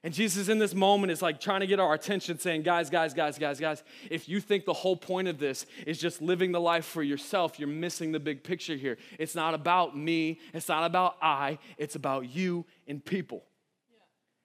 And 0.03 0.13
Jesus 0.13 0.49
in 0.49 0.57
this 0.57 0.73
moment 0.73 1.11
is 1.11 1.21
like 1.21 1.39
trying 1.39 1.59
to 1.59 1.67
get 1.67 1.79
our 1.79 1.93
attention, 1.93 2.39
saying, 2.39 2.63
guys, 2.63 2.89
guys, 2.89 3.13
guys, 3.13 3.37
guys, 3.37 3.59
guys, 3.59 3.83
if 4.09 4.27
you 4.27 4.39
think 4.39 4.65
the 4.65 4.73
whole 4.73 4.97
point 4.97 5.27
of 5.27 5.37
this 5.37 5.67
is 5.85 5.99
just 5.99 6.21
living 6.23 6.51
the 6.51 6.59
life 6.59 6.85
for 6.85 7.03
yourself, 7.03 7.59
you're 7.59 7.69
missing 7.69 8.11
the 8.11 8.19
big 8.19 8.43
picture 8.43 8.75
here. 8.75 8.97
It's 9.19 9.35
not 9.35 9.53
about 9.53 9.95
me, 9.95 10.39
it's 10.53 10.67
not 10.67 10.85
about 10.85 11.17
I, 11.21 11.59
it's 11.77 11.95
about 11.95 12.27
you 12.29 12.65
and 12.87 13.03
people. 13.03 13.43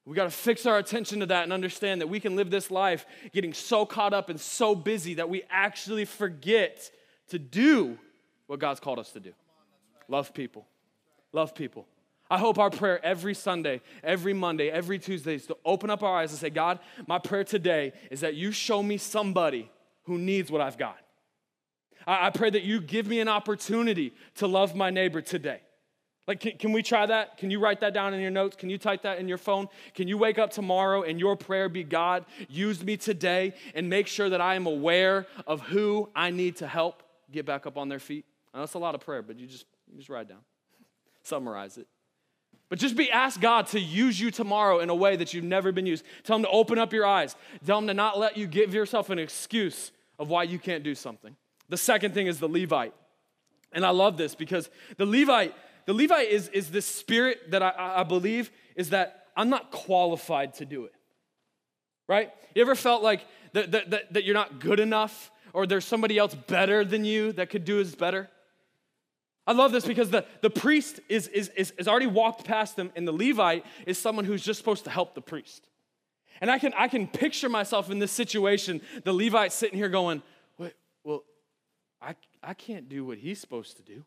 We 0.05 0.15
got 0.15 0.25
to 0.25 0.31
fix 0.31 0.67
our 0.67 0.79
attention 0.79 1.21
to 1.21 1.27
that 1.27 1.45
and 1.45 1.53
understand 1.53 2.01
that 2.01 2.07
we 2.07 2.21
can 2.21 2.37
live 2.37 2.51
this 2.51 2.71
life 2.71 3.07
getting 3.33 3.53
so 3.53 3.85
caught 3.87 4.13
up 4.13 4.29
and 4.29 4.39
so 4.39 4.75
busy 4.75 5.15
that 5.15 5.29
we 5.29 5.43
actually 5.51 6.05
forget 6.05 6.91
to 7.31 7.39
do 7.39 7.99
what 8.47 8.61
God's 8.61 8.81
called 8.81 8.99
us 8.99 9.11
to 9.13 9.21
do 9.21 9.33
love 10.09 10.33
people. 10.35 10.67
Love 11.33 11.55
people. 11.55 11.87
I 12.31 12.39
hope 12.39 12.59
our 12.59 12.71
prayer 12.71 13.05
every 13.05 13.35
Sunday, 13.35 13.81
every 14.03 14.33
Monday, 14.33 14.69
every 14.69 14.99
Tuesday 14.99 15.35
is 15.35 15.47
to 15.47 15.57
open 15.65 15.91
up 15.91 16.03
our 16.03 16.19
eyes 16.19 16.31
and 16.31 16.41
say, 16.41 16.51
God, 16.51 16.81
my 17.07 17.19
prayer 17.19 17.45
today 17.45 17.93
is 18.11 18.21
that 18.21 18.35
you 18.35 18.51
show 18.51 18.83
me 18.83 18.97
somebody 18.97 19.71
who 20.05 20.19
needs 20.19 20.51
what 20.51 20.61
I've 20.61 20.79
got. 20.79 20.99
I, 22.07 22.31
pray 22.31 22.51
that 22.51 22.63
you 22.63 22.81
give 22.81 23.07
me 23.07 23.21
an 23.21 23.29
opportunity 23.29 24.13
to 24.37 24.47
love 24.47 24.77
my 24.77 24.91
neighbor 24.91 25.21
today. 25.21 25.61
Like, 26.29 26.41
can, 26.41 26.57
can, 26.57 26.73
we 26.73 26.83
try 26.83 27.07
that? 27.07 27.37
Can 27.37 27.51
you 27.51 27.59
write 27.59 27.81
that 27.81 27.95
down 27.95 28.15
in 28.15 28.21
your 28.21 28.31
notes? 28.31 28.57
Can 28.57 28.71
you 28.71 28.79
type 28.79 29.03
that 29.03 29.19
in 29.19 29.29
your 29.29 29.39
phone? 29.39 29.69
Can 29.95 30.07
you 30.07 30.17
wake 30.17 30.39
up 30.39 30.51
tomorrow 30.51 31.03
and 31.03 31.19
your 31.19 31.37
prayer 31.37 31.69
be 31.69 31.85
God, 31.85 32.25
use 32.49 32.83
me 32.83 32.97
today 32.97 33.55
and 33.75 33.89
make 33.89 34.07
sure 34.07 34.29
that 34.29 34.41
I 34.41 34.55
am 34.55 34.67
aware 34.67 35.27
of 35.47 35.61
who 35.63 36.09
I 36.15 36.31
need 36.31 36.57
to 36.57 36.67
help 36.67 37.03
get 37.31 37.45
back 37.45 37.67
up 37.67 37.77
on 37.77 37.89
their 37.89 38.01
feet? 38.01 38.25
That's 38.61 38.75
a 38.75 38.79
lot 38.79 38.95
of 38.95 39.01
prayer, 39.01 39.23
but 39.23 39.39
you 39.39 39.47
just, 39.47 39.67
you 39.91 39.97
just 39.97 40.09
write 40.09 40.29
down, 40.29 40.41
summarize 41.23 41.79
it. 41.79 41.87
But 42.69 42.79
just 42.79 42.97
be 42.97 43.11
ask 43.11 43.41
God 43.41 43.69
to 43.69 43.81
use 43.81 44.19
you 44.19 44.31
tomorrow 44.31 44.81
in 44.81 44.91
a 44.91 44.95
way 44.95 45.17
that 45.17 45.33
you've 45.33 45.45
never 45.45 45.71
been 45.71 45.87
used. 45.87 46.05
Tell 46.25 46.37
him 46.37 46.43
to 46.43 46.49
open 46.49 46.79
up 46.79 46.93
your 46.93 47.07
eyes. 47.07 47.37
Tell 47.65 47.79
him 47.79 47.87
to 47.87 47.95
not 47.95 48.19
let 48.19 48.37
you 48.37 48.47
give 48.47 48.75
yourself 48.75 49.11
an 49.11 49.19
excuse 49.19 49.93
of 50.19 50.29
why 50.29 50.43
you 50.43 50.59
can't 50.59 50.83
do 50.83 50.95
something. 50.95 51.37
The 51.69 51.77
second 51.77 52.15
thing 52.15 52.27
is 52.27 52.41
the 52.41 52.49
Levite. 52.49 52.95
And 53.73 53.85
I 53.85 53.91
love 53.91 54.17
this 54.17 54.35
because 54.35 54.69
the 54.97 55.07
Levite, 55.07 55.55
the 55.87 55.93
Levite 55.93 56.29
is, 56.29 56.49
is 56.49 56.71
this 56.71 56.87
spirit 56.87 57.51
that 57.51 57.63
I, 57.63 57.73
I 57.99 58.03
believe 58.03 58.51
is 58.75 58.91
that 58.91 59.27
I'm 59.37 59.49
not 59.49 59.71
qualified 59.71 60.55
to 60.55 60.65
do 60.65 60.85
it. 60.85 60.93
Right? 62.09 62.31
You 62.55 62.63
ever 62.63 62.75
felt 62.75 63.03
like 63.03 63.27
that, 63.53 63.73
that, 63.73 63.91
that, 63.91 64.13
that 64.13 64.25
you're 64.25 64.35
not 64.35 64.61
good 64.61 64.81
enough 64.81 65.31
or 65.53 65.67
there's 65.67 65.85
somebody 65.85 66.19
else 66.19 66.35
better 66.35 66.85
than 66.85 67.05
you 67.05 67.33
that 67.33 67.51
could 67.51 67.65
do 67.65 67.81
as 67.81 67.95
better? 67.95 68.29
I 69.47 69.53
love 69.53 69.71
this 69.71 69.87
because 69.87 70.11
the, 70.11 70.25
the 70.41 70.51
priest 70.51 71.01
is, 71.09 71.29
is, 71.29 71.51
is, 71.57 71.73
is 71.79 71.87
already 71.87 72.09
walked 72.09 72.45
past 72.45 72.75
them, 72.75 72.91
and 72.97 73.07
the 73.07 73.13
Levite 73.13 73.65
is 73.87 73.97
someone 73.97 74.25
who's 74.25 74.43
just 74.43 74.59
supposed 74.59 74.85
to 74.85 74.91
help 74.91 75.15
the 75.15 75.21
priest. 75.21 75.69
And 76.41 76.51
I 76.51 76.59
can, 76.59 76.73
I 76.77 76.89
can 76.89 77.07
picture 77.07 77.49
myself 77.49 77.91
in 77.91 77.99
this 77.99 78.13
situation, 78.13 78.81
the 79.05 79.13
Levite 79.13 79.53
sitting 79.53 79.79
here 79.79 79.89
going, 79.89 80.23
Wait, 80.59 80.75
well, 81.05 81.23
I, 82.03 82.15
I 82.43 82.55
can't 82.55 82.89
do 82.89 83.05
what 83.05 83.19
he's 83.19 83.41
supposed 83.41 83.77
to 83.77 83.83
do. 83.83 84.05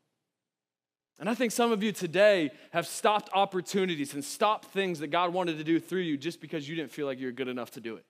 And 1.19 1.29
I 1.29 1.33
think 1.33 1.51
some 1.51 1.71
of 1.71 1.83
you 1.83 1.91
today 1.91 2.51
have 2.71 2.87
stopped 2.87 3.29
opportunities 3.33 4.13
and 4.13 4.23
stopped 4.23 4.65
things 4.65 4.99
that 4.99 5.07
God 5.07 5.33
wanted 5.33 5.57
to 5.57 5.63
do 5.63 5.79
through 5.79 6.01
you 6.01 6.17
just 6.17 6.39
because 6.39 6.67
you 6.69 6.75
didn't 6.75 6.91
feel 6.91 7.05
like 7.05 7.19
you 7.19 7.25
were 7.25 7.33
good 7.33 7.49
enough 7.49 7.71
to 7.71 7.81
do 7.81 7.95
it. 7.95 8.05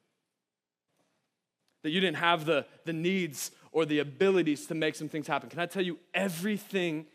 That 1.83 1.89
you 1.89 2.01
didn't 2.01 2.17
have 2.17 2.45
the, 2.45 2.65
the 2.85 2.93
needs 2.93 3.51
or 3.71 3.85
the 3.85 3.99
abilities 3.99 4.67
to 4.67 4.75
make 4.75 4.95
some 4.95 5.09
things 5.09 5.27
happen. 5.27 5.49
Can 5.49 5.59
I 5.59 5.65
tell 5.65 5.81
you, 5.81 5.97
everything 6.13 7.07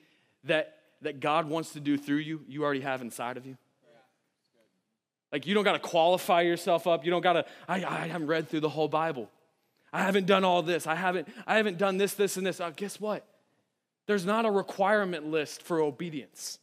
that, 0.45 0.77
that 1.03 1.21
God 1.21 1.49
wants 1.49 1.73
to 1.73 1.81
do 1.81 1.97
through 1.97 2.19
you, 2.19 2.43
you 2.49 2.65
already 2.65 2.81
have 2.81 3.03
inside 3.03 3.37
of 3.37 3.47
you. 3.47 3.57
Like, 5.33 5.47
you 5.47 5.55
don't 5.55 5.65
got 5.65 5.73
to 5.73 5.81
qualify 5.81 6.43
yourself 6.43 6.87
up. 6.87 7.05
You 7.05 7.11
don't 7.11 7.23
got 7.23 7.33
to, 7.33 7.45
I, 7.69 7.85
I 7.85 8.07
haven't 8.07 8.29
read 8.29 8.49
through 8.49 8.61
the 8.61 8.69
whole 8.69 8.87
Bible. 8.87 9.29
I 9.93 10.03
haven't 10.03 10.27
done 10.27 10.45
all 10.45 10.63
this. 10.63 10.87
I 10.87 10.95
haven't, 10.95 11.29
I 11.47 11.57
haven't 11.57 11.77
done 11.77 11.97
this, 11.97 12.15
this, 12.15 12.37
and 12.37 12.47
this. 12.47 12.61
Uh, 12.61 12.71
guess 12.75 13.01
what? 13.01 13.27
There's 14.07 14.25
not 14.25 14.45
a 14.45 14.51
requirement 14.51 15.27
list 15.27 15.63
for 15.63 15.81
obedience. 15.81 16.59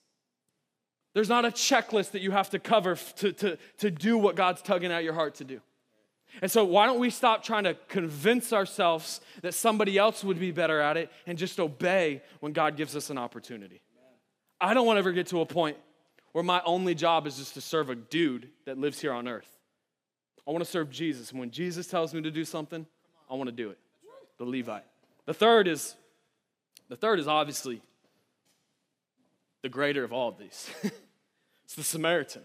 There's 1.13 1.29
not 1.29 1.43
a 1.43 1.49
checklist 1.49 2.11
that 2.11 2.21
you 2.21 2.31
have 2.31 2.49
to 2.51 2.59
cover 2.59 2.95
to, 3.17 3.33
to, 3.33 3.57
to 3.79 3.91
do 3.91 4.17
what 4.17 4.35
God's 4.35 4.61
tugging 4.61 4.91
at 4.91 5.03
your 5.03 5.13
heart 5.13 5.35
to 5.35 5.43
do. 5.43 5.59
And 6.41 6.49
so, 6.49 6.63
why 6.63 6.85
don't 6.85 6.99
we 6.99 7.09
stop 7.09 7.43
trying 7.43 7.65
to 7.65 7.75
convince 7.87 8.53
ourselves 8.53 9.21
that 9.41 9.53
somebody 9.53 9.97
else 9.97 10.23
would 10.23 10.39
be 10.39 10.51
better 10.51 10.79
at 10.79 10.97
it 10.97 11.11
and 11.25 11.37
just 11.37 11.59
obey 11.59 12.21
when 12.39 12.53
God 12.53 12.77
gives 12.77 12.95
us 12.95 13.09
an 13.09 13.17
opportunity? 13.17 13.81
I 14.59 14.73
don't 14.73 14.85
want 14.85 14.97
to 14.97 14.99
ever 14.99 15.11
get 15.11 15.27
to 15.27 15.41
a 15.41 15.45
point 15.45 15.77
where 16.31 16.43
my 16.43 16.61
only 16.65 16.95
job 16.95 17.27
is 17.27 17.37
just 17.37 17.55
to 17.55 17.61
serve 17.61 17.89
a 17.89 17.95
dude 17.95 18.49
that 18.65 18.77
lives 18.77 19.01
here 19.01 19.11
on 19.11 19.27
earth. 19.27 19.49
I 20.47 20.51
want 20.51 20.63
to 20.63 20.69
serve 20.69 20.89
Jesus. 20.89 21.31
And 21.31 21.39
when 21.39 21.51
Jesus 21.51 21.87
tells 21.87 22.13
me 22.13 22.21
to 22.21 22.31
do 22.31 22.45
something, 22.45 22.85
I 23.29 23.35
want 23.35 23.49
to 23.49 23.55
do 23.55 23.69
it. 23.69 23.77
The 24.37 24.45
Levite. 24.45 24.85
The 25.25 25.33
third 25.33 25.67
is 25.67 25.95
the 26.89 26.95
third 26.97 27.19
is 27.19 27.27
obviously 27.27 27.81
the 29.61 29.69
greater 29.69 30.03
of 30.03 30.11
all 30.11 30.29
of 30.29 30.37
these. 30.37 30.69
it's 31.63 31.75
the 31.75 31.83
Samaritan. 31.83 32.41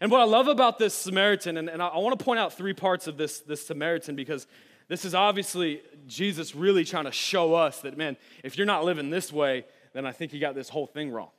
And 0.00 0.10
what 0.10 0.20
I 0.20 0.24
love 0.24 0.48
about 0.48 0.78
this 0.78 0.94
Samaritan, 0.94 1.56
and, 1.56 1.68
and 1.68 1.82
I, 1.82 1.88
I 1.88 1.98
want 1.98 2.18
to 2.18 2.24
point 2.24 2.40
out 2.40 2.52
three 2.52 2.74
parts 2.74 3.06
of 3.06 3.16
this, 3.16 3.40
this 3.40 3.66
Samaritan 3.66 4.16
because 4.16 4.46
this 4.88 5.04
is 5.04 5.14
obviously 5.14 5.82
Jesus 6.06 6.54
really 6.54 6.84
trying 6.84 7.04
to 7.04 7.12
show 7.12 7.54
us 7.54 7.80
that, 7.80 7.96
man, 7.96 8.16
if 8.42 8.56
you're 8.56 8.66
not 8.66 8.84
living 8.84 9.10
this 9.10 9.32
way, 9.32 9.64
then 9.92 10.06
I 10.06 10.12
think 10.12 10.32
you 10.32 10.40
got 10.40 10.54
this 10.54 10.68
whole 10.68 10.86
thing 10.86 11.10
wrong. 11.10 11.30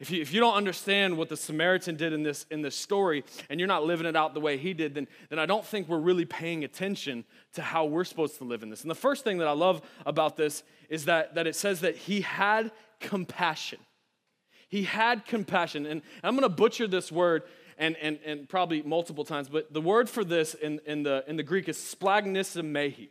If 0.00 0.12
you, 0.12 0.22
if 0.22 0.32
you 0.32 0.38
don't 0.38 0.54
understand 0.54 1.16
what 1.16 1.28
the 1.28 1.36
Samaritan 1.36 1.96
did 1.96 2.12
in 2.12 2.22
this, 2.22 2.46
in 2.52 2.62
this 2.62 2.76
story 2.76 3.24
and 3.50 3.58
you're 3.58 3.66
not 3.66 3.84
living 3.84 4.06
it 4.06 4.14
out 4.14 4.32
the 4.32 4.40
way 4.40 4.56
he 4.56 4.72
did, 4.72 4.94
then, 4.94 5.08
then 5.28 5.40
I 5.40 5.46
don't 5.46 5.64
think 5.64 5.88
we're 5.88 5.98
really 5.98 6.24
paying 6.24 6.62
attention 6.62 7.24
to 7.54 7.62
how 7.62 7.84
we're 7.84 8.04
supposed 8.04 8.38
to 8.38 8.44
live 8.44 8.62
in 8.62 8.70
this. 8.70 8.82
And 8.82 8.90
the 8.90 8.94
first 8.94 9.24
thing 9.24 9.38
that 9.38 9.48
I 9.48 9.52
love 9.52 9.82
about 10.06 10.36
this 10.36 10.62
is 10.88 11.06
that, 11.06 11.34
that 11.34 11.48
it 11.48 11.56
says 11.56 11.80
that 11.80 11.96
he 11.96 12.20
had 12.20 12.70
compassion. 13.00 13.80
He 14.68 14.84
had 14.84 15.24
compassion. 15.24 15.84
And 15.84 16.02
I'm 16.22 16.36
going 16.36 16.48
to 16.48 16.54
butcher 16.54 16.86
this 16.86 17.10
word 17.10 17.42
and, 17.78 17.96
and, 17.96 18.18
and 18.26 18.48
probably 18.48 18.82
multiple 18.82 19.24
times, 19.24 19.48
but 19.48 19.72
the 19.72 19.80
word 19.80 20.10
for 20.10 20.24
this 20.24 20.54
in, 20.54 20.80
in, 20.84 21.04
the, 21.04 21.24
in 21.26 21.36
the 21.36 21.42
Greek 21.42 21.68
is 21.68 21.78
splagnissamehi. 21.78 23.08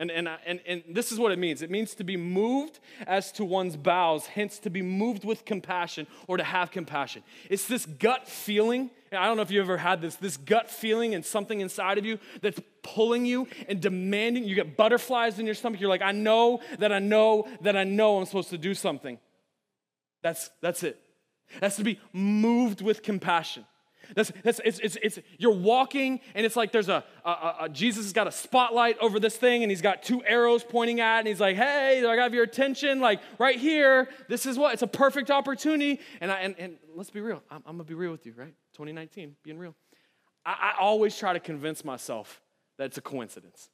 And, 0.00 0.10
and, 0.10 0.30
and, 0.46 0.60
and 0.66 0.82
this 0.88 1.12
is 1.12 1.18
what 1.18 1.30
it 1.30 1.38
means 1.38 1.60
it 1.60 1.70
means 1.70 1.94
to 1.96 2.04
be 2.04 2.16
moved 2.16 2.80
as 3.06 3.30
to 3.32 3.44
one's 3.44 3.76
bowels, 3.76 4.26
hence 4.26 4.58
to 4.60 4.70
be 4.70 4.80
moved 4.80 5.26
with 5.26 5.44
compassion 5.44 6.06
or 6.26 6.38
to 6.38 6.42
have 6.42 6.70
compassion. 6.70 7.22
It's 7.50 7.66
this 7.66 7.84
gut 7.84 8.26
feeling. 8.26 8.90
I 9.12 9.26
don't 9.26 9.36
know 9.36 9.42
if 9.42 9.50
you 9.50 9.60
ever 9.60 9.76
had 9.76 10.00
this, 10.00 10.16
this 10.16 10.38
gut 10.38 10.70
feeling 10.70 11.14
and 11.14 11.22
something 11.22 11.60
inside 11.60 11.98
of 11.98 12.06
you 12.06 12.18
that's 12.40 12.58
pulling 12.82 13.26
you 13.26 13.46
and 13.68 13.78
demanding. 13.78 14.44
You 14.44 14.54
get 14.54 14.74
butterflies 14.74 15.38
in 15.38 15.44
your 15.44 15.54
stomach. 15.54 15.80
You're 15.80 15.90
like, 15.90 16.00
I 16.00 16.12
know 16.12 16.60
that 16.78 16.92
I 16.92 16.98
know 16.98 17.46
that 17.60 17.76
I 17.76 17.84
know 17.84 18.18
I'm 18.18 18.24
supposed 18.24 18.50
to 18.50 18.58
do 18.58 18.72
something. 18.72 19.18
That's, 20.22 20.48
that's 20.62 20.82
it. 20.82 20.98
That's 21.60 21.76
to 21.76 21.84
be 21.84 22.00
moved 22.14 22.80
with 22.80 23.02
compassion. 23.02 23.66
That's, 24.14 24.32
that's, 24.42 24.60
it's, 24.64 24.78
it's, 24.80 24.98
it's, 25.02 25.18
you're 25.38 25.54
walking, 25.54 26.20
and 26.34 26.44
it's 26.44 26.56
like 26.56 26.72
there's 26.72 26.88
a, 26.88 27.04
a, 27.24 27.54
a, 27.62 27.68
Jesus 27.68 28.04
has 28.04 28.12
got 28.12 28.26
a 28.26 28.32
spotlight 28.32 28.98
over 28.98 29.20
this 29.20 29.36
thing, 29.36 29.62
and 29.62 29.70
he's 29.70 29.82
got 29.82 30.02
two 30.02 30.22
arrows 30.24 30.64
pointing 30.64 31.00
at, 31.00 31.18
and 31.20 31.28
he's 31.28 31.40
like, 31.40 31.56
hey, 31.56 32.04
I 32.04 32.16
got 32.16 32.32
your 32.32 32.44
attention, 32.44 33.00
like 33.00 33.20
right 33.38 33.58
here. 33.58 34.08
This 34.28 34.46
is 34.46 34.58
what, 34.58 34.72
it's 34.72 34.82
a 34.82 34.86
perfect 34.88 35.30
opportunity. 35.30 36.00
And, 36.20 36.30
I, 36.30 36.40
and, 36.40 36.54
and 36.58 36.76
let's 36.94 37.10
be 37.10 37.20
real, 37.20 37.42
I'm, 37.50 37.62
I'm 37.66 37.76
gonna 37.76 37.84
be 37.84 37.94
real 37.94 38.12
with 38.12 38.26
you, 38.26 38.34
right? 38.36 38.54
2019, 38.74 39.36
being 39.42 39.58
real. 39.58 39.74
I, 40.44 40.74
I 40.74 40.80
always 40.80 41.16
try 41.16 41.32
to 41.32 41.40
convince 41.40 41.84
myself 41.84 42.40
that 42.78 42.84
it's 42.84 42.98
a 42.98 43.02
coincidence 43.02 43.70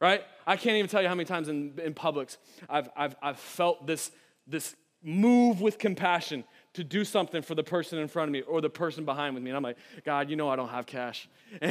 right? 0.00 0.22
I 0.46 0.56
can't 0.56 0.76
even 0.76 0.88
tell 0.88 1.02
you 1.02 1.08
how 1.08 1.14
many 1.14 1.26
times 1.26 1.48
in, 1.48 1.78
in 1.82 1.94
Publix 1.94 2.38
I've, 2.68 2.88
I've, 2.96 3.16
I've 3.22 3.38
felt 3.38 3.86
this, 3.86 4.10
this 4.46 4.74
move 5.02 5.60
with 5.60 5.78
compassion 5.78 6.44
to 6.74 6.84
do 6.84 7.04
something 7.04 7.42
for 7.42 7.54
the 7.54 7.64
person 7.64 7.98
in 7.98 8.08
front 8.08 8.28
of 8.28 8.32
me 8.32 8.42
or 8.42 8.60
the 8.60 8.70
person 8.70 9.04
behind 9.04 9.34
with 9.34 9.42
me. 9.42 9.50
And 9.50 9.56
I'm 9.56 9.62
like, 9.62 9.76
God, 10.04 10.30
you 10.30 10.36
know 10.36 10.48
I 10.48 10.56
don't 10.56 10.68
have 10.68 10.86
cash. 10.86 11.28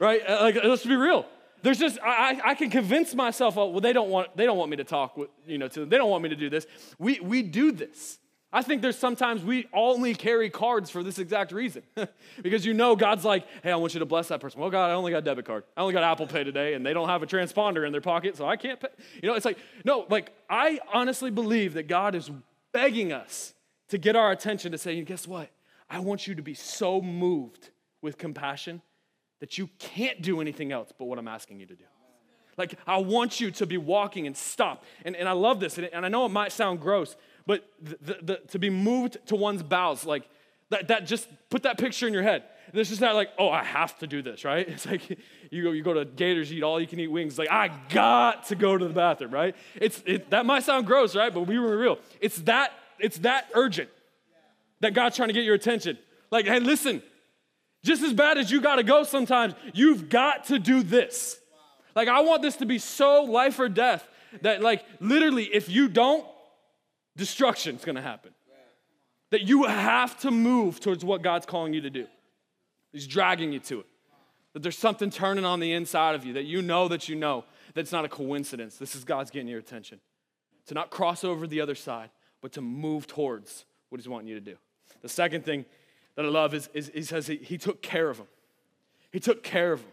right? 0.00 0.22
Uh, 0.26 0.38
like, 0.40 0.56
let's 0.64 0.84
be 0.84 0.96
real. 0.96 1.26
There's 1.62 1.78
just, 1.78 1.98
I, 2.02 2.40
I 2.42 2.54
can 2.54 2.70
convince 2.70 3.14
myself, 3.14 3.58
oh, 3.58 3.68
well, 3.68 3.80
they 3.80 3.92
don't 3.92 4.08
want, 4.08 4.34
they 4.36 4.46
don't 4.46 4.56
want 4.56 4.70
me 4.70 4.78
to 4.78 4.84
talk 4.84 5.16
with, 5.16 5.28
you 5.46 5.58
know, 5.58 5.68
to 5.68 5.80
them. 5.80 5.88
They 5.90 5.98
don't 5.98 6.08
want 6.08 6.22
me 6.22 6.30
to 6.30 6.36
do 6.36 6.48
this. 6.48 6.66
We, 6.98 7.20
we 7.20 7.42
do 7.42 7.70
this. 7.70 8.18
I 8.52 8.62
think 8.62 8.82
there's 8.82 8.98
sometimes 8.98 9.44
we 9.44 9.68
only 9.72 10.14
carry 10.14 10.50
cards 10.50 10.90
for 10.90 11.02
this 11.02 11.18
exact 11.18 11.52
reason. 11.52 11.82
because 12.42 12.64
you 12.64 12.74
know 12.74 12.96
God's 12.96 13.24
like, 13.24 13.46
hey, 13.62 13.70
I 13.70 13.76
want 13.76 13.94
you 13.94 14.00
to 14.00 14.06
bless 14.06 14.28
that 14.28 14.40
person. 14.40 14.60
Well, 14.60 14.70
God, 14.70 14.90
I 14.90 14.94
only 14.94 15.12
got 15.12 15.18
a 15.18 15.22
debit 15.22 15.44
card. 15.44 15.64
I 15.76 15.82
only 15.82 15.92
got 15.92 16.02
Apple 16.02 16.26
Pay 16.26 16.44
today, 16.44 16.74
and 16.74 16.84
they 16.84 16.92
don't 16.94 17.08
have 17.08 17.22
a 17.22 17.26
transponder 17.26 17.86
in 17.86 17.92
their 17.92 18.00
pocket, 18.00 18.36
so 18.36 18.48
I 18.48 18.56
can't 18.56 18.80
pay. 18.80 18.88
You 19.22 19.28
know, 19.28 19.34
it's 19.34 19.44
like, 19.44 19.58
no, 19.84 20.06
like, 20.08 20.32
I 20.48 20.80
honestly 20.92 21.30
believe 21.30 21.74
that 21.74 21.86
God 21.86 22.14
is 22.14 22.30
begging 22.72 23.12
us 23.12 23.54
to 23.90 23.98
get 23.98 24.16
our 24.16 24.32
attention 24.32 24.72
to 24.72 24.78
say, 24.78 25.00
guess 25.02 25.26
what? 25.28 25.50
I 25.88 26.00
want 26.00 26.26
you 26.26 26.34
to 26.36 26.42
be 26.42 26.54
so 26.54 27.00
moved 27.00 27.70
with 28.00 28.16
compassion 28.18 28.82
that 29.40 29.58
you 29.58 29.68
can't 29.78 30.22
do 30.22 30.40
anything 30.40 30.72
else 30.72 30.92
but 30.96 31.06
what 31.06 31.18
I'm 31.18 31.28
asking 31.28 31.60
you 31.60 31.66
to 31.66 31.74
do. 31.74 31.84
Like, 32.56 32.74
I 32.86 32.98
want 32.98 33.40
you 33.40 33.50
to 33.52 33.66
be 33.66 33.78
walking 33.78 34.26
and 34.26 34.36
stop. 34.36 34.84
And, 35.04 35.16
and 35.16 35.28
I 35.28 35.32
love 35.32 35.60
this, 35.60 35.78
and, 35.78 35.88
and 35.92 36.04
I 36.04 36.08
know 36.08 36.26
it 36.26 36.30
might 36.30 36.52
sound 36.52 36.80
gross, 36.80 37.16
but 37.46 37.64
the, 37.80 37.96
the, 38.00 38.18
the, 38.22 38.36
to 38.48 38.58
be 38.58 38.70
moved 38.70 39.16
to 39.26 39.36
one's 39.36 39.62
bowels, 39.62 40.04
like, 40.04 40.28
that, 40.68 40.88
that 40.88 41.06
just 41.06 41.26
put 41.48 41.64
that 41.64 41.78
picture 41.78 42.06
in 42.06 42.12
your 42.12 42.22
head. 42.22 42.44
This 42.72 42.92
is 42.92 43.00
not 43.00 43.16
like, 43.16 43.30
oh, 43.38 43.48
I 43.48 43.64
have 43.64 43.98
to 43.98 44.06
do 44.06 44.22
this, 44.22 44.44
right? 44.44 44.68
It's 44.68 44.86
like 44.86 45.18
you 45.50 45.64
go, 45.64 45.72
you 45.72 45.82
go 45.82 45.94
to 45.94 46.04
Gators, 46.04 46.52
eat 46.52 46.62
all 46.62 46.80
you 46.80 46.86
can 46.86 47.00
eat 47.00 47.08
wings. 47.08 47.38
Like, 47.38 47.50
I 47.50 47.70
got 47.88 48.46
to 48.46 48.54
go 48.54 48.78
to 48.78 48.86
the 48.86 48.94
bathroom, 48.94 49.32
right? 49.32 49.56
It's, 49.74 50.02
it, 50.06 50.30
that 50.30 50.46
might 50.46 50.62
sound 50.62 50.86
gross, 50.86 51.16
right? 51.16 51.32
But 51.32 51.42
we 51.42 51.58
were 51.58 51.76
real. 51.76 51.98
It's 52.20 52.36
that 52.42 52.72
it's 53.02 53.18
that 53.18 53.48
urgent 53.54 53.88
that 54.80 54.94
God's 54.94 55.16
trying 55.16 55.28
to 55.28 55.34
get 55.34 55.44
your 55.44 55.54
attention. 55.54 55.98
Like, 56.30 56.46
hey, 56.46 56.60
listen, 56.60 57.02
just 57.84 58.02
as 58.02 58.12
bad 58.12 58.38
as 58.38 58.50
you 58.50 58.60
got 58.60 58.76
to 58.76 58.82
go 58.82 59.04
sometimes, 59.04 59.54
you've 59.72 60.08
got 60.08 60.44
to 60.46 60.58
do 60.58 60.82
this. 60.82 61.38
Like, 61.94 62.08
I 62.08 62.20
want 62.20 62.42
this 62.42 62.56
to 62.56 62.66
be 62.66 62.78
so 62.78 63.24
life 63.24 63.58
or 63.58 63.68
death 63.68 64.06
that, 64.42 64.62
like, 64.62 64.84
literally, 65.00 65.44
if 65.44 65.68
you 65.68 65.88
don't, 65.88 66.24
destruction's 67.16 67.84
gonna 67.84 68.02
happen. 68.02 68.32
That 69.30 69.42
you 69.42 69.64
have 69.64 70.18
to 70.20 70.30
move 70.30 70.80
towards 70.80 71.04
what 71.04 71.22
God's 71.22 71.46
calling 71.46 71.72
you 71.72 71.82
to 71.82 71.90
do. 71.90 72.06
He's 72.92 73.06
dragging 73.06 73.52
you 73.52 73.60
to 73.60 73.80
it. 73.80 73.86
That 74.52 74.62
there's 74.62 74.78
something 74.78 75.10
turning 75.10 75.44
on 75.44 75.60
the 75.60 75.72
inside 75.72 76.16
of 76.16 76.24
you 76.24 76.32
that 76.34 76.44
you 76.44 76.62
know 76.62 76.88
that 76.88 77.08
you 77.08 77.14
know 77.14 77.44
that 77.74 77.80
it's 77.82 77.92
not 77.92 78.04
a 78.04 78.08
coincidence. 78.08 78.76
This 78.76 78.96
is 78.96 79.04
God's 79.04 79.30
getting 79.30 79.46
your 79.46 79.60
attention. 79.60 80.00
To 80.66 80.74
not 80.74 80.90
cross 80.90 81.22
over 81.22 81.46
the 81.46 81.60
other 81.60 81.76
side, 81.76 82.10
but 82.40 82.52
to 82.52 82.60
move 82.60 83.06
towards 83.06 83.64
what 83.88 84.00
he's 84.00 84.08
wanting 84.08 84.28
you 84.28 84.34
to 84.34 84.40
do. 84.40 84.56
The 85.02 85.08
second 85.08 85.44
thing 85.44 85.64
that 86.16 86.24
I 86.24 86.28
love 86.28 86.54
is, 86.54 86.68
is 86.74 86.90
he 86.94 87.02
says 87.02 87.26
he, 87.26 87.36
he 87.36 87.58
took 87.58 87.82
care 87.82 88.10
of 88.10 88.18
him. 88.18 88.26
He 89.12 89.20
took 89.20 89.42
care 89.42 89.72
of 89.72 89.80
him. 89.80 89.88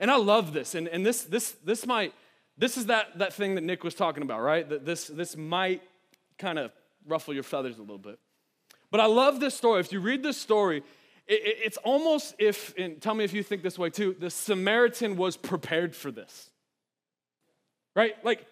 And 0.00 0.10
I 0.10 0.16
love 0.16 0.52
this. 0.52 0.74
And, 0.74 0.88
and 0.88 1.04
this, 1.04 1.24
this, 1.24 1.52
this 1.64 1.86
might, 1.86 2.14
this 2.56 2.76
is 2.76 2.86
that, 2.86 3.18
that 3.18 3.32
thing 3.32 3.54
that 3.56 3.64
Nick 3.64 3.84
was 3.84 3.94
talking 3.94 4.22
about, 4.22 4.40
right? 4.40 4.68
That 4.68 4.84
this, 4.84 5.06
this 5.06 5.36
might 5.36 5.82
kind 6.38 6.58
of 6.58 6.72
ruffle 7.06 7.34
your 7.34 7.42
feathers 7.42 7.78
a 7.78 7.80
little 7.80 7.98
bit. 7.98 8.18
But 8.90 9.00
I 9.00 9.06
love 9.06 9.40
this 9.40 9.54
story. 9.54 9.80
If 9.80 9.92
you 9.92 10.00
read 10.00 10.22
this 10.22 10.36
story, 10.36 10.78
it, 11.26 11.32
it, 11.32 11.56
it's 11.64 11.76
almost 11.78 12.34
if, 12.38 12.74
and 12.78 13.00
tell 13.00 13.14
me 13.14 13.24
if 13.24 13.32
you 13.32 13.42
think 13.42 13.62
this 13.62 13.78
way 13.78 13.90
too, 13.90 14.16
the 14.18 14.30
Samaritan 14.30 15.16
was 15.16 15.36
prepared 15.36 15.94
for 15.94 16.10
this. 16.10 16.50
Right? 17.94 18.14
Like, 18.24 18.46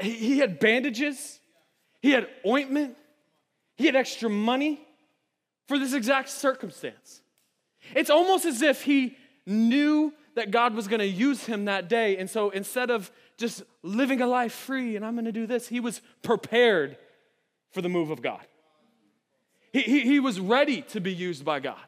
he 0.00 0.38
had 0.38 0.58
bandages, 0.58 1.40
he 2.06 2.12
had 2.12 2.28
ointment, 2.46 2.96
he 3.76 3.86
had 3.86 3.96
extra 3.96 4.30
money 4.30 4.80
for 5.66 5.76
this 5.76 5.92
exact 5.92 6.28
circumstance. 6.28 7.20
It's 7.96 8.10
almost 8.10 8.44
as 8.44 8.62
if 8.62 8.84
he 8.84 9.16
knew 9.44 10.12
that 10.36 10.52
God 10.52 10.74
was 10.74 10.86
going 10.86 11.00
to 11.00 11.06
use 11.06 11.46
him 11.46 11.64
that 11.64 11.88
day. 11.88 12.16
And 12.16 12.30
so 12.30 12.50
instead 12.50 12.90
of 12.90 13.10
just 13.36 13.64
living 13.82 14.20
a 14.20 14.26
life 14.28 14.52
free 14.52 14.94
and 14.94 15.04
I'm 15.04 15.14
going 15.14 15.24
to 15.24 15.32
do 15.32 15.48
this, 15.48 15.66
he 15.66 15.80
was 15.80 16.00
prepared 16.22 16.96
for 17.72 17.82
the 17.82 17.88
move 17.88 18.10
of 18.10 18.22
God. 18.22 18.46
He, 19.72 19.80
he, 19.80 20.00
he 20.02 20.20
was 20.20 20.38
ready 20.38 20.82
to 20.82 21.00
be 21.00 21.12
used 21.12 21.44
by 21.44 21.58
God. 21.58 21.82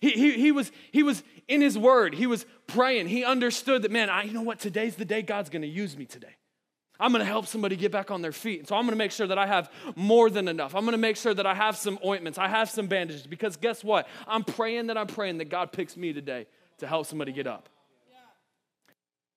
He, 0.00 0.10
he, 0.10 0.32
he, 0.32 0.50
was, 0.50 0.72
he 0.90 1.04
was 1.04 1.22
in 1.46 1.60
his 1.60 1.78
word. 1.78 2.16
He 2.16 2.26
was 2.26 2.44
praying. 2.66 3.06
He 3.06 3.24
understood 3.24 3.82
that, 3.82 3.92
man, 3.92 4.10
I, 4.10 4.24
you 4.24 4.32
know 4.32 4.42
what? 4.42 4.58
Today's 4.58 4.96
the 4.96 5.04
day 5.04 5.22
God's 5.22 5.48
going 5.48 5.62
to 5.62 5.68
use 5.68 5.96
me 5.96 6.06
today. 6.06 6.34
I'm 7.00 7.12
going 7.12 7.20
to 7.20 7.26
help 7.26 7.46
somebody 7.46 7.76
get 7.76 7.90
back 7.90 8.10
on 8.10 8.20
their 8.20 8.32
feet. 8.32 8.68
So 8.68 8.76
I'm 8.76 8.82
going 8.82 8.92
to 8.92 8.98
make 8.98 9.10
sure 9.10 9.26
that 9.26 9.38
I 9.38 9.46
have 9.46 9.72
more 9.96 10.28
than 10.28 10.46
enough. 10.46 10.74
I'm 10.74 10.82
going 10.82 10.92
to 10.92 10.98
make 10.98 11.16
sure 11.16 11.32
that 11.32 11.46
I 11.46 11.54
have 11.54 11.76
some 11.76 11.98
ointments, 12.04 12.38
I 12.38 12.46
have 12.46 12.68
some 12.68 12.86
bandages, 12.86 13.26
because 13.26 13.56
guess 13.56 13.82
what? 13.82 14.06
I'm 14.28 14.44
praying 14.44 14.88
that 14.88 14.98
I'm 14.98 15.06
praying 15.06 15.38
that 15.38 15.48
God 15.48 15.72
picks 15.72 15.96
me 15.96 16.12
today 16.12 16.46
to 16.78 16.86
help 16.86 17.06
somebody 17.06 17.32
get 17.32 17.46
up. 17.46 17.68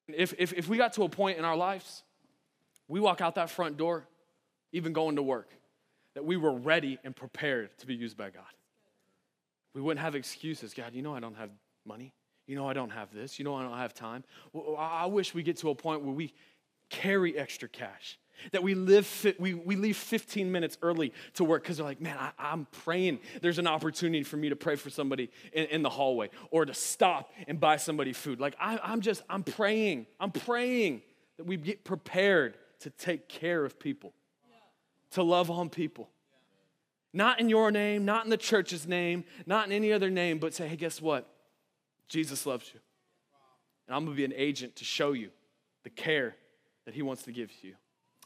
If, 0.10 0.34
if, 0.38 0.52
if 0.54 0.67
we 0.67 0.78
got 0.78 0.93
to 0.93 1.04
a 1.04 1.10
point 1.10 1.38
in 1.38 1.45
our 1.45 1.56
lives, 1.56 2.04
we 2.89 2.99
walk 2.99 3.21
out 3.21 3.36
that 3.36 3.49
front 3.49 3.78
door, 3.78 4.06
even 4.73 4.91
going 4.91 5.15
to 5.15 5.23
work, 5.23 5.49
that 6.15 6.26
we 6.26 6.36
were 6.36 6.52
ready 6.52 6.99
and 7.04 7.15
prepared 7.15 7.69
to 7.80 7.88
be 7.88 7.95
used 7.95 8.17
by 8.17 8.30
God. 8.30 8.43
We 9.73 9.82
wouldn't 9.82 10.04
have 10.04 10.15
excuses. 10.15 10.73
God, 10.73 10.93
you 10.93 11.02
know 11.02 11.15
I 11.15 11.19
don't 11.21 11.38
have 11.38 11.49
money. 11.86 12.13
You 12.47 12.56
know 12.58 12.67
I 12.67 12.73
don't 12.73 12.89
have 12.89 13.13
this. 13.13 13.39
You 13.39 13.45
know 13.45 13.56
I 13.56 13.63
don't 13.63 13.78
have 13.78 13.93
time. 13.93 14.23
Well, 14.52 14.76
I 14.78 15.06
wish 15.06 15.34
we 15.34 15.43
get 15.43 15.58
to 15.58 15.69
a 15.69 15.76
point 15.76 16.02
where 16.02 16.13
we 16.13 16.34
carry 16.93 17.38
extra 17.38 17.67
cash. 17.67 18.19
That 18.51 18.62
we 18.62 18.75
live, 18.75 19.36
we, 19.39 19.53
we 19.53 19.75
leave 19.75 19.95
15 19.95 20.51
minutes 20.51 20.77
early 20.82 21.13
to 21.36 21.43
work 21.43 21.63
because 21.63 21.77
they're 21.77 21.86
like, 21.86 22.01
man, 22.01 22.17
I, 22.19 22.51
am 22.51 22.67
praying. 22.84 23.19
There's 23.41 23.58
an 23.58 23.67
opportunity 23.67 24.23
for 24.23 24.38
me 24.38 24.49
to 24.49 24.56
pray 24.56 24.75
for 24.75 24.89
somebody 24.89 25.29
in, 25.53 25.65
in, 25.65 25.82
the 25.82 25.89
hallway 25.89 26.29
or 26.51 26.65
to 26.65 26.73
stop 26.73 27.32
and 27.47 27.60
buy 27.60 27.77
somebody 27.77 28.12
food. 28.12 28.41
Like, 28.41 28.56
I, 28.60 28.79
I'm 28.84 28.99
just, 28.99 29.23
I'm 29.29 29.43
praying. 29.43 30.08
I'm 30.19 30.32
praying 30.32 31.03
that 31.38 31.45
we 31.45 31.56
get 31.56 31.86
prepared 31.86 32.58
to 32.82 32.89
take 32.89 33.29
care 33.29 33.63
of 33.63 33.79
people, 33.79 34.13
to 35.12 35.23
love 35.23 35.49
on 35.49 35.69
people. 35.69 36.10
Not 37.13 37.39
in 37.39 37.47
your 37.47 37.71
name, 37.71 38.03
not 38.03 38.25
in 38.25 38.29
the 38.29 38.38
church's 38.38 38.88
name, 38.88 39.23
not 39.45 39.67
in 39.67 39.71
any 39.71 39.93
other 39.93 40.10
name, 40.10 40.39
but 40.39 40.53
say, 40.53 40.67
hey, 40.67 40.75
guess 40.75 41.01
what? 41.01 41.29
Jesus 42.10 42.45
loves 42.45 42.69
you. 42.73 42.79
And 43.88 43.95
I'm 43.95 44.03
gonna 44.03 44.17
be 44.17 44.25
an 44.25 44.34
agent 44.36 44.75
to 44.77 44.86
show 44.86 45.13
you 45.13 45.29
the 45.84 45.89
care 45.89 46.36
that 46.86 46.93
he 46.93 47.02
wants 47.02 47.24
to 47.24 47.32
give 47.32 47.50
to 47.62 47.67
you. 47.67 47.76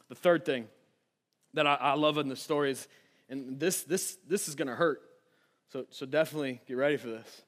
The 0.08 0.14
third 0.14 0.44
thing 0.44 0.68
that 1.54 1.66
I, 1.66 1.74
I 1.74 1.94
love 1.94 2.18
in 2.18 2.28
the 2.28 2.36
story 2.36 2.70
is, 2.70 2.88
and 3.28 3.58
this, 3.58 3.82
this, 3.82 4.16
this 4.26 4.48
is 4.48 4.54
gonna 4.54 4.74
hurt. 4.74 5.02
So, 5.72 5.86
so 5.90 6.06
definitely 6.06 6.60
get 6.66 6.76
ready 6.76 6.96
for 6.96 7.08
this. 7.08 7.42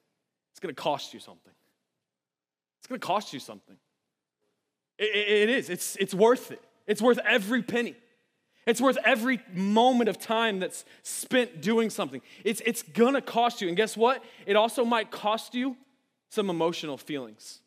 It's 0.52 0.60
gonna 0.60 0.74
cost 0.74 1.14
you 1.14 1.20
something. 1.20 1.52
It's 2.78 2.86
gonna 2.86 2.98
cost 2.98 3.32
you 3.32 3.40
something. 3.40 3.76
it, 4.98 5.04
it, 5.04 5.48
it 5.48 5.50
is. 5.50 5.70
It's, 5.70 5.96
it's 5.96 6.14
worth 6.14 6.50
it. 6.50 6.62
It's 6.86 7.00
worth 7.00 7.18
every 7.24 7.62
penny. 7.62 7.94
It's 8.66 8.80
worth 8.80 8.98
every 9.04 9.40
moment 9.52 10.08
of 10.08 10.18
time 10.18 10.60
that's 10.60 10.84
spent 11.02 11.60
doing 11.62 11.90
something. 11.90 12.20
It's, 12.44 12.60
it's 12.64 12.82
gonna 12.82 13.22
cost 13.22 13.60
you. 13.60 13.68
And 13.68 13.76
guess 13.76 13.96
what? 13.96 14.22
It 14.46 14.56
also 14.56 14.84
might 14.84 15.10
cost 15.10 15.54
you 15.54 15.76
some 16.28 16.50
emotional 16.50 16.96
feelings. 16.96 17.60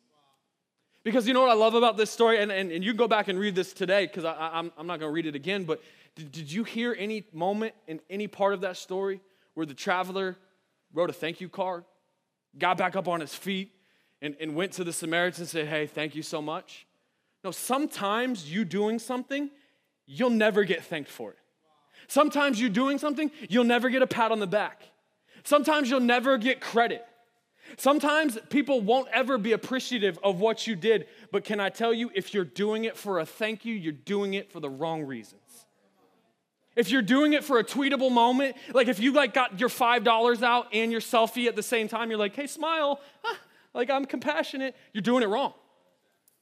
Because 1.04 1.28
you 1.28 1.34
know 1.34 1.42
what 1.42 1.50
I 1.50 1.54
love 1.54 1.74
about 1.74 1.98
this 1.98 2.10
story? 2.10 2.40
And, 2.40 2.50
and, 2.50 2.72
and 2.72 2.82
you 2.82 2.92
can 2.92 2.96
go 2.96 3.06
back 3.06 3.28
and 3.28 3.38
read 3.38 3.54
this 3.54 3.74
today 3.74 4.06
because 4.06 4.24
I'm, 4.24 4.72
I'm 4.76 4.86
not 4.86 4.98
going 5.00 5.10
to 5.10 5.14
read 5.14 5.26
it 5.26 5.34
again. 5.34 5.64
But 5.64 5.82
did, 6.16 6.32
did 6.32 6.50
you 6.50 6.64
hear 6.64 6.96
any 6.98 7.24
moment 7.32 7.74
in 7.86 8.00
any 8.08 8.26
part 8.26 8.54
of 8.54 8.62
that 8.62 8.78
story 8.78 9.20
where 9.52 9.66
the 9.66 9.74
traveler 9.74 10.36
wrote 10.94 11.10
a 11.10 11.12
thank 11.12 11.42
you 11.42 11.48
card, 11.50 11.84
got 12.58 12.78
back 12.78 12.96
up 12.96 13.06
on 13.06 13.20
his 13.20 13.34
feet, 13.34 13.72
and, 14.22 14.34
and 14.40 14.54
went 14.54 14.72
to 14.72 14.84
the 14.84 14.92
Samaritans 14.92 15.40
and 15.40 15.48
said, 15.48 15.66
Hey, 15.66 15.86
thank 15.86 16.14
you 16.14 16.22
so 16.22 16.40
much? 16.40 16.86
No, 17.44 17.50
sometimes 17.50 18.50
you 18.50 18.64
doing 18.64 18.98
something, 18.98 19.50
you'll 20.06 20.30
never 20.30 20.64
get 20.64 20.84
thanked 20.84 21.10
for 21.10 21.32
it. 21.32 21.38
Sometimes 22.08 22.58
you 22.58 22.70
doing 22.70 22.96
something, 22.96 23.30
you'll 23.50 23.64
never 23.64 23.90
get 23.90 24.00
a 24.00 24.06
pat 24.06 24.32
on 24.32 24.40
the 24.40 24.46
back. 24.46 24.82
Sometimes 25.42 25.90
you'll 25.90 26.00
never 26.00 26.38
get 26.38 26.60
credit. 26.62 27.04
Sometimes 27.76 28.38
people 28.50 28.80
won't 28.80 29.08
ever 29.12 29.38
be 29.38 29.52
appreciative 29.52 30.18
of 30.22 30.40
what 30.40 30.66
you 30.66 30.76
did, 30.76 31.06
but 31.32 31.44
can 31.44 31.60
I 31.60 31.70
tell 31.70 31.92
you, 31.92 32.10
if 32.14 32.34
you're 32.34 32.44
doing 32.44 32.84
it 32.84 32.96
for 32.96 33.20
a 33.20 33.26
thank 33.26 33.64
you, 33.64 33.74
you're 33.74 33.92
doing 33.92 34.34
it 34.34 34.50
for 34.52 34.60
the 34.60 34.70
wrong 34.70 35.04
reasons. 35.04 35.40
If 36.76 36.90
you're 36.90 37.02
doing 37.02 37.34
it 37.34 37.44
for 37.44 37.58
a 37.58 37.64
tweetable 37.64 38.10
moment, 38.10 38.56
like 38.72 38.88
if 38.88 38.98
you 38.98 39.12
like 39.12 39.32
got 39.32 39.60
your 39.60 39.68
$5 39.68 40.42
out 40.42 40.66
and 40.72 40.90
your 40.90 41.00
selfie 41.00 41.46
at 41.46 41.56
the 41.56 41.62
same 41.62 41.88
time, 41.88 42.10
you're 42.10 42.18
like, 42.18 42.34
hey, 42.34 42.46
smile, 42.46 43.00
like 43.74 43.90
I'm 43.90 44.04
compassionate, 44.04 44.74
you're 44.92 45.02
doing 45.02 45.22
it 45.22 45.26
wrong. 45.26 45.54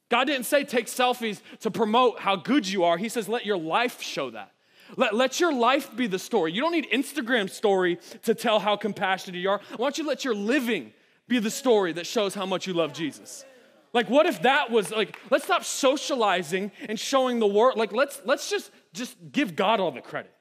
God 0.09 0.25
didn't 0.25 0.45
say 0.45 0.63
take 0.63 0.87
selfies 0.87 1.41
to 1.61 1.71
promote 1.71 2.19
how 2.19 2.35
good 2.35 2.67
you 2.67 2.83
are. 2.83 2.97
He 2.97 3.09
says 3.09 3.29
let 3.29 3.45
your 3.45 3.57
life 3.57 4.01
show 4.01 4.31
that. 4.31 4.51
Let, 4.95 5.15
let 5.15 5.39
your 5.39 5.53
life 5.53 5.95
be 5.95 6.07
the 6.07 6.19
story. 6.19 6.51
You 6.51 6.61
don't 6.61 6.71
need 6.71 6.87
Instagram 6.91 7.49
story 7.49 7.97
to 8.23 8.35
tell 8.35 8.59
how 8.59 8.75
compassionate 8.75 9.39
you 9.39 9.49
are. 9.49 9.61
Why 9.77 9.85
don't 9.85 9.97
you 9.97 10.05
let 10.05 10.23
your 10.23 10.35
living 10.35 10.93
be 11.27 11.39
the 11.39 11.51
story 11.51 11.93
that 11.93 12.05
shows 12.05 12.33
how 12.33 12.45
much 12.45 12.67
you 12.67 12.73
love 12.73 12.93
Jesus. 12.93 13.45
Like 13.93 14.09
what 14.09 14.25
if 14.25 14.41
that 14.41 14.71
was 14.71 14.91
like 14.91 15.19
let's 15.29 15.45
stop 15.45 15.63
socializing 15.63 16.71
and 16.89 16.99
showing 16.99 17.39
the 17.39 17.47
world 17.47 17.77
like 17.77 17.93
let's 17.93 18.21
let's 18.25 18.49
just 18.49 18.71
just 18.93 19.15
give 19.31 19.55
God 19.55 19.79
all 19.79 19.91
the 19.91 20.01
credit. 20.01 20.33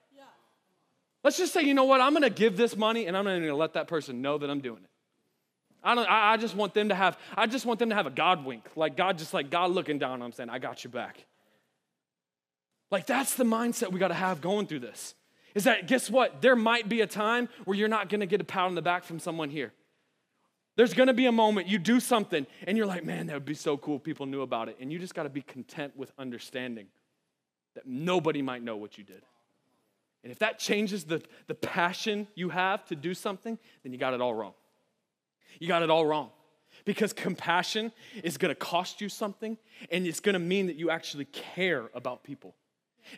Let's 1.25 1.38
just 1.38 1.53
say, 1.53 1.62
you 1.62 1.75
know 1.75 1.85
what, 1.85 2.01
I'm 2.01 2.12
gonna 2.12 2.31
give 2.31 2.57
this 2.57 2.77
money 2.77 3.07
and 3.07 3.16
I'm 3.16 3.25
not 3.25 3.33
even 3.33 3.45
gonna 3.45 3.57
let 3.57 3.75
that 3.75 3.87
person 3.87 4.23
know 4.23 4.38
that 4.38 4.51
I'm 4.51 4.61
doing 4.61 4.83
it. 4.83 4.90
I 5.85 5.95
don't 5.95 6.09
I, 6.09 6.33
I 6.33 6.37
just 6.37 6.57
want 6.57 6.75
them 6.75 6.88
to 6.88 6.95
have, 6.95 7.18
I 7.37 7.47
just 7.47 7.66
want 7.66 7.79
them 7.79 7.90
to 7.90 7.95
have 7.95 8.07
a 8.07 8.11
God 8.11 8.45
wink. 8.45 8.64
Like 8.75 8.97
God 8.97 9.18
just 9.18 9.33
like 9.33 9.51
God 9.51 9.71
looking 9.71 9.99
down 9.99 10.14
on 10.14 10.21
them 10.21 10.33
saying, 10.33 10.51
I 10.51 10.59
got 10.59 10.83
you 10.83 10.90
back. 10.90 11.25
Like 12.90 13.07
that's 13.07 13.35
the 13.35 13.45
mindset 13.45 13.92
we 13.92 14.01
gotta 14.01 14.14
have 14.14 14.40
going 14.40 14.66
through 14.66 14.81
this. 14.81 15.14
Is 15.55 15.64
that 15.64 15.87
guess 15.87 16.11
what? 16.11 16.40
There 16.40 16.57
might 16.57 16.88
be 16.88 17.03
a 17.03 17.07
time 17.07 17.49
where 17.66 17.77
you're 17.77 17.88
not 17.88 18.09
gonna 18.09 18.27
get 18.27 18.40
a 18.40 18.45
pat 18.45 18.64
on 18.64 18.75
the 18.75 18.83
back 18.83 19.05
from 19.05 19.18
someone 19.18 19.51
here. 19.51 19.73
There's 20.76 20.94
gonna 20.94 21.12
be 21.12 21.26
a 21.26 21.32
moment 21.32 21.68
you 21.68 21.78
do 21.78 22.00
something 22.00 22.46
and 22.66 22.76
you're 22.76 22.87
like, 22.87 23.04
man, 23.04 23.26
that 23.26 23.35
would 23.35 23.44
be 23.44 23.54
so 23.54 23.76
cool 23.76 23.96
if 23.96 24.02
people 24.02 24.26
knew 24.26 24.42
about 24.42 24.68
it. 24.68 24.76
And 24.80 24.92
you 24.92 24.98
just 24.98 25.14
gotta 25.14 25.28
be 25.28 25.42
content 25.42 25.96
with 25.96 26.12
understanding 26.18 26.87
that 27.74 27.87
nobody 27.87 28.42
might 28.42 28.62
know 28.62 28.76
what 28.76 28.96
you 28.96 29.04
did. 29.04 29.22
And 30.22 30.30
if 30.30 30.38
that 30.38 30.58
changes 30.58 31.04
the, 31.04 31.22
the 31.46 31.54
passion 31.54 32.26
you 32.35 32.48
have 32.50 32.85
to 32.87 32.96
do 32.96 33.12
something, 33.12 33.58
then 33.82 33.92
you 33.92 33.98
got 33.98 34.14
it 34.14 34.20
all 34.20 34.35
wrong. 34.35 34.54
You 35.58 35.68
got 35.68 35.82
it 35.82 35.90
all 35.90 36.06
wrong. 36.06 36.30
Because 36.85 37.12
compassion 37.12 37.92
is 38.22 38.38
gonna 38.38 38.54
cost 38.54 39.00
you 39.00 39.08
something, 39.08 39.58
and 39.90 40.06
it's 40.06 40.20
gonna 40.20 40.38
mean 40.38 40.68
that 40.68 40.76
you 40.76 40.90
actually 40.90 41.26
care 41.26 41.90
about 41.94 42.24
people. 42.24 42.54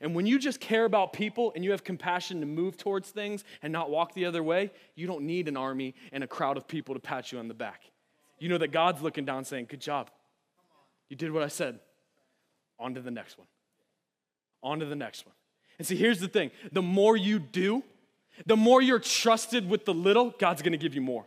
And 0.01 0.15
when 0.15 0.27
you 0.27 0.39
just 0.39 0.61
care 0.61 0.85
about 0.85 1.13
people 1.13 1.53
and 1.55 1.65
you 1.65 1.71
have 1.71 1.85
compassion 1.85 2.41
to 2.41 2.47
move 2.47 2.77
towards 2.77 3.11
things 3.11 3.45
and 3.63 3.73
not 3.73 3.91
walk 3.91 4.15
the 4.15 4.25
other 4.25 4.43
way, 4.43 4.71
you 4.95 5.07
don't 5.07 5.23
need 5.23 5.49
an 5.49 5.57
army 5.57 5.95
and 6.13 6.25
a 6.25 6.27
crowd 6.27 6.57
of 6.57 6.67
people 6.69 6.95
to 6.95 7.01
pat 7.01 7.33
you 7.33 7.39
on 7.39 7.49
the 7.49 7.55
back. 7.55 7.83
You 8.39 8.49
know 8.49 8.59
that 8.59 8.73
God's 8.73 9.03
looking 9.03 9.25
down 9.25 9.45
saying, 9.45 9.67
Good 9.69 9.81
job. 9.81 10.11
You 11.09 11.17
did 11.17 11.33
what 11.33 11.43
I 11.43 11.49
said. 11.49 11.79
On 12.79 12.95
to 12.95 13.01
the 13.01 13.11
next 13.11 13.39
one. 13.39 13.47
On 14.63 14.81
to 14.81 14.87
the 14.87 14.97
next 14.97 15.27
one. 15.27 15.35
And 15.79 15.87
see, 15.87 15.97
here's 15.97 16.21
the 16.21 16.29
thing 16.29 16.51
the 16.73 16.83
more 16.83 17.17
you 17.17 17.39
do, 17.39 17.83
the 18.47 18.57
more 18.57 18.83
you're 18.83 18.99
trusted 18.99 19.69
with 19.69 19.85
the 19.85 19.95
little, 19.95 20.31
God's 20.39 20.63
gonna 20.63 20.77
give 20.77 20.95
you 20.95 21.01
more. 21.01 21.27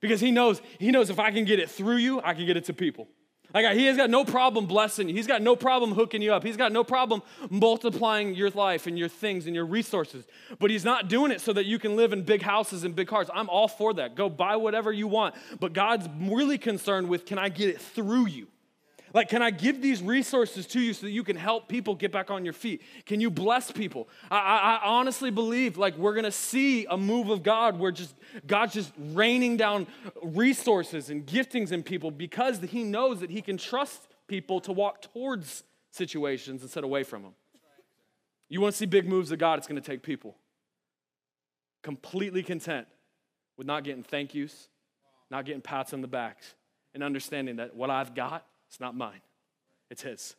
Because 0.00 0.20
He 0.20 0.30
knows, 0.30 0.60
He 0.78 0.90
knows 0.90 1.10
if 1.10 1.18
I 1.18 1.30
can 1.30 1.44
get 1.44 1.58
it 1.58 1.70
through 1.70 1.96
you, 1.96 2.20
I 2.22 2.34
can 2.34 2.46
get 2.46 2.56
it 2.56 2.64
to 2.64 2.74
people. 2.74 3.08
Like 3.54 3.76
he 3.76 3.86
has 3.86 3.96
got 3.96 4.10
no 4.10 4.24
problem 4.24 4.66
blessing 4.66 5.08
you. 5.08 5.14
He's 5.14 5.26
got 5.26 5.42
no 5.42 5.56
problem 5.56 5.92
hooking 5.92 6.22
you 6.22 6.32
up. 6.32 6.42
He's 6.42 6.56
got 6.56 6.72
no 6.72 6.84
problem 6.84 7.22
multiplying 7.48 8.34
your 8.34 8.50
life 8.50 8.86
and 8.86 8.98
your 8.98 9.08
things 9.08 9.46
and 9.46 9.54
your 9.54 9.66
resources. 9.66 10.24
But 10.58 10.70
he's 10.70 10.84
not 10.84 11.08
doing 11.08 11.30
it 11.30 11.40
so 11.40 11.52
that 11.52 11.66
you 11.66 11.78
can 11.78 11.96
live 11.96 12.12
in 12.12 12.22
big 12.22 12.42
houses 12.42 12.84
and 12.84 12.94
big 12.94 13.08
cars. 13.08 13.28
I'm 13.32 13.48
all 13.48 13.68
for 13.68 13.94
that. 13.94 14.14
Go 14.14 14.28
buy 14.28 14.56
whatever 14.56 14.92
you 14.92 15.08
want. 15.08 15.34
But 15.60 15.72
God's 15.72 16.08
really 16.20 16.58
concerned 16.58 17.08
with 17.08 17.24
can 17.24 17.38
I 17.38 17.48
get 17.48 17.68
it 17.68 17.80
through 17.80 18.26
you? 18.26 18.48
Like, 19.16 19.30
can 19.30 19.40
I 19.40 19.50
give 19.50 19.80
these 19.80 20.02
resources 20.02 20.66
to 20.66 20.78
you 20.78 20.92
so 20.92 21.06
that 21.06 21.10
you 21.10 21.24
can 21.24 21.36
help 21.36 21.68
people 21.68 21.94
get 21.94 22.12
back 22.12 22.30
on 22.30 22.44
your 22.44 22.52
feet? 22.52 22.82
Can 23.06 23.18
you 23.18 23.30
bless 23.30 23.72
people? 23.72 24.10
I, 24.30 24.36
I, 24.36 24.56
I 24.74 24.80
honestly 24.84 25.30
believe 25.30 25.78
like 25.78 25.96
we're 25.96 26.14
gonna 26.14 26.30
see 26.30 26.84
a 26.84 26.98
move 26.98 27.30
of 27.30 27.42
God 27.42 27.78
where 27.78 27.90
just 27.90 28.14
God's 28.46 28.74
just 28.74 28.92
raining 28.98 29.56
down 29.56 29.86
resources 30.22 31.08
and 31.08 31.24
giftings 31.24 31.72
in 31.72 31.82
people 31.82 32.10
because 32.10 32.60
He 32.60 32.84
knows 32.84 33.20
that 33.20 33.30
He 33.30 33.40
can 33.40 33.56
trust 33.56 34.06
people 34.28 34.60
to 34.60 34.72
walk 34.72 35.00
towards 35.00 35.64
situations 35.92 36.60
instead 36.60 36.84
of 36.84 36.90
away 36.90 37.02
from 37.02 37.22
them. 37.22 37.32
You 38.50 38.60
want 38.60 38.74
to 38.74 38.76
see 38.76 38.84
big 38.84 39.08
moves 39.08 39.32
of 39.32 39.38
God, 39.38 39.58
it's 39.58 39.66
gonna 39.66 39.80
take 39.80 40.02
people 40.02 40.36
completely 41.82 42.42
content 42.42 42.86
with 43.56 43.66
not 43.66 43.82
getting 43.82 44.02
thank 44.02 44.34
yous, 44.34 44.68
not 45.30 45.46
getting 45.46 45.62
pats 45.62 45.94
on 45.94 46.02
the 46.02 46.06
backs, 46.06 46.52
and 46.92 47.02
understanding 47.02 47.56
that 47.56 47.74
what 47.74 47.88
I've 47.88 48.14
got 48.14 48.44
it's 48.76 48.80
not 48.82 48.94
mine, 48.94 49.22
it's 49.90 50.02
His. 50.02 50.36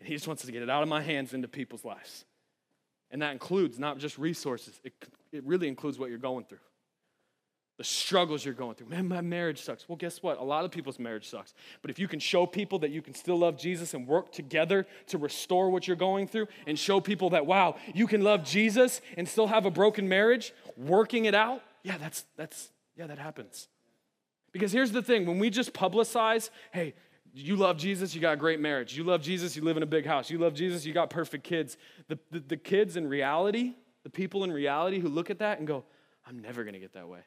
And 0.00 0.08
He 0.08 0.14
just 0.14 0.26
wants 0.26 0.44
to 0.44 0.50
get 0.50 0.64
it 0.64 0.68
out 0.68 0.82
of 0.82 0.88
my 0.88 1.00
hands 1.00 1.34
into 1.34 1.46
people's 1.46 1.84
lives. 1.84 2.24
And 3.12 3.22
that 3.22 3.30
includes 3.30 3.78
not 3.78 3.98
just 3.98 4.18
resources, 4.18 4.80
it, 4.82 4.92
it 5.30 5.44
really 5.44 5.68
includes 5.68 5.96
what 5.96 6.10
you're 6.10 6.18
going 6.18 6.46
through. 6.46 6.58
The 7.78 7.84
struggles 7.84 8.44
you're 8.44 8.54
going 8.54 8.74
through. 8.74 8.88
Man, 8.88 9.06
my 9.06 9.20
marriage 9.20 9.60
sucks. 9.60 9.88
Well, 9.88 9.94
guess 9.94 10.20
what? 10.20 10.38
A 10.38 10.42
lot 10.42 10.64
of 10.64 10.72
people's 10.72 10.98
marriage 10.98 11.28
sucks. 11.28 11.54
But 11.80 11.92
if 11.92 11.98
you 12.00 12.08
can 12.08 12.18
show 12.18 12.44
people 12.44 12.80
that 12.80 12.90
you 12.90 13.02
can 13.02 13.14
still 13.14 13.38
love 13.38 13.56
Jesus 13.56 13.94
and 13.94 14.06
work 14.06 14.32
together 14.32 14.84
to 15.08 15.18
restore 15.18 15.70
what 15.70 15.86
you're 15.86 15.96
going 15.96 16.26
through 16.26 16.48
and 16.66 16.76
show 16.76 17.00
people 17.00 17.30
that, 17.30 17.46
wow, 17.46 17.76
you 17.94 18.08
can 18.08 18.22
love 18.22 18.44
Jesus 18.44 19.00
and 19.16 19.28
still 19.28 19.46
have 19.46 19.64
a 19.64 19.70
broken 19.70 20.08
marriage, 20.08 20.52
working 20.76 21.24
it 21.24 21.34
out, 21.36 21.62
yeah, 21.84 21.98
that's, 21.98 22.24
that's, 22.36 22.70
yeah, 22.96 23.06
that 23.06 23.18
happens. 23.18 23.68
Because 24.54 24.70
here's 24.70 24.92
the 24.92 25.02
thing 25.02 25.26
when 25.26 25.40
we 25.40 25.50
just 25.50 25.72
publicize, 25.72 26.48
hey, 26.72 26.94
you 27.36 27.56
love 27.56 27.76
Jesus, 27.76 28.14
you 28.14 28.20
got 28.20 28.34
a 28.34 28.36
great 28.36 28.60
marriage. 28.60 28.96
You 28.96 29.02
love 29.02 29.20
Jesus, 29.20 29.56
you 29.56 29.62
live 29.62 29.76
in 29.76 29.82
a 29.82 29.86
big 29.86 30.06
house. 30.06 30.30
You 30.30 30.38
love 30.38 30.54
Jesus, 30.54 30.86
you 30.86 30.94
got 30.94 31.10
perfect 31.10 31.42
kids. 31.42 31.76
The, 32.06 32.16
the, 32.30 32.38
the 32.38 32.56
kids 32.56 32.96
in 32.96 33.08
reality, 33.08 33.74
the 34.04 34.10
people 34.10 34.44
in 34.44 34.52
reality 34.52 35.00
who 35.00 35.08
look 35.08 35.30
at 35.30 35.40
that 35.40 35.58
and 35.58 35.66
go, 35.66 35.84
I'm 36.24 36.38
never 36.38 36.62
gonna 36.62 36.78
get 36.78 36.92
that 36.92 37.08
way. 37.08 37.20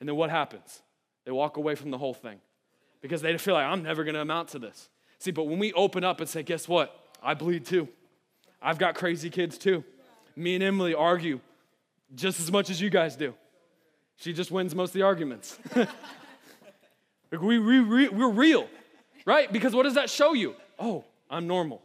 And 0.00 0.08
then 0.08 0.16
what 0.16 0.30
happens? 0.30 0.82
They 1.26 1.30
walk 1.30 1.58
away 1.58 1.74
from 1.74 1.90
the 1.90 1.98
whole 1.98 2.14
thing 2.14 2.40
because 3.02 3.20
they 3.20 3.36
feel 3.36 3.52
like, 3.52 3.66
I'm 3.66 3.82
never 3.82 4.02
gonna 4.02 4.22
amount 4.22 4.48
to 4.50 4.58
this. 4.58 4.88
See, 5.18 5.30
but 5.30 5.44
when 5.44 5.58
we 5.58 5.74
open 5.74 6.04
up 6.04 6.20
and 6.20 6.28
say, 6.28 6.42
guess 6.42 6.66
what? 6.66 6.98
I 7.22 7.34
bleed 7.34 7.66
too. 7.66 7.88
I've 8.62 8.78
got 8.78 8.94
crazy 8.94 9.28
kids 9.28 9.58
too. 9.58 9.84
Me 10.36 10.54
and 10.54 10.64
Emily 10.64 10.94
argue 10.94 11.40
just 12.14 12.40
as 12.40 12.50
much 12.50 12.70
as 12.70 12.80
you 12.80 12.88
guys 12.88 13.14
do. 13.14 13.34
She 14.16 14.32
just 14.32 14.50
wins 14.50 14.74
most 14.74 14.90
of 14.90 14.94
the 14.94 15.02
arguments. 15.02 15.58
we, 17.30 17.58
we, 17.58 18.08
we're 18.08 18.30
real 18.30 18.68
right? 19.24 19.52
Because 19.52 19.74
what 19.74 19.84
does 19.84 19.94
that 19.94 20.10
show 20.10 20.32
you? 20.32 20.54
Oh, 20.78 21.04
I'm 21.30 21.46
normal. 21.46 21.82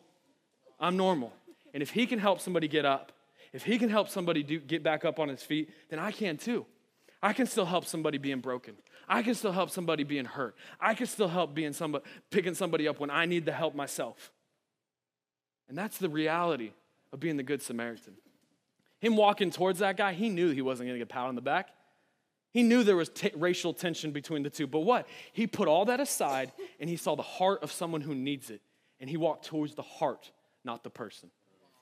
I'm 0.80 0.98
normal. 0.98 1.34
And 1.74 1.84
if 1.84 1.92
he 1.92 2.06
can 2.06 2.20
help 2.20 2.42
somebody 2.42 2.68
get 2.68 2.86
up, 2.86 3.12
if 3.54 3.64
he 3.64 3.78
can 3.78 3.90
help 3.90 4.10
somebody 4.10 4.44
do, 4.44 4.60
get 4.60 4.84
back 4.84 5.06
up 5.06 5.20
on 5.20 5.30
his 5.30 5.42
feet, 5.42 5.70
then 5.90 6.00
I 6.00 6.12
can 6.12 6.38
too. 6.38 6.66
I 7.22 7.34
can 7.34 7.48
still 7.48 7.66
help 7.66 7.86
somebody 7.86 8.18
being 8.18 8.40
broken. 8.40 8.76
I 9.08 9.24
can 9.24 9.36
still 9.36 9.52
help 9.52 9.70
somebody 9.70 10.04
being 10.04 10.26
hurt. 10.26 10.56
I 10.80 10.94
can 10.94 11.08
still 11.08 11.28
help 11.28 11.56
being 11.56 11.74
somebody 11.74 12.04
picking 12.30 12.54
somebody 12.54 12.88
up 12.88 13.00
when 13.00 13.10
I 13.10 13.26
need 13.26 13.46
the 13.46 13.54
help 13.54 13.74
myself. 13.74 14.32
And 15.70 15.78
that's 15.78 15.98
the 15.98 16.10
reality 16.10 16.72
of 17.12 17.20
being 17.20 17.38
the 17.38 17.44
good 17.44 17.62
Samaritan. 17.62 18.14
Him 19.00 19.16
walking 19.16 19.52
towards 19.52 19.80
that 19.80 19.98
guy, 19.98 20.14
he 20.14 20.30
knew 20.30 20.52
he 20.52 20.62
wasn't 20.62 20.88
going 20.88 21.00
to 21.00 21.06
get 21.06 21.10
pat 21.10 21.26
on 21.26 21.36
the 21.36 21.42
back. 21.42 21.70
He 22.52 22.64
knew 22.64 22.84
there 22.84 22.96
was 22.96 23.10
t- 23.10 23.32
racial 23.36 23.74
tension 23.74 24.12
between 24.12 24.44
the 24.44 24.50
two. 24.50 24.68
But 24.68 24.82
what? 24.82 25.08
He 25.34 25.48
put 25.48 25.68
all 25.68 25.86
that 25.86 26.00
aside 26.00 26.52
and 26.80 26.90
he 26.90 26.96
saw 26.96 27.16
the 27.16 27.24
heart 27.24 27.62
of 27.64 27.72
someone 27.72 28.02
who 28.02 28.16
needs 28.16 28.50
it. 28.50 28.62
And 29.00 29.10
he 29.10 29.18
walked 29.18 29.46
towards 29.46 29.76
the 29.76 29.84
heart, 29.84 30.32
not 30.64 30.84
the 30.84 30.90
person. 30.90 31.30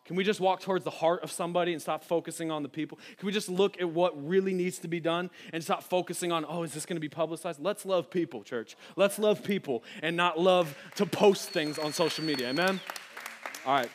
Can 0.05 0.15
we 0.15 0.23
just 0.23 0.39
walk 0.39 0.59
towards 0.59 0.83
the 0.83 0.91
heart 0.91 1.23
of 1.23 1.31
somebody 1.31 1.73
and 1.73 1.81
stop 1.81 2.03
focusing 2.03 2.51
on 2.51 2.61
the 2.61 2.69
people? 2.69 2.99
Can 3.17 3.25
we 3.25 3.31
just 3.31 3.49
look 3.49 3.81
at 3.81 3.89
what 3.89 4.13
really 4.27 4.53
needs 4.53 4.77
to 4.79 4.87
be 4.87 4.99
done 4.99 5.31
and 5.51 5.63
stop 5.63 5.83
focusing 5.83 6.31
on, 6.31 6.45
oh, 6.47 6.61
is 6.61 6.73
this 6.73 6.85
going 6.85 6.97
to 6.97 7.01
be 7.01 7.09
publicized? 7.09 7.59
Let's 7.59 7.85
love 7.85 8.11
people, 8.11 8.43
church. 8.43 8.75
Let's 8.95 9.17
love 9.17 9.43
people 9.43 9.83
and 10.03 10.15
not 10.15 10.39
love 10.39 10.77
to 10.95 11.07
post 11.07 11.49
things 11.49 11.79
on 11.79 11.91
social 11.91 12.23
media. 12.23 12.49
Amen? 12.49 12.79
All 13.65 13.73
right. 13.73 13.89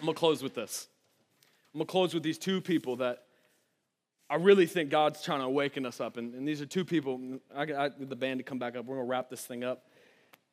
I'm 0.00 0.06
going 0.06 0.14
to 0.14 0.18
close 0.18 0.42
with 0.42 0.54
this. 0.54 0.88
I'm 1.72 1.78
going 1.78 1.86
to 1.86 1.90
close 1.90 2.14
with 2.14 2.24
these 2.24 2.38
two 2.38 2.60
people 2.60 2.96
that 2.96 3.22
I 4.32 4.36
really 4.36 4.64
think 4.64 4.88
God's 4.88 5.20
trying 5.20 5.40
to 5.40 5.44
awaken 5.44 5.84
us 5.84 6.00
up. 6.00 6.16
And, 6.16 6.32
and 6.32 6.48
these 6.48 6.62
are 6.62 6.66
two 6.66 6.86
people. 6.86 7.20
I 7.54 7.66
got 7.66 8.08
the 8.08 8.16
band 8.16 8.38
to 8.40 8.44
come 8.44 8.58
back 8.58 8.74
up. 8.74 8.86
We're 8.86 8.96
going 8.96 9.06
to 9.06 9.10
wrap 9.10 9.28
this 9.28 9.44
thing 9.44 9.62
up 9.62 9.84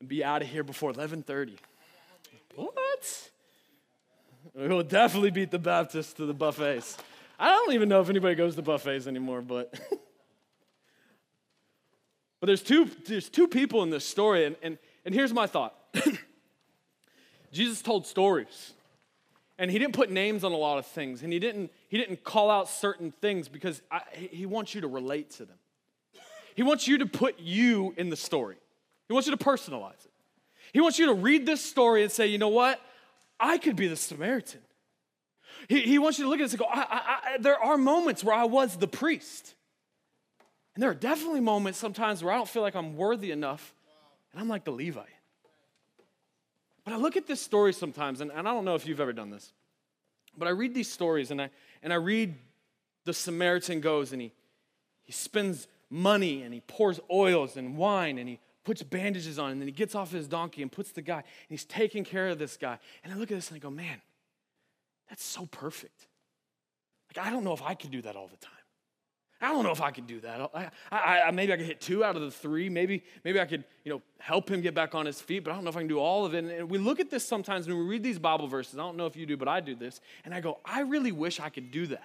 and 0.01 0.09
be 0.09 0.21
out 0.21 0.41
of 0.41 0.49
here 0.49 0.65
before 0.65 0.89
1130. 0.89 1.55
What? 2.55 3.29
We'll 4.53 4.83
definitely 4.83 5.31
beat 5.31 5.49
the 5.49 5.59
Baptists 5.59 6.11
to 6.15 6.25
the 6.25 6.33
buffets. 6.33 6.97
I 7.39 7.51
don't 7.51 7.71
even 7.71 7.87
know 7.87 8.01
if 8.01 8.09
anybody 8.09 8.35
goes 8.35 8.57
to 8.57 8.61
buffets 8.61 9.07
anymore, 9.07 9.41
but 9.41 9.73
but 12.41 12.47
there's 12.47 12.61
two 12.61 12.89
there's 13.07 13.29
two 13.29 13.47
people 13.47 13.81
in 13.83 13.91
this 13.91 14.03
story, 14.03 14.43
and 14.43 14.57
and, 14.61 14.77
and 15.05 15.15
here's 15.15 15.31
my 15.31 15.47
thought. 15.47 15.73
Jesus 17.53 17.81
told 17.81 18.05
stories. 18.05 18.73
And 19.57 19.71
he 19.71 19.79
didn't 19.79 19.93
put 19.93 20.09
names 20.09 20.43
on 20.43 20.51
a 20.51 20.57
lot 20.57 20.79
of 20.79 20.85
things, 20.85 21.21
and 21.21 21.31
he 21.33 21.39
didn't, 21.39 21.69
he 21.89 21.97
didn't 21.97 22.23
call 22.23 22.49
out 22.49 22.69
certain 22.69 23.11
things 23.11 23.49
because 23.49 23.81
I, 23.91 24.01
he 24.15 24.45
wants 24.45 24.73
you 24.73 24.81
to 24.81 24.87
relate 24.87 25.31
to 25.31 25.45
them. 25.45 25.57
He 26.55 26.63
wants 26.63 26.87
you 26.87 26.99
to 26.99 27.05
put 27.05 27.39
you 27.39 27.93
in 27.97 28.09
the 28.09 28.15
story. 28.15 28.57
He 29.07 29.13
wants 29.13 29.27
you 29.27 29.35
to 29.35 29.43
personalize 29.43 30.05
it. 30.05 30.11
He 30.71 30.81
wants 30.81 30.99
you 30.99 31.07
to 31.07 31.13
read 31.13 31.45
this 31.45 31.63
story 31.63 32.03
and 32.03 32.11
say, 32.11 32.27
you 32.27 32.37
know 32.37 32.49
what? 32.49 32.79
I 33.39 33.57
could 33.57 33.75
be 33.75 33.87
the 33.87 33.95
Samaritan. 33.95 34.61
He, 35.67 35.81
he 35.81 35.99
wants 35.99 36.19
you 36.19 36.25
to 36.25 36.29
look 36.29 36.39
at 36.39 36.43
this 36.43 36.53
and 36.53 36.59
go, 36.59 36.65
I, 36.65 36.79
I, 36.79 37.19
I, 37.33 37.37
there 37.39 37.57
are 37.57 37.77
moments 37.77 38.23
where 38.23 38.35
I 38.35 38.45
was 38.45 38.77
the 38.77 38.87
priest. 38.87 39.55
And 40.75 40.83
there 40.83 40.91
are 40.91 40.95
definitely 40.95 41.39
moments 41.39 41.79
sometimes 41.79 42.23
where 42.23 42.33
I 42.33 42.37
don't 42.37 42.47
feel 42.47 42.61
like 42.61 42.75
I'm 42.75 42.95
worthy 42.95 43.31
enough, 43.31 43.73
and 44.31 44.41
I'm 44.41 44.47
like 44.47 44.63
the 44.63 44.71
Levite. 44.71 45.07
But 46.85 46.93
I 46.93 46.97
look 46.97 47.17
at 47.17 47.27
this 47.27 47.41
story 47.41 47.73
sometimes, 47.73 48.21
and, 48.21 48.31
and 48.31 48.47
I 48.47 48.53
don't 48.53 48.63
know 48.63 48.75
if 48.75 48.85
you've 48.85 49.01
ever 49.01 49.13
done 49.13 49.29
this, 49.29 49.51
but 50.39 50.47
I 50.47 50.51
read 50.51 50.73
these 50.73 50.91
stories 50.91 51.31
and 51.31 51.41
I, 51.41 51.49
and 51.83 51.91
I 51.93 51.97
read 51.97 52.35
the 53.05 53.13
Samaritan 53.13 53.81
goes 53.81 54.13
and 54.13 54.21
he, 54.21 54.31
he 55.03 55.11
spends 55.11 55.67
money 55.89 56.43
and 56.43 56.53
he 56.53 56.61
pours 56.61 56.99
oils 57.11 57.57
and 57.57 57.77
wine 57.77 58.17
and 58.17 58.27
he 58.29 58.39
puts 58.63 58.83
bandages 58.83 59.39
on 59.39 59.51
and 59.51 59.61
then 59.61 59.67
he 59.67 59.73
gets 59.73 59.95
off 59.95 60.11
his 60.11 60.27
donkey 60.27 60.61
and 60.61 60.71
puts 60.71 60.91
the 60.91 61.01
guy 61.01 61.17
and 61.17 61.25
he's 61.49 61.65
taking 61.65 62.03
care 62.03 62.29
of 62.29 62.39
this 62.39 62.57
guy. 62.57 62.79
And 63.03 63.13
I 63.13 63.15
look 63.15 63.31
at 63.31 63.35
this 63.35 63.49
and 63.49 63.55
I 63.55 63.59
go, 63.59 63.69
man, 63.69 64.01
that's 65.09 65.23
so 65.23 65.45
perfect. 65.45 66.07
Like, 67.15 67.25
I 67.25 67.31
don't 67.31 67.43
know 67.43 67.53
if 67.53 67.61
I 67.61 67.73
could 67.73 67.91
do 67.91 68.01
that 68.03 68.15
all 68.15 68.27
the 68.27 68.37
time. 68.37 68.53
I 69.41 69.53
don't 69.53 69.63
know 69.63 69.71
if 69.71 69.81
I 69.81 69.91
could 69.91 70.05
do 70.05 70.19
that. 70.19 70.51
I, 70.53 70.69
I, 70.91 71.21
I, 71.21 71.31
maybe 71.31 71.53
I 71.53 71.57
could 71.57 71.65
hit 71.65 71.79
two 71.79 72.03
out 72.03 72.17
of 72.17 72.21
the 72.21 72.31
three. 72.31 72.67
Maybe, 72.67 73.03
maybe 73.23 73.39
I 73.39 73.45
could, 73.45 73.63
you 73.85 73.93
know, 73.93 74.01
help 74.17 74.51
him 74.51 74.59
get 74.59 74.75
back 74.75 74.93
on 74.93 75.05
his 75.05 75.21
feet. 75.21 75.45
But 75.45 75.51
I 75.51 75.55
don't 75.55 75.63
know 75.63 75.69
if 75.69 75.77
I 75.77 75.79
can 75.79 75.87
do 75.87 75.99
all 75.99 76.25
of 76.25 76.33
it. 76.33 76.43
And 76.43 76.69
we 76.69 76.77
look 76.77 76.99
at 76.99 77.09
this 77.09 77.25
sometimes 77.25 77.65
when 77.65 77.77
we 77.77 77.85
read 77.85 78.03
these 78.03 78.19
Bible 78.19 78.47
verses. 78.47 78.75
I 78.75 78.81
don't 78.81 78.97
know 78.97 79.05
if 79.05 79.15
you 79.15 79.25
do, 79.25 79.37
but 79.37 79.47
I 79.47 79.61
do 79.61 79.75
this, 79.75 80.01
and 80.25 80.33
I 80.33 80.41
go, 80.41 80.59
I 80.65 80.81
really 80.81 81.13
wish 81.13 81.39
I 81.39 81.49
could 81.49 81.71
do 81.71 81.87
that. 81.87 82.03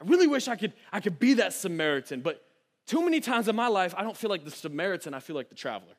I 0.00 0.04
really 0.04 0.28
wish 0.28 0.46
I 0.46 0.54
could, 0.54 0.72
I 0.92 1.00
could 1.00 1.18
be 1.18 1.34
that 1.34 1.52
Samaritan. 1.52 2.20
But 2.20 2.44
too 2.86 3.02
many 3.02 3.20
times 3.20 3.48
in 3.48 3.56
my 3.56 3.68
life, 3.68 3.92
I 3.96 4.04
don't 4.04 4.16
feel 4.16 4.30
like 4.30 4.44
the 4.44 4.50
Samaritan. 4.52 5.14
I 5.14 5.20
feel 5.20 5.34
like 5.34 5.48
the 5.48 5.56
traveler, 5.56 5.94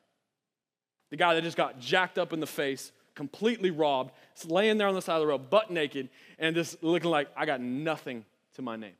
the 1.09 1.17
guy 1.17 1.35
that 1.35 1.43
just 1.43 1.57
got 1.57 1.79
jacked 1.79 2.17
up 2.17 2.31
in 2.31 2.39
the 2.39 2.47
face, 2.47 2.93
completely 3.15 3.69
robbed, 3.69 4.11
laying 4.45 4.77
there 4.77 4.87
on 4.87 4.95
the 4.95 5.01
side 5.01 5.15
of 5.15 5.21
the 5.21 5.27
road, 5.27 5.49
butt 5.49 5.71
naked, 5.71 6.09
and 6.39 6.55
just 6.55 6.81
looking 6.81 7.09
like 7.09 7.27
I 7.35 7.45
got 7.45 7.59
nothing 7.59 8.23
to 8.55 8.61
my 8.61 8.77
name. 8.77 8.93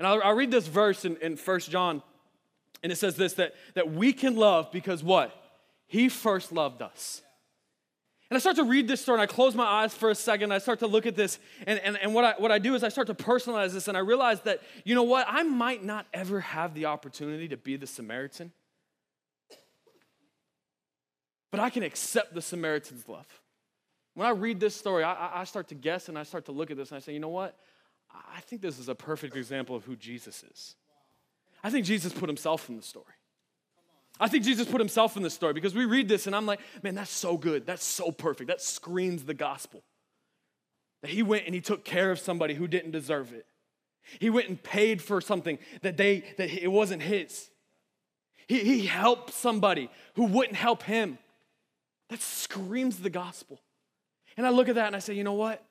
And 0.00 0.06
I'll, 0.06 0.22
I'll 0.24 0.34
read 0.34 0.50
this 0.50 0.66
verse 0.66 1.04
in, 1.04 1.18
in 1.18 1.36
1 1.36 1.60
John, 1.60 2.02
and 2.82 2.90
it 2.90 2.96
says 2.96 3.16
this 3.16 3.34
that, 3.34 3.52
that 3.74 3.92
we 3.92 4.14
can 4.14 4.34
love 4.34 4.72
because 4.72 5.04
what? 5.04 5.30
He 5.86 6.08
first 6.08 6.52
loved 6.52 6.80
us. 6.80 7.20
And 8.30 8.36
I 8.36 8.40
start 8.40 8.56
to 8.56 8.64
read 8.64 8.88
this 8.88 9.02
story 9.02 9.20
and 9.20 9.22
I 9.22 9.26
close 9.26 9.54
my 9.54 9.64
eyes 9.64 9.92
for 9.92 10.08
a 10.08 10.14
second. 10.14 10.52
I 10.52 10.58
start 10.58 10.78
to 10.78 10.86
look 10.86 11.04
at 11.04 11.16
this. 11.16 11.38
And, 11.66 11.78
and, 11.80 11.98
and 11.98 12.14
what, 12.14 12.24
I, 12.24 12.34
what 12.38 12.50
I 12.50 12.58
do 12.58 12.74
is 12.74 12.82
I 12.82 12.88
start 12.88 13.08
to 13.08 13.14
personalize 13.14 13.74
this 13.74 13.88
and 13.88 13.96
I 13.96 14.00
realize 14.00 14.40
that, 14.42 14.62
you 14.86 14.94
know 14.94 15.02
what? 15.02 15.26
I 15.28 15.42
might 15.42 15.84
not 15.84 16.06
ever 16.14 16.40
have 16.40 16.72
the 16.72 16.86
opportunity 16.86 17.48
to 17.48 17.58
be 17.58 17.76
the 17.76 17.86
Samaritan, 17.86 18.52
but 21.50 21.60
I 21.60 21.68
can 21.68 21.82
accept 21.82 22.32
the 22.32 22.40
Samaritan's 22.40 23.06
love. 23.06 23.26
When 24.14 24.26
I 24.26 24.30
read 24.30 24.60
this 24.60 24.74
story, 24.74 25.04
I, 25.04 25.40
I 25.40 25.44
start 25.44 25.68
to 25.68 25.74
guess 25.74 26.08
and 26.08 26.18
I 26.18 26.22
start 26.22 26.46
to 26.46 26.52
look 26.52 26.70
at 26.70 26.78
this 26.78 26.90
and 26.90 26.96
I 26.96 27.00
say, 27.00 27.12
you 27.12 27.20
know 27.20 27.28
what? 27.28 27.58
I 28.12 28.40
think 28.40 28.62
this 28.62 28.78
is 28.78 28.88
a 28.88 28.94
perfect 28.94 29.36
example 29.36 29.76
of 29.76 29.84
who 29.84 29.96
Jesus 29.96 30.42
is. 30.42 30.74
I 31.62 31.70
think 31.70 31.86
Jesus 31.86 32.12
put 32.12 32.28
himself 32.28 32.68
in 32.68 32.76
the 32.76 32.82
story. 32.82 33.06
I 34.18 34.28
think 34.28 34.44
Jesus 34.44 34.68
put 34.68 34.80
himself 34.80 35.16
in 35.16 35.22
the 35.22 35.30
story 35.30 35.54
because 35.54 35.74
we 35.74 35.86
read 35.86 36.08
this 36.08 36.26
and 36.26 36.36
I'm 36.36 36.46
like, 36.46 36.60
man, 36.82 36.94
that's 36.94 37.10
so 37.10 37.36
good. 37.36 37.66
That's 37.66 37.84
so 37.84 38.10
perfect. 38.10 38.48
That 38.48 38.60
screams 38.60 39.24
the 39.24 39.34
gospel. 39.34 39.82
That 41.02 41.10
he 41.10 41.22
went 41.22 41.46
and 41.46 41.54
he 41.54 41.62
took 41.62 41.84
care 41.84 42.10
of 42.10 42.18
somebody 42.18 42.54
who 42.54 42.68
didn't 42.68 42.90
deserve 42.90 43.32
it. 43.32 43.46
He 44.18 44.28
went 44.28 44.48
and 44.48 44.62
paid 44.62 45.00
for 45.00 45.20
something 45.20 45.58
that 45.82 45.96
they 45.96 46.24
that 46.36 46.50
it 46.50 46.68
wasn't 46.68 47.02
his. 47.02 47.48
He, 48.46 48.58
he 48.60 48.86
helped 48.86 49.32
somebody 49.32 49.90
who 50.14 50.24
wouldn't 50.24 50.56
help 50.56 50.82
him. 50.82 51.18
That 52.08 52.20
screams 52.20 52.98
the 52.98 53.10
gospel. 53.10 53.60
And 54.36 54.46
I 54.46 54.50
look 54.50 54.68
at 54.68 54.74
that 54.74 54.88
and 54.88 54.96
I 54.96 54.98
say, 54.98 55.14
you 55.14 55.24
know 55.24 55.34
what? 55.34 55.64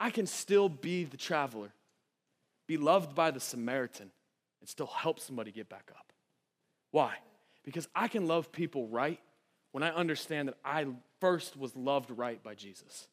I 0.00 0.10
can 0.10 0.26
still 0.26 0.70
be 0.70 1.04
the 1.04 1.18
traveler, 1.18 1.72
be 2.66 2.78
loved 2.78 3.14
by 3.14 3.30
the 3.30 3.38
Samaritan, 3.38 4.10
and 4.60 4.68
still 4.68 4.86
help 4.86 5.20
somebody 5.20 5.52
get 5.52 5.68
back 5.68 5.90
up. 5.94 6.12
Why? 6.90 7.16
Because 7.62 7.86
I 7.94 8.08
can 8.08 8.26
love 8.26 8.50
people 8.50 8.88
right 8.88 9.20
when 9.72 9.84
I 9.84 9.90
understand 9.90 10.48
that 10.48 10.56
I 10.64 10.86
first 11.20 11.56
was 11.56 11.76
loved 11.76 12.10
right 12.10 12.42
by 12.42 12.54
Jesus. 12.54 13.06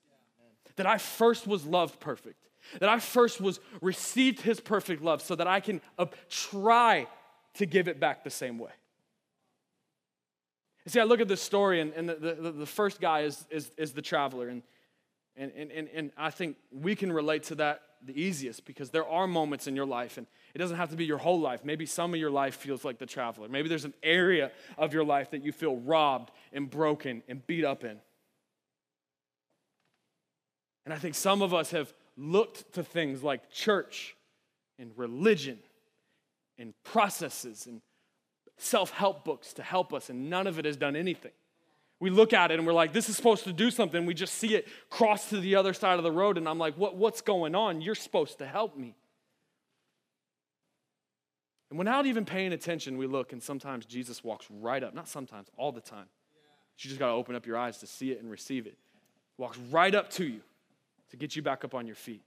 That 0.78 0.88
I 0.88 0.98
first 0.98 1.46
was 1.46 1.66
loved 1.66 2.00
perfect. 2.00 2.48
That 2.80 2.90
I 2.90 3.00
first 3.00 3.42
was 3.42 3.60
received 3.82 4.42
his 4.42 4.60
perfect 4.60 5.04
love 5.04 5.22
so 5.22 5.36
that 5.36 5.48
I 5.48 5.60
can 5.60 5.82
uh, 5.98 6.06
try 6.30 7.08
to 7.56 7.66
give 7.66 7.88
it 7.88 8.00
back 8.00 8.24
the 8.24 8.30
same 8.30 8.58
way. 8.58 8.72
You 10.86 10.92
see, 10.92 11.00
I 11.00 11.04
look 11.04 11.20
at 11.20 11.28
this 11.28 11.42
story, 11.42 11.82
and, 11.82 11.92
and 11.94 12.08
the, 12.08 12.38
the, 12.40 12.52
the 12.52 12.66
first 12.66 13.02
guy 13.02 13.22
is, 13.22 13.46
is, 13.50 13.72
is 13.78 13.92
the 13.92 14.02
traveler. 14.02 14.48
And 14.48 14.64
and, 15.38 15.52
and, 15.56 15.72
and, 15.72 15.90
and 15.94 16.12
I 16.18 16.32
think 16.32 16.58
we 16.72 16.96
can 16.96 17.12
relate 17.12 17.44
to 17.44 17.56
that 17.56 17.82
the 18.04 18.20
easiest 18.20 18.66
because 18.66 18.90
there 18.90 19.08
are 19.08 19.28
moments 19.28 19.68
in 19.68 19.76
your 19.76 19.86
life, 19.86 20.18
and 20.18 20.28
it 20.54 20.58
doesn't 20.58 20.78
have 20.78 20.90
to 20.90 20.96
be 20.96 21.06
your 21.06 21.18
whole 21.18 21.40
life. 21.40 21.64
Maybe 21.64 21.86
some 21.86 22.14
of 22.14 22.20
your 22.20 22.32
life 22.32 22.56
feels 22.56 22.84
like 22.86 23.00
the 23.00 23.06
traveler. 23.06 23.48
Maybe 23.48 23.70
there's 23.70 23.86
an 23.86 23.94
area 24.04 24.52
of 24.78 24.94
your 24.94 25.04
life 25.04 25.32
that 25.32 25.44
you 25.44 25.52
feel 25.52 25.78
robbed 25.78 26.32
and 26.54 26.70
broken 26.70 27.24
and 27.28 27.46
beat 27.46 27.66
up 27.66 27.84
in. 27.84 28.00
And 30.86 30.94
I 30.94 30.98
think 30.98 31.16
some 31.16 31.42
of 31.42 31.54
us 31.54 31.72
have 31.72 31.94
looked 32.16 32.74
to 32.74 32.84
things 32.84 33.24
like 33.24 33.52
church 33.52 34.16
and 34.80 34.92
religion 34.96 35.60
and 36.58 36.74
processes 36.84 37.68
and 37.68 37.82
self 38.58 38.92
help 38.92 39.24
books 39.24 39.54
to 39.54 39.64
help 39.64 39.94
us, 39.94 40.10
and 40.10 40.30
none 40.30 40.48
of 40.48 40.60
it 40.60 40.66
has 40.66 40.78
done 40.78 40.96
anything. 40.96 41.32
We 42.00 42.10
look 42.10 42.32
at 42.32 42.52
it 42.52 42.60
and 42.60 42.68
we're 42.68 42.74
like, 42.74 42.94
this 42.94 43.10
is 43.10 43.16
supposed 43.16 43.44
to 43.46 43.54
do 43.54 43.72
something. 43.72 44.06
We 44.06 44.14
just 44.14 44.36
see 44.36 44.56
it 44.56 44.68
cross 44.90 45.30
to 45.30 45.40
the 45.40 45.56
other 45.56 45.74
side 45.74 45.98
of 45.98 46.04
the 46.04 46.12
road, 46.12 46.38
and 46.38 46.48
I'm 46.48 46.60
like, 46.60 46.76
what, 46.76 46.96
what's 46.96 47.22
going 47.22 47.56
on? 47.56 47.82
You're 47.82 47.96
supposed 47.96 48.38
to 48.38 48.46
help 48.46 48.78
me. 48.78 48.96
And 51.70 51.78
without 51.78 52.06
even 52.06 52.24
paying 52.24 52.54
attention, 52.54 52.98
we 52.98 53.08
look, 53.08 53.34
and 53.34 53.42
sometimes 53.42 53.86
Jesus 53.86 54.24
walks 54.24 54.46
right 54.50 54.84
up. 54.84 54.94
Not 54.94 55.08
sometimes, 55.08 55.50
all 55.58 55.72
the 55.72 55.82
time. 55.82 56.06
You 56.78 56.90
just 56.90 57.00
got 57.00 57.08
to 57.08 57.14
open 57.14 57.36
up 57.36 57.46
your 57.46 57.58
eyes 57.58 57.80
to 57.80 57.88
see 57.88 58.12
it 58.12 58.22
and 58.22 58.30
receive 58.30 58.68
it. 58.68 58.78
Walks 59.38 59.58
right 59.72 59.94
up 59.94 60.10
to 60.12 60.26
you 60.26 60.42
to 61.10 61.18
get 61.18 61.36
you 61.36 61.42
back 61.42 61.66
up 61.66 61.74
on 61.74 61.88
your 61.88 61.96
feet. 61.96 62.22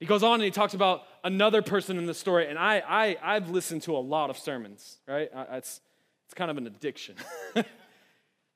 He 0.00 0.06
goes 0.06 0.24
on 0.24 0.34
and 0.34 0.42
he 0.42 0.50
talks 0.50 0.74
about 0.74 1.02
another 1.22 1.62
person 1.62 1.96
in 1.96 2.06
the 2.06 2.14
story, 2.14 2.48
and 2.48 2.58
I, 2.58 2.82
I, 2.86 3.16
I've 3.22 3.50
listened 3.50 3.82
to 3.82 3.96
a 3.96 3.98
lot 3.98 4.30
of 4.30 4.36
sermons, 4.36 4.98
right? 5.06 5.30
I, 5.34 5.58
it's, 5.58 5.80
it's 6.26 6.34
kind 6.34 6.50
of 6.50 6.58
an 6.58 6.66
addiction. 6.66 7.14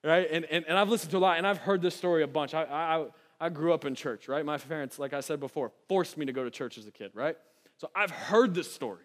right? 0.06 0.28
And, 0.30 0.44
and, 0.46 0.64
and 0.66 0.78
I've 0.78 0.88
listened 0.88 1.10
to 1.10 1.16
a 1.16 1.18
lot, 1.18 1.38
and 1.38 1.46
I've 1.46 1.58
heard 1.58 1.82
this 1.82 1.94
story 1.94 2.22
a 2.22 2.26
bunch. 2.26 2.54
I, 2.54 2.62
I, 2.62 3.06
I 3.40 3.48
grew 3.48 3.72
up 3.72 3.84
in 3.84 3.94
church, 3.94 4.28
right? 4.28 4.44
My 4.44 4.58
parents, 4.58 4.98
like 4.98 5.12
I 5.12 5.20
said 5.20 5.40
before, 5.40 5.72
forced 5.88 6.16
me 6.16 6.26
to 6.26 6.32
go 6.32 6.44
to 6.44 6.50
church 6.50 6.78
as 6.78 6.86
a 6.86 6.90
kid, 6.90 7.10
right? 7.14 7.36
So 7.78 7.90
I've 7.94 8.10
heard 8.10 8.54
this 8.54 8.72
story 8.72 9.04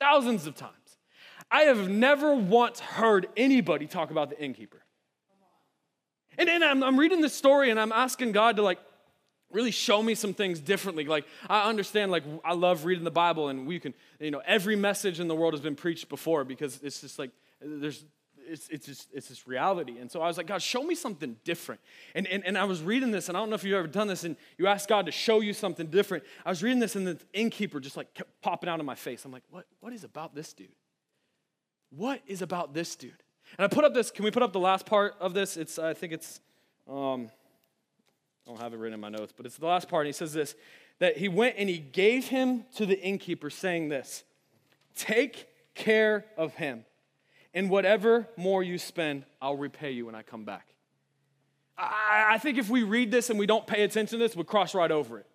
thousands 0.00 0.46
of 0.46 0.54
times. 0.54 0.72
I 1.50 1.62
have 1.62 1.88
never 1.88 2.34
once 2.34 2.80
heard 2.80 3.26
anybody 3.36 3.86
talk 3.86 4.10
about 4.10 4.30
the 4.30 4.40
innkeeper. 4.40 4.82
And 6.38 6.48
then 6.48 6.62
I'm, 6.62 6.82
I'm 6.82 6.98
reading 6.98 7.20
this 7.20 7.34
story 7.34 7.70
and 7.70 7.78
I'm 7.78 7.92
asking 7.92 8.32
God 8.32 8.56
to 8.56 8.62
like 8.62 8.78
really 9.52 9.70
show 9.70 10.02
me 10.02 10.14
some 10.14 10.34
things 10.34 10.58
differently. 10.58 11.04
Like 11.04 11.26
I 11.48 11.68
understand, 11.68 12.10
like 12.10 12.24
I 12.44 12.54
love 12.54 12.84
reading 12.84 13.04
the 13.04 13.10
Bible 13.10 13.48
and 13.48 13.66
we 13.66 13.78
can, 13.78 13.94
you 14.18 14.30
know, 14.30 14.42
every 14.44 14.74
message 14.74 15.20
in 15.20 15.28
the 15.28 15.34
world 15.34 15.54
has 15.54 15.60
been 15.60 15.76
preached 15.76 16.08
before 16.08 16.44
because 16.44 16.80
it's 16.82 17.02
just 17.02 17.18
like 17.18 17.30
there's 17.60 18.04
it's, 18.46 18.68
it's 18.68 18.86
just 18.86 19.08
it's 19.12 19.28
this 19.28 19.46
reality. 19.46 19.98
And 19.98 20.10
so 20.10 20.20
I 20.20 20.26
was 20.26 20.36
like, 20.36 20.46
God, 20.46 20.62
show 20.62 20.82
me 20.82 20.94
something 20.94 21.36
different. 21.44 21.80
And, 22.14 22.26
and, 22.26 22.44
and 22.44 22.56
I 22.56 22.64
was 22.64 22.82
reading 22.82 23.10
this, 23.10 23.28
and 23.28 23.36
I 23.36 23.40
don't 23.40 23.50
know 23.50 23.56
if 23.56 23.64
you've 23.64 23.74
ever 23.74 23.86
done 23.86 24.08
this, 24.08 24.24
and 24.24 24.36
you 24.58 24.66
ask 24.66 24.88
God 24.88 25.06
to 25.06 25.12
show 25.12 25.40
you 25.40 25.52
something 25.52 25.86
different. 25.86 26.24
I 26.44 26.50
was 26.50 26.62
reading 26.62 26.80
this, 26.80 26.96
and 26.96 27.06
the 27.06 27.18
innkeeper 27.32 27.80
just 27.80 27.96
like 27.96 28.12
kept 28.14 28.40
popping 28.42 28.68
out 28.68 28.80
of 28.80 28.86
my 28.86 28.94
face. 28.94 29.24
I'm 29.24 29.32
like, 29.32 29.42
what, 29.50 29.66
what 29.80 29.92
is 29.92 30.04
about 30.04 30.34
this 30.34 30.52
dude? 30.52 30.68
What 31.90 32.20
is 32.26 32.42
about 32.42 32.74
this 32.74 32.96
dude? 32.96 33.22
And 33.58 33.64
I 33.64 33.68
put 33.68 33.84
up 33.84 33.94
this, 33.94 34.10
can 34.10 34.24
we 34.24 34.30
put 34.30 34.42
up 34.42 34.52
the 34.52 34.60
last 34.60 34.86
part 34.86 35.14
of 35.20 35.34
this? 35.34 35.56
It's, 35.56 35.78
I 35.78 35.94
think 35.94 36.12
it's, 36.12 36.40
um, 36.88 37.30
I 38.46 38.50
don't 38.50 38.60
have 38.60 38.72
it 38.74 38.76
written 38.76 38.94
in 38.94 39.00
my 39.00 39.08
notes, 39.08 39.32
but 39.36 39.46
it's 39.46 39.56
the 39.56 39.66
last 39.66 39.88
part. 39.88 40.06
And 40.06 40.08
he 40.08 40.12
says 40.16 40.32
this 40.32 40.54
that 41.00 41.16
he 41.16 41.28
went 41.28 41.56
and 41.58 41.68
he 41.68 41.78
gave 41.78 42.28
him 42.28 42.64
to 42.76 42.86
the 42.86 43.00
innkeeper, 43.00 43.50
saying 43.50 43.88
this 43.88 44.24
Take 44.94 45.48
care 45.74 46.24
of 46.36 46.54
him 46.54 46.84
and 47.54 47.70
whatever 47.70 48.28
more 48.36 48.62
you 48.62 48.78
spend, 48.78 49.24
I'll 49.40 49.56
repay 49.56 49.92
you 49.92 50.06
when 50.06 50.14
I 50.14 50.22
come 50.22 50.44
back. 50.44 50.74
I, 51.78 52.26
I 52.32 52.38
think 52.38 52.58
if 52.58 52.68
we 52.68 52.82
read 52.82 53.10
this 53.10 53.30
and 53.30 53.38
we 53.38 53.46
don't 53.46 53.66
pay 53.66 53.82
attention 53.82 54.18
to 54.18 54.24
this, 54.24 54.36
we'll 54.36 54.44
cross 54.44 54.74
right 54.74 54.90
over 54.90 55.18
it. 55.18 55.26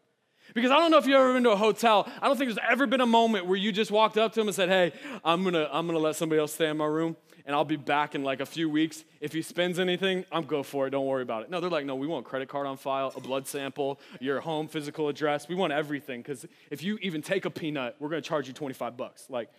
Because 0.53 0.72
I 0.72 0.76
don't 0.76 0.91
know 0.91 0.97
if 0.97 1.05
you've 1.05 1.15
ever 1.15 1.34
been 1.34 1.43
to 1.43 1.51
a 1.51 1.55
hotel. 1.55 2.09
I 2.22 2.28
don't 2.28 2.38
think 2.38 2.49
there's 2.49 2.65
ever 2.67 2.88
been 2.88 3.01
a 3.01 3.05
moment 3.05 3.45
where 3.45 3.57
you 3.57 3.72
just 3.72 3.91
walked 3.91 4.17
up 4.17 4.34
to 4.34 4.41
him 4.41 4.47
and 4.47 4.55
said, 4.55 4.70
Hey, 4.70 4.93
I'm 5.24 5.43
gonna, 5.43 5.70
I'm 5.72 5.86
gonna 5.86 5.99
let 5.99 6.15
somebody 6.15 6.39
else 6.39 6.53
stay 6.53 6.70
in 6.70 6.78
my 6.78 6.86
room 6.86 7.15
and 7.45 7.55
I'll 7.55 7.65
be 7.65 7.76
back 7.76 8.15
in 8.15 8.24
like 8.24 8.39
a 8.39 8.45
few 8.45 8.70
weeks. 8.70 9.03
If 9.22 9.34
he 9.34 9.41
spends 9.41 9.80
anything, 9.80 10.26
I'm 10.32 10.43
go 10.45 10.63
for 10.63 10.88
it. 10.88 10.89
Don't 10.91 11.05
worry 11.05 11.22
about 11.22 11.43
it. 11.43 11.49
No, 11.49 11.59
they're 11.59 11.70
like, 11.70 11.86
No, 11.86 11.95
we 11.95 12.07
want 12.07 12.26
credit 12.26 12.49
card 12.49 12.65
on 12.65 12.78
file, 12.78 13.13
a 13.15 13.20
blood 13.20 13.47
sample, 13.47 13.99
your 14.20 14.39
home 14.41 14.67
physical 14.67 15.07
address. 15.07 15.47
We 15.47 15.55
want 15.55 15.72
everything. 15.72 16.22
Because 16.22 16.47
if 16.72 16.84
you 16.84 16.97
even 17.01 17.22
take 17.22 17.45
a 17.45 17.51
peanut, 17.51 17.95
we're 17.99 18.09
gonna 18.09 18.22
charge 18.22 18.47
you 18.47 18.53
25 18.53 18.97
bucks. 18.97 19.28
Like, 19.30 19.51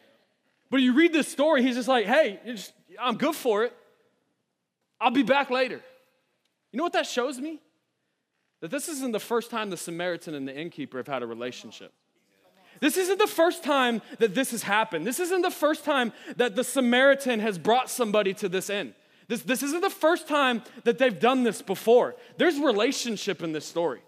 but 0.70 0.80
you 0.80 0.94
read 0.94 1.12
this 1.12 1.28
story, 1.28 1.62
he's 1.62 1.76
just 1.76 1.88
like, 1.88 2.06
hey, 2.06 2.38
I'm 3.00 3.16
good 3.16 3.34
for 3.34 3.64
it. 3.64 3.76
I'll 5.00 5.10
be 5.10 5.22
back 5.22 5.50
later. 5.50 5.80
You 6.72 6.76
know 6.76 6.84
what 6.84 6.92
that 6.92 7.06
shows 7.06 7.38
me? 7.38 7.60
That 8.60 8.70
this 8.70 8.88
isn't 8.88 9.12
the 9.12 9.20
first 9.20 9.50
time 9.50 9.70
the 9.70 9.76
Samaritan 9.76 10.34
and 10.34 10.46
the 10.46 10.56
innkeeper 10.56 10.98
have 10.98 11.08
had 11.08 11.22
a 11.22 11.26
relationship. 11.26 11.92
This 12.80 12.96
isn't 12.96 13.18
the 13.18 13.26
first 13.26 13.64
time 13.64 14.00
that 14.18 14.34
this 14.34 14.52
has 14.52 14.62
happened. 14.62 15.06
This 15.06 15.18
isn't 15.18 15.42
the 15.42 15.50
first 15.50 15.84
time 15.84 16.12
that 16.36 16.56
the 16.56 16.64
Samaritan 16.64 17.40
has 17.40 17.58
brought 17.58 17.90
somebody 17.90 18.32
to 18.34 18.48
this 18.48 18.70
end. 18.70 18.94
This, 19.28 19.42
this 19.42 19.62
isn't 19.62 19.80
the 19.80 19.90
first 19.90 20.28
time 20.28 20.62
that 20.84 20.98
they've 20.98 21.18
done 21.18 21.42
this 21.44 21.62
before. 21.62 22.16
There's 22.36 22.58
relationship 22.58 23.42
in 23.42 23.52
this 23.52 23.66
story. 23.66 24.00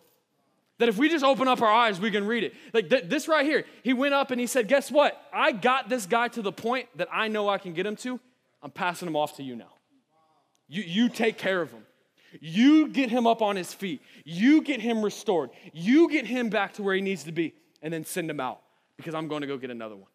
That 0.83 0.89
if 0.89 0.99
we 0.99 1.09
just 1.09 1.25
open 1.25 1.47
up 1.47 1.63
our 1.63 1.71
eyes, 1.71 2.01
we 2.01 2.11
can 2.11 2.27
read 2.27 2.43
it. 2.43 2.55
Like 2.75 2.91
th- 2.91 3.05
this 3.05 3.29
right 3.29 3.47
here, 3.47 3.65
he 3.85 3.93
went 3.93 4.15
up 4.15 4.33
and 4.33 4.41
he 4.41 4.49
said, 4.49 4.67
Guess 4.67 4.91
what? 4.91 5.17
I 5.33 5.53
got 5.53 5.89
this 5.89 6.07
guy 6.07 6.27
to 6.27 6.43
the 6.43 6.51
point 6.51 6.89
that 6.97 7.07
I 7.13 7.29
know 7.29 7.49
I 7.49 7.59
can 7.59 7.73
get 7.73 7.87
him 7.87 7.95
to. 7.99 8.19
I'm 8.61 8.73
passing 8.73 9.07
him 9.07 9.15
off 9.15 9.37
to 9.37 9.45
you 9.45 9.55
now. 9.55 9.75
You, 10.67 10.83
you 10.83 11.09
take 11.09 11.39
care 11.39 11.63
of 11.63 11.71
him. 11.71 11.85
You 12.41 12.89
get 12.89 13.11
him 13.11 13.29
up 13.29 13.43
on 13.43 13.55
his 13.55 13.73
feet. 13.73 14.03
You 14.25 14.61
get 14.61 14.81
him 14.81 15.05
restored. 15.05 15.51
You 15.73 16.11
get 16.11 16.27
him 16.27 16.49
back 16.49 16.73
to 16.73 16.83
where 16.83 16.97
he 16.97 17.01
needs 17.01 17.23
to 17.23 17.33
be, 17.33 17.55
and 17.81 17.95
then 17.95 18.05
send 18.05 18.29
him 18.29 18.41
out 18.41 18.61
because 18.97 19.15
I'm 19.15 19.29
going 19.29 19.43
to 19.43 19.47
go 19.47 19.57
get 19.57 19.71
another 19.71 19.95
one. 19.95 20.11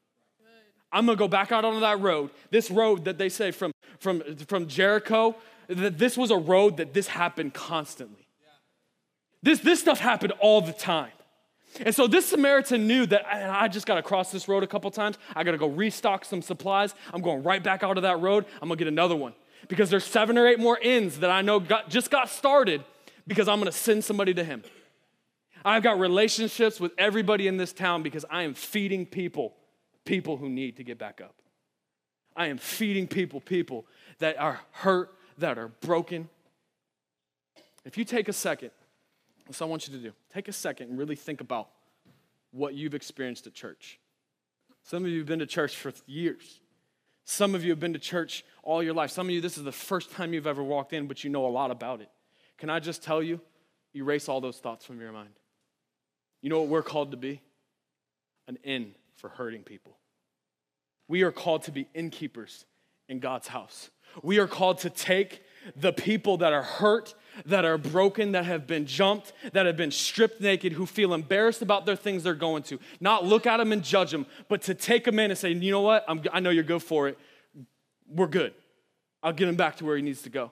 I'm 0.91 1.05
going 1.05 1.17
to 1.17 1.23
go 1.23 1.29
back 1.29 1.53
out 1.53 1.63
onto 1.63 1.79
that 1.79 2.01
road. 2.01 2.31
This 2.51 2.69
road 2.69 3.05
that 3.05 3.17
they 3.17 3.29
say 3.29 3.51
from, 3.51 3.71
from, 3.99 4.35
from 4.47 4.67
Jericho, 4.67 5.37
that 5.69 5.97
this 5.97 6.17
was 6.17 6.29
a 6.29 6.37
road 6.37 6.75
that 6.75 6.93
this 6.93 7.07
happened 7.07 7.53
constantly. 7.53 8.26
This, 9.43 9.59
this 9.59 9.79
stuff 9.79 9.99
happened 9.99 10.33
all 10.39 10.61
the 10.61 10.73
time. 10.73 11.11
And 11.81 11.93
so 11.93 12.07
this 12.07 12.25
Samaritan 12.25 12.87
knew 12.87 13.05
that 13.07 13.25
I, 13.27 13.67
just 13.67 13.85
got 13.85 13.95
to 13.95 14.01
cross 14.01 14.31
this 14.31 14.47
road 14.47 14.63
a 14.63 14.67
couple 14.67 14.89
times. 14.89 15.17
I 15.35 15.43
got 15.43 15.51
to 15.51 15.57
go 15.57 15.67
restock 15.67 16.25
some 16.25 16.41
supplies. 16.41 16.95
I'm 17.13 17.21
going 17.21 17.43
right 17.43 17.61
back 17.61 17.83
out 17.83 17.97
of 17.97 18.03
that 18.03 18.19
road. 18.19 18.45
I'm 18.61 18.67
going 18.67 18.77
to 18.77 18.83
get 18.83 18.91
another 18.91 19.15
one 19.15 19.33
because 19.67 19.89
there's 19.89 20.05
seven 20.05 20.37
or 20.37 20.47
eight 20.47 20.59
more 20.59 20.79
inns 20.79 21.19
that 21.19 21.29
I 21.29 21.41
know 21.41 21.59
got, 21.59 21.89
just 21.89 22.09
got 22.09 22.29
started 22.29 22.83
because 23.27 23.47
I'm 23.47 23.59
going 23.59 23.71
to 23.71 23.77
send 23.77 24.03
somebody 24.03 24.33
to 24.33 24.43
him. 24.43 24.63
I've 25.63 25.83
got 25.83 25.99
relationships 25.99 26.79
with 26.79 26.93
everybody 26.97 27.47
in 27.47 27.57
this 27.57 27.73
town 27.73 28.01
because 28.01 28.25
I 28.29 28.43
am 28.43 28.53
feeding 28.53 29.05
people, 29.05 29.55
people 30.05 30.37
who 30.37 30.49
need 30.49 30.77
to 30.77 30.83
get 30.83 30.97
back 30.97 31.21
up. 31.21 31.35
I 32.35 32.47
am 32.47 32.57
feeding 32.57 33.07
people, 33.07 33.41
people 33.41 33.85
that 34.19 34.39
are 34.39 34.61
hurt, 34.71 35.13
that 35.37 35.57
are 35.57 35.67
broken. 35.67 36.29
If 37.83 37.97
you 37.97 38.05
take 38.05 38.29
a 38.29 38.33
second 38.33 38.71
so 39.51 39.65
I 39.65 39.69
want 39.69 39.87
you 39.87 39.93
to 39.95 39.99
do. 39.99 40.13
Take 40.33 40.47
a 40.47 40.53
second 40.53 40.89
and 40.89 40.97
really 40.97 41.15
think 41.15 41.41
about 41.41 41.69
what 42.51 42.73
you've 42.73 42.95
experienced 42.95 43.47
at 43.47 43.53
church. 43.53 43.99
Some 44.83 45.03
of 45.03 45.11
you 45.11 45.19
have 45.19 45.27
been 45.27 45.39
to 45.39 45.45
church 45.45 45.75
for 45.75 45.93
years. 46.05 46.61
Some 47.25 47.55
of 47.55 47.63
you 47.63 47.71
have 47.71 47.79
been 47.79 47.93
to 47.93 47.99
church 47.99 48.45
all 48.63 48.81
your 48.81 48.93
life. 48.93 49.11
Some 49.11 49.27
of 49.27 49.31
you, 49.31 49.41
this 49.41 49.57
is 49.57 49.63
the 49.63 49.71
first 49.71 50.11
time 50.11 50.33
you've 50.33 50.47
ever 50.47 50.63
walked 50.63 50.93
in, 50.93 51.07
but 51.07 51.23
you 51.23 51.29
know 51.29 51.45
a 51.45 51.49
lot 51.49 51.71
about 51.71 51.99
it. 51.99 52.09
Can 52.57 52.69
I 52.69 52.79
just 52.79 53.03
tell 53.03 53.21
you, 53.21 53.41
erase 53.95 54.29
all 54.29 54.39
those 54.39 54.59
thoughts 54.59 54.85
from 54.85 55.01
your 55.01 55.11
mind? 55.11 55.33
You 56.41 56.49
know 56.49 56.59
what 56.59 56.69
we're 56.69 56.83
called 56.83 57.11
to 57.11 57.17
be? 57.17 57.41
An 58.47 58.57
inn 58.63 58.95
for 59.17 59.29
hurting 59.29 59.63
people. 59.63 59.97
We 61.09 61.23
are 61.23 61.31
called 61.31 61.63
to 61.63 61.71
be 61.71 61.87
innkeepers 61.93 62.65
in 63.09 63.19
God's 63.19 63.47
house. 63.47 63.89
We 64.23 64.39
are 64.39 64.47
called 64.47 64.79
to 64.79 64.89
take 64.89 65.41
the 65.75 65.91
people 65.91 66.37
that 66.37 66.53
are 66.53 66.63
hurt, 66.63 67.13
that 67.45 67.65
are 67.65 67.77
broken, 67.77 68.31
that 68.33 68.45
have 68.45 68.67
been 68.67 68.85
jumped, 68.85 69.33
that 69.53 69.65
have 69.65 69.77
been 69.77 69.91
stripped 69.91 70.41
naked, 70.41 70.73
who 70.73 70.85
feel 70.85 71.13
embarrassed 71.13 71.61
about 71.61 71.85
their 71.85 71.95
things 71.95 72.23
they're 72.23 72.33
going 72.33 72.63
to. 72.63 72.79
Not 72.99 73.25
look 73.25 73.45
at 73.45 73.57
them 73.57 73.71
and 73.71 73.83
judge 73.83 74.11
them, 74.11 74.25
but 74.47 74.61
to 74.63 74.73
take 74.73 75.05
them 75.05 75.19
in 75.19 75.31
and 75.31 75.37
say, 75.37 75.51
you 75.51 75.71
know 75.71 75.81
what? 75.81 76.05
I'm, 76.07 76.21
I 76.31 76.39
know 76.39 76.49
you're 76.49 76.63
good 76.63 76.83
for 76.83 77.07
it. 77.07 77.17
We're 78.09 78.27
good. 78.27 78.53
I'll 79.21 79.33
get 79.33 79.47
him 79.47 79.55
back 79.55 79.77
to 79.77 79.85
where 79.85 79.95
he 79.95 80.01
needs 80.01 80.21
to 80.23 80.29
go. 80.29 80.51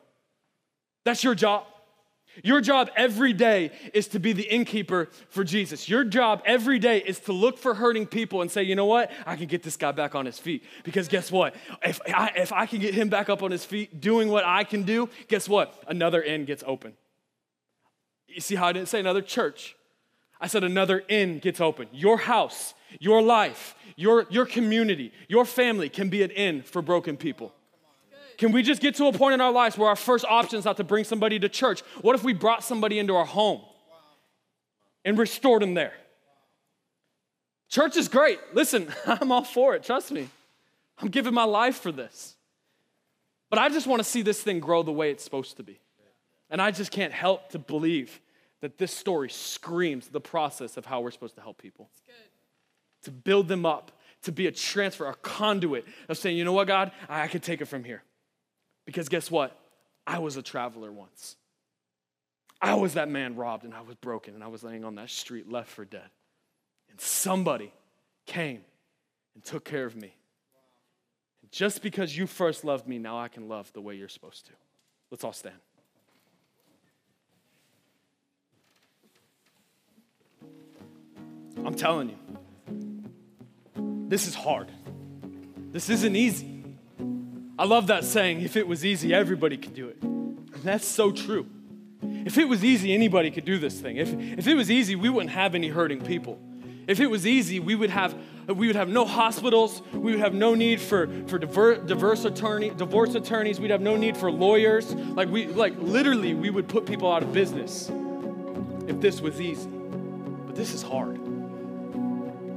That's 1.03 1.23
your 1.23 1.35
job. 1.35 1.65
Your 2.43 2.61
job 2.61 2.89
every 2.95 3.33
day 3.33 3.71
is 3.93 4.07
to 4.09 4.19
be 4.19 4.33
the 4.33 4.43
innkeeper 4.43 5.09
for 5.29 5.43
Jesus. 5.43 5.87
Your 5.87 6.03
job 6.03 6.41
every 6.45 6.79
day 6.79 6.99
is 6.99 7.19
to 7.21 7.33
look 7.33 7.57
for 7.57 7.73
hurting 7.73 8.07
people 8.07 8.41
and 8.41 8.51
say, 8.51 8.63
you 8.63 8.75
know 8.75 8.85
what? 8.85 9.11
I 9.25 9.35
can 9.35 9.47
get 9.47 9.63
this 9.63 9.77
guy 9.77 9.91
back 9.91 10.15
on 10.15 10.25
his 10.25 10.37
feet. 10.37 10.63
Because 10.83 11.07
guess 11.07 11.31
what? 11.31 11.55
If 11.83 11.99
I, 12.07 12.31
if 12.35 12.51
I 12.51 12.65
can 12.65 12.79
get 12.79 12.93
him 12.93 13.09
back 13.09 13.29
up 13.29 13.43
on 13.43 13.51
his 13.51 13.63
feet 13.63 14.01
doing 14.01 14.29
what 14.29 14.43
I 14.45 14.63
can 14.63 14.83
do, 14.83 15.09
guess 15.27 15.47
what? 15.47 15.81
Another 15.87 16.21
inn 16.21 16.45
gets 16.45 16.63
open. 16.67 16.93
You 18.27 18.41
see 18.41 18.55
how 18.55 18.67
I 18.67 18.73
didn't 18.73 18.89
say 18.89 18.99
another 18.99 19.21
church? 19.21 19.75
I 20.41 20.47
said 20.47 20.63
another 20.63 21.03
inn 21.07 21.39
gets 21.39 21.61
open. 21.61 21.87
Your 21.93 22.17
house, 22.17 22.73
your 22.99 23.21
life, 23.21 23.75
your, 23.95 24.25
your 24.29 24.45
community, 24.45 25.13
your 25.27 25.45
family 25.45 25.89
can 25.89 26.09
be 26.09 26.23
an 26.23 26.31
inn 26.31 26.61
for 26.61 26.81
broken 26.81 27.15
people. 27.15 27.53
Can 28.37 28.51
we 28.51 28.63
just 28.63 28.81
get 28.81 28.95
to 28.95 29.05
a 29.05 29.13
point 29.13 29.33
in 29.33 29.41
our 29.41 29.51
lives 29.51 29.77
where 29.77 29.89
our 29.89 29.95
first 29.95 30.25
option 30.25 30.59
is 30.59 30.65
not 30.65 30.77
to 30.77 30.83
bring 30.83 31.03
somebody 31.03 31.39
to 31.39 31.49
church? 31.49 31.81
What 32.01 32.15
if 32.15 32.23
we 32.23 32.33
brought 32.33 32.63
somebody 32.63 32.99
into 32.99 33.15
our 33.15 33.25
home 33.25 33.61
and 35.03 35.17
restored 35.17 35.61
them 35.61 35.73
there? 35.73 35.93
Church 37.69 37.97
is 37.97 38.07
great. 38.07 38.39
Listen, 38.53 38.87
I'm 39.05 39.31
all 39.31 39.43
for 39.43 39.75
it. 39.75 39.83
Trust 39.83 40.11
me. 40.11 40.29
I'm 40.99 41.09
giving 41.09 41.33
my 41.33 41.43
life 41.43 41.77
for 41.77 41.91
this. 41.91 42.35
But 43.49 43.59
I 43.59 43.69
just 43.69 43.87
want 43.87 43.99
to 43.99 44.03
see 44.03 44.21
this 44.21 44.41
thing 44.41 44.59
grow 44.59 44.83
the 44.83 44.91
way 44.91 45.11
it's 45.11 45.23
supposed 45.23 45.57
to 45.57 45.63
be. 45.63 45.79
And 46.49 46.61
I 46.61 46.71
just 46.71 46.91
can't 46.91 47.13
help 47.13 47.49
to 47.49 47.59
believe 47.59 48.21
that 48.61 48.77
this 48.77 48.91
story 48.91 49.29
screams 49.29 50.07
the 50.07 50.21
process 50.21 50.77
of 50.77 50.85
how 50.85 51.01
we're 51.01 51.11
supposed 51.11 51.35
to 51.35 51.41
help 51.41 51.57
people. 51.57 51.89
To 53.03 53.11
build 53.11 53.47
them 53.47 53.65
up, 53.65 53.91
to 54.23 54.31
be 54.31 54.47
a 54.47 54.51
transfer, 54.51 55.05
a 55.07 55.13
conduit 55.15 55.85
of 56.09 56.17
saying, 56.17 56.37
you 56.37 56.45
know 56.45 56.53
what, 56.53 56.67
God, 56.67 56.91
I 57.07 57.27
can 57.27 57.41
take 57.41 57.61
it 57.61 57.65
from 57.65 57.83
here. 57.83 58.03
Because 58.85 59.09
guess 59.09 59.31
what? 59.31 59.57
I 60.05 60.19
was 60.19 60.37
a 60.37 60.41
traveler 60.41 60.91
once. 60.91 61.35
I 62.61 62.75
was 62.75 62.93
that 62.93 63.09
man 63.09 63.35
robbed 63.35 63.63
and 63.63 63.73
I 63.73 63.81
was 63.81 63.95
broken 63.95 64.33
and 64.33 64.43
I 64.43 64.47
was 64.47 64.63
laying 64.63 64.85
on 64.85 64.95
that 64.95 65.09
street 65.09 65.51
left 65.51 65.69
for 65.69 65.85
dead. 65.85 66.09
And 66.89 67.01
somebody 67.01 67.73
came 68.25 68.61
and 69.33 69.43
took 69.43 69.65
care 69.65 69.85
of 69.85 69.95
me. 69.95 70.15
And 71.41 71.51
just 71.51 71.81
because 71.81 72.15
you 72.17 72.27
first 72.27 72.63
loved 72.63 72.87
me, 72.87 72.97
now 72.97 73.19
I 73.19 73.27
can 73.27 73.47
love 73.47 73.71
the 73.73 73.81
way 73.81 73.95
you're 73.95 74.07
supposed 74.07 74.45
to. 74.47 74.53
Let's 75.11 75.23
all 75.23 75.33
stand. 75.33 75.55
I'm 81.65 81.75
telling 81.75 82.09
you, 82.09 82.17
this 84.07 84.27
is 84.27 84.35
hard. 84.35 84.71
This 85.71 85.89
isn't 85.89 86.15
easy. 86.15 86.54
I 87.57 87.65
love 87.65 87.87
that 87.87 88.03
saying, 88.03 88.41
if 88.41 88.57
it 88.57 88.67
was 88.67 88.83
easy, 88.83 89.13
everybody 89.13 89.57
could 89.57 89.73
do 89.73 89.87
it. 89.87 89.97
that's 90.63 90.85
so 90.85 91.11
true. 91.11 91.47
If 92.01 92.37
it 92.37 92.49
was 92.49 92.63
easy, 92.63 92.93
anybody 92.93 93.31
could 93.31 93.45
do 93.45 93.57
this 93.57 93.79
thing. 93.79 93.97
If, 93.97 94.13
if 94.13 94.47
it 94.47 94.55
was 94.55 94.69
easy, 94.69 94.95
we 94.95 95.09
wouldn't 95.09 95.31
have 95.31 95.55
any 95.55 95.69
hurting 95.69 96.01
people. 96.01 96.39
If 96.87 96.99
it 96.99 97.07
was 97.07 97.25
easy, 97.25 97.59
we 97.59 97.73
would 97.75 97.89
have, 97.89 98.15
we 98.47 98.67
would 98.67 98.75
have 98.75 98.89
no 98.89 99.05
hospitals. 99.05 99.81
We 99.93 100.11
would 100.11 100.19
have 100.19 100.33
no 100.33 100.53
need 100.53 100.81
for, 100.81 101.07
for 101.27 101.39
diver, 101.39 101.75
diverse 101.77 102.25
attorney, 102.25 102.71
divorce 102.71 103.15
attorneys. 103.15 103.59
We'd 103.59 103.71
have 103.71 103.81
no 103.81 103.95
need 103.95 104.17
for 104.17 104.29
lawyers. 104.29 104.93
Like, 104.93 105.29
we, 105.29 105.47
like 105.47 105.75
literally, 105.79 106.33
we 106.33 106.49
would 106.49 106.67
put 106.67 106.85
people 106.85 107.11
out 107.11 107.23
of 107.23 107.33
business 107.33 107.89
if 108.87 108.99
this 109.01 109.21
was 109.21 109.41
easy. 109.41 109.69
But 109.69 110.55
this 110.55 110.73
is 110.73 110.83
hard. 110.83 111.24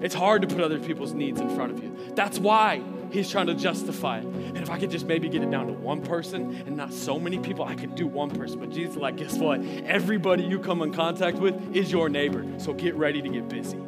It's 0.01 0.15
hard 0.15 0.43
to 0.43 0.49
put 0.49 0.61
other 0.61 0.79
people's 0.79 1.13
needs 1.13 1.41
in 1.41 1.55
front 1.55 1.73
of 1.73 1.83
you. 1.83 1.97
That's 2.15 2.39
why 2.39 2.83
he's 3.11 3.31
trying 3.31 3.47
to 3.47 3.55
justify 3.55 4.19
it. 4.19 4.25
And 4.25 4.59
if 4.59 4.71
I 4.71 4.79
could 4.79 4.91
just 4.91 5.07
maybe 5.07 5.29
get 5.29 5.43
it 5.43 5.51
down 5.51 5.67
to 5.67 5.73
one 5.73 6.03
person 6.03 6.63
and 6.67 6.77
not 6.77 6.93
so 6.93 7.19
many 7.19 7.39
people, 7.39 7.65
I 7.65 7.75
could 7.75 7.95
do 7.95 8.07
one 8.07 8.31
person. 8.31 8.61
But 8.61 8.71
Jesus, 8.71 8.97
like, 8.97 9.17
guess 9.17 9.35
what? 9.35 9.61
Everybody 9.85 10.45
you 10.45 10.59
come 10.61 10.83
in 10.83 10.93
contact 10.93 11.39
with 11.39 11.75
is 11.75 11.91
your 11.91 12.09
neighbor. 12.09 12.45
So 12.59 12.73
get 12.73 12.95
ready 12.95 13.23
to 13.23 13.29
get 13.29 13.49
busy. 13.49 13.79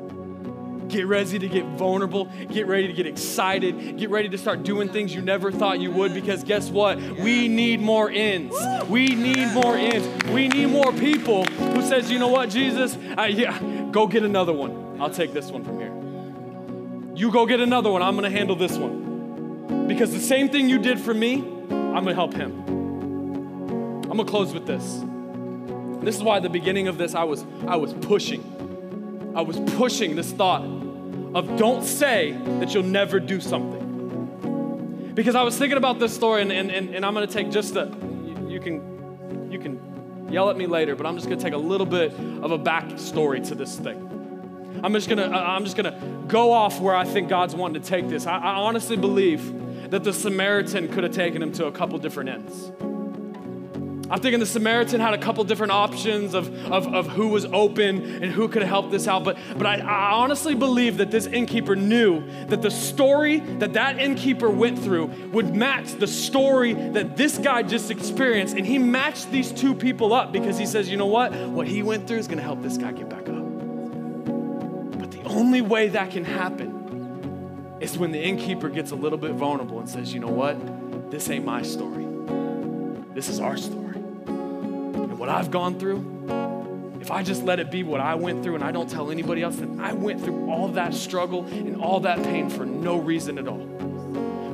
Get 0.89 1.07
ready 1.07 1.39
to 1.39 1.49
get 1.49 1.65
vulnerable. 1.77 2.29
Get 2.51 2.67
ready 2.67 2.89
to 2.89 2.93
get 2.93 3.07
excited. 3.07 3.97
Get 3.97 4.11
ready 4.11 4.29
to 4.31 4.39
start 4.39 4.65
doing 4.65 4.89
things 4.89 5.15
you 5.15 5.23
never 5.23 5.53
thought 5.53 5.79
you 5.79 5.93
would 5.93 6.13
because 6.13 6.43
guess 6.43 6.69
what? 6.69 6.99
We 6.99 7.47
need 7.47 7.81
more 7.81 8.11
ends. 8.11 8.57
We 8.89 9.15
need 9.15 9.53
more 9.53 9.77
ends. 9.77 10.25
We 10.31 10.49
need 10.49 10.67
more 10.67 10.93
people 10.93 11.45
who 11.45 11.83
says, 11.83 12.11
you 12.11 12.19
know 12.19 12.29
what, 12.29 12.51
Jesus? 12.51 12.99
Uh, 13.17 13.23
yeah, 13.31 13.57
go 13.93 14.09
get 14.09 14.25
another 14.25 14.53
one. 14.53 15.01
I'll 15.01 15.11
take 15.11 15.33
this 15.33 15.51
one 15.51 15.65
from 15.65 15.79
here. 15.79 16.00
You 17.21 17.31
go 17.31 17.45
get 17.45 17.61
another 17.61 17.91
one. 17.91 18.01
I'm 18.01 18.17
going 18.17 18.25
to 18.25 18.35
handle 18.35 18.57
this 18.57 18.79
one. 18.79 19.87
Because 19.87 20.11
the 20.11 20.21
same 20.21 20.49
thing 20.49 20.71
you 20.71 20.79
did 20.79 20.99
for 20.99 21.13
me, 21.13 21.35
I'm 21.35 22.03
going 22.03 22.07
to 22.07 22.15
help 22.15 22.33
him. 22.33 22.63
I'm 22.67 24.17
going 24.17 24.25
to 24.25 24.25
close 24.25 24.55
with 24.55 24.67
this. 24.67 25.05
This 26.03 26.17
is 26.17 26.23
why 26.23 26.39
at 26.39 26.43
the 26.43 26.49
beginning 26.49 26.89
of 26.89 26.97
this 26.97 27.15
I 27.15 27.25
was 27.25 27.45
I 27.69 27.77
was 27.77 27.93
pushing. 27.93 29.33
I 29.37 29.43
was 29.43 29.61
pushing 29.77 30.17
this 30.17 30.33
thought 30.33 30.63
of 30.63 31.59
don't 31.59 31.85
say 31.85 32.33
that 32.61 32.73
you'll 32.73 32.85
never 32.85 33.21
do 33.21 33.39
something. 33.39 35.13
Because 35.13 35.35
I 35.35 35.43
was 35.43 35.59
thinking 35.59 35.77
about 35.77 35.99
this 35.99 36.15
story, 36.15 36.41
and, 36.41 36.51
and, 36.51 36.71
and, 36.71 36.95
and 36.95 37.05
I'm 37.05 37.13
to 37.15 37.27
take 37.27 37.51
just 37.51 37.77
a, 37.77 37.95
you, 38.25 38.49
you, 38.49 38.61
can, 38.61 39.51
you 39.53 39.59
can 39.59 40.33
yell 40.33 40.49
at 40.49 40.57
me 40.57 40.67
later, 40.67 40.97
but 40.97 41.05
I'm 41.05 41.17
just 41.17 41.29
to 41.29 41.37
take 41.37 41.53
a 41.53 41.59
little 41.59 41.85
bit 41.85 42.15
of 42.15 42.51
a 42.51 42.57
back 42.57 42.99
story 42.99 43.43
to 43.43 43.55
this 43.55 43.77
thing. 43.77 44.10
I'm 44.83 44.93
just 44.93 45.09
gonna, 45.09 45.29
I'm 45.29 45.65
just 45.65 45.77
gonna 45.77 46.25
go 46.27 46.53
off 46.53 46.81
where 46.81 46.95
I 46.95 47.05
think 47.05 47.29
God's 47.29 47.55
wanting 47.55 47.83
to 47.83 47.89
take 47.89 48.09
this. 48.09 48.27
I, 48.27 48.39
I 48.39 48.55
honestly 48.57 48.97
believe 48.97 49.91
that 49.91 50.05
the 50.05 50.13
Samaritan 50.13 50.89
could 50.89 51.05
have 51.05 51.13
taken 51.13 51.43
him 51.43 51.53
to 51.53 51.67
a 51.67 51.73
couple 51.73 51.99
different 51.99 52.31
ends. 52.31 52.71
I'm 54.11 54.21
thinking 54.21 54.41
the 54.41 54.47
Samaritan 54.47 55.01
had 55.01 55.15
a 55.15 55.19
couple 55.19 55.45
different 55.45 55.71
options 55.71 56.35
of, 56.35 56.53
of, 56.67 56.93
of 56.93 57.07
who 57.07 57.29
was 57.29 57.45
open 57.45 58.23
and 58.23 58.33
who 58.33 58.49
could 58.49 58.65
help 58.65 58.91
this 58.91 59.07
out. 59.07 59.23
But, 59.23 59.39
but 59.57 59.67
I, 59.67 59.77
I 59.77 60.13
honestly 60.15 60.57
believe 60.57 60.97
that 60.97 61.13
this 61.13 61.27
innkeeper 61.27 61.77
knew 61.77 62.25
that 62.49 62.61
the 62.61 62.73
story 62.73 63.39
that 63.39 63.75
that 63.75 64.01
innkeeper 64.01 64.51
went 64.51 64.81
through 64.81 65.07
would 65.33 65.55
match 65.55 65.93
the 65.93 66.09
story 66.09 66.75
that 66.75 67.17
this 67.17 67.39
guy 67.39 67.63
just 67.63 67.93
experienced. 67.93 68.57
And 68.57 68.67
he 68.67 68.81
matched 68.81 69.31
these 69.31 69.53
two 69.53 69.77
people 69.77 70.13
up 70.13 70.33
because 70.33 70.59
he 70.59 70.67
says, 70.67 70.89
you 70.89 70.97
know 70.97 71.07
what? 71.07 71.33
What 71.33 71.69
he 71.69 71.85
went 71.85 72.09
through 72.09 72.19
is 72.19 72.27
going 72.27 72.39
to 72.39 72.45
help 72.45 72.63
this 72.63 72.79
guy 72.79 72.91
get 72.91 73.09
back 73.09 73.29
up. 73.29 73.40
The 75.23 75.29
only 75.29 75.61
way 75.61 75.89
that 75.89 76.11
can 76.11 76.25
happen 76.25 77.79
is 77.81 77.97
when 77.97 78.13
the 78.13 78.21
innkeeper 78.21 78.69
gets 78.69 78.91
a 78.91 78.97
little 78.97 79.19
bit 79.19 79.33
vulnerable 79.33 79.79
and 79.79 79.89
says, 79.89 80.13
you 80.13 80.21
know 80.21 80.29
what? 80.29 81.11
This 81.11 81.29
ain't 81.31 81.45
my 81.45 81.63
story. 81.63 82.07
This 83.15 83.29
is 83.29 83.41
our 83.41 83.57
story 83.57 83.97
And 83.97 85.19
what 85.19 85.29
I've 85.29 85.51
gone 85.51 85.79
through, 85.79 86.99
if 87.01 87.11
I 87.11 87.23
just 87.23 87.43
let 87.43 87.59
it 87.59 87.71
be 87.71 87.83
what 87.83 88.01
I 88.01 88.15
went 88.15 88.45
through 88.45 88.55
and 88.55 88.65
I 88.65 88.71
don't 88.71 88.89
tell 88.89 89.11
anybody 89.11 89.43
else, 89.43 89.57
then 89.57 89.81
I 89.81 89.93
went 89.93 90.23
through 90.23 90.51
all 90.51 90.69
that 90.69 90.95
struggle 90.95 91.45
and 91.47 91.77
all 91.81 92.01
that 92.01 92.23
pain 92.23 92.49
for 92.49 92.65
no 92.65 92.97
reason 92.97 93.39
at 93.39 93.49
all. 93.49 93.67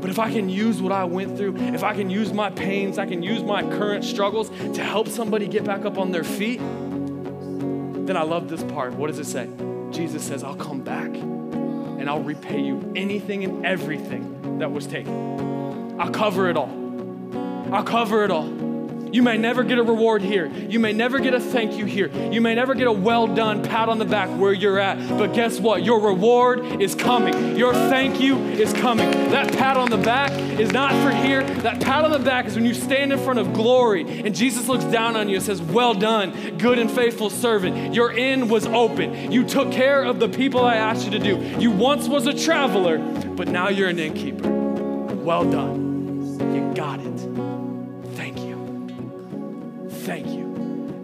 But 0.00 0.10
if 0.10 0.18
I 0.18 0.32
can 0.32 0.48
use 0.48 0.80
what 0.80 0.92
I 0.92 1.04
went 1.04 1.36
through, 1.36 1.56
if 1.56 1.82
I 1.82 1.94
can 1.94 2.10
use 2.10 2.32
my 2.32 2.50
pains, 2.50 2.98
I 2.98 3.06
can 3.06 3.22
use 3.22 3.42
my 3.42 3.62
current 3.62 4.04
struggles 4.04 4.50
to 4.50 4.82
help 4.84 5.08
somebody 5.08 5.48
get 5.48 5.64
back 5.64 5.84
up 5.84 5.98
on 5.98 6.12
their 6.12 6.24
feet, 6.24 6.58
then 6.58 8.16
I 8.16 8.22
love 8.22 8.48
this 8.48 8.62
part. 8.62 8.94
What 8.94 9.08
does 9.08 9.18
it 9.18 9.26
say? 9.26 9.48
Jesus 9.90 10.24
says, 10.24 10.42
I'll 10.44 10.56
come 10.56 10.80
back 10.80 11.08
and 11.14 12.08
I'll 12.08 12.22
repay 12.22 12.60
you 12.60 12.92
anything 12.94 13.44
and 13.44 13.64
everything 13.64 14.58
that 14.58 14.70
was 14.70 14.86
taken. 14.86 15.98
I'll 16.00 16.10
cover 16.10 16.48
it 16.48 16.56
all. 16.56 16.70
I'll 17.72 17.84
cover 17.84 18.24
it 18.24 18.30
all. 18.30 18.55
You 19.16 19.22
may 19.22 19.38
never 19.38 19.64
get 19.64 19.78
a 19.78 19.82
reward 19.82 20.20
here. 20.20 20.46
You 20.46 20.78
may 20.78 20.92
never 20.92 21.18
get 21.18 21.32
a 21.32 21.40
thank 21.40 21.78
you 21.78 21.86
here. 21.86 22.08
You 22.30 22.42
may 22.42 22.54
never 22.54 22.74
get 22.74 22.86
a 22.86 22.92
well 22.92 23.26
done 23.26 23.62
pat 23.62 23.88
on 23.88 23.98
the 23.98 24.04
back 24.04 24.28
where 24.38 24.52
you're 24.52 24.78
at. 24.78 24.98
But 25.16 25.32
guess 25.32 25.58
what? 25.58 25.82
Your 25.82 26.00
reward 26.00 26.82
is 26.82 26.94
coming. 26.94 27.56
Your 27.56 27.72
thank 27.72 28.20
you 28.20 28.36
is 28.36 28.74
coming. 28.74 29.10
That 29.30 29.54
pat 29.54 29.78
on 29.78 29.88
the 29.88 29.96
back 29.96 30.32
is 30.60 30.70
not 30.70 30.92
for 31.02 31.10
here. 31.10 31.44
That 31.62 31.80
pat 31.80 32.04
on 32.04 32.10
the 32.10 32.18
back 32.18 32.44
is 32.44 32.56
when 32.56 32.66
you 32.66 32.74
stand 32.74 33.10
in 33.10 33.18
front 33.18 33.38
of 33.38 33.54
glory 33.54 34.02
and 34.20 34.34
Jesus 34.34 34.68
looks 34.68 34.84
down 34.84 35.16
on 35.16 35.30
you 35.30 35.36
and 35.36 35.42
says, 35.42 35.62
Well 35.62 35.94
done, 35.94 36.58
good 36.58 36.78
and 36.78 36.90
faithful 36.90 37.30
servant. 37.30 37.94
Your 37.94 38.10
end 38.10 38.50
was 38.50 38.66
open. 38.66 39.32
You 39.32 39.46
took 39.46 39.72
care 39.72 40.02
of 40.04 40.20
the 40.20 40.28
people 40.28 40.62
I 40.62 40.74
asked 40.76 41.06
you 41.06 41.12
to 41.12 41.18
do. 41.18 41.38
You 41.58 41.70
once 41.70 42.06
was 42.06 42.26
a 42.26 42.34
traveler, 42.34 42.98
but 42.98 43.48
now 43.48 43.70
you're 43.70 43.88
an 43.88 43.98
innkeeper. 43.98 44.52
Well 45.14 45.50
done. 45.50 46.38
You 46.54 46.74
got 46.74 47.00
it. 47.00 47.75
Thank 50.06 50.28
you. 50.28 50.44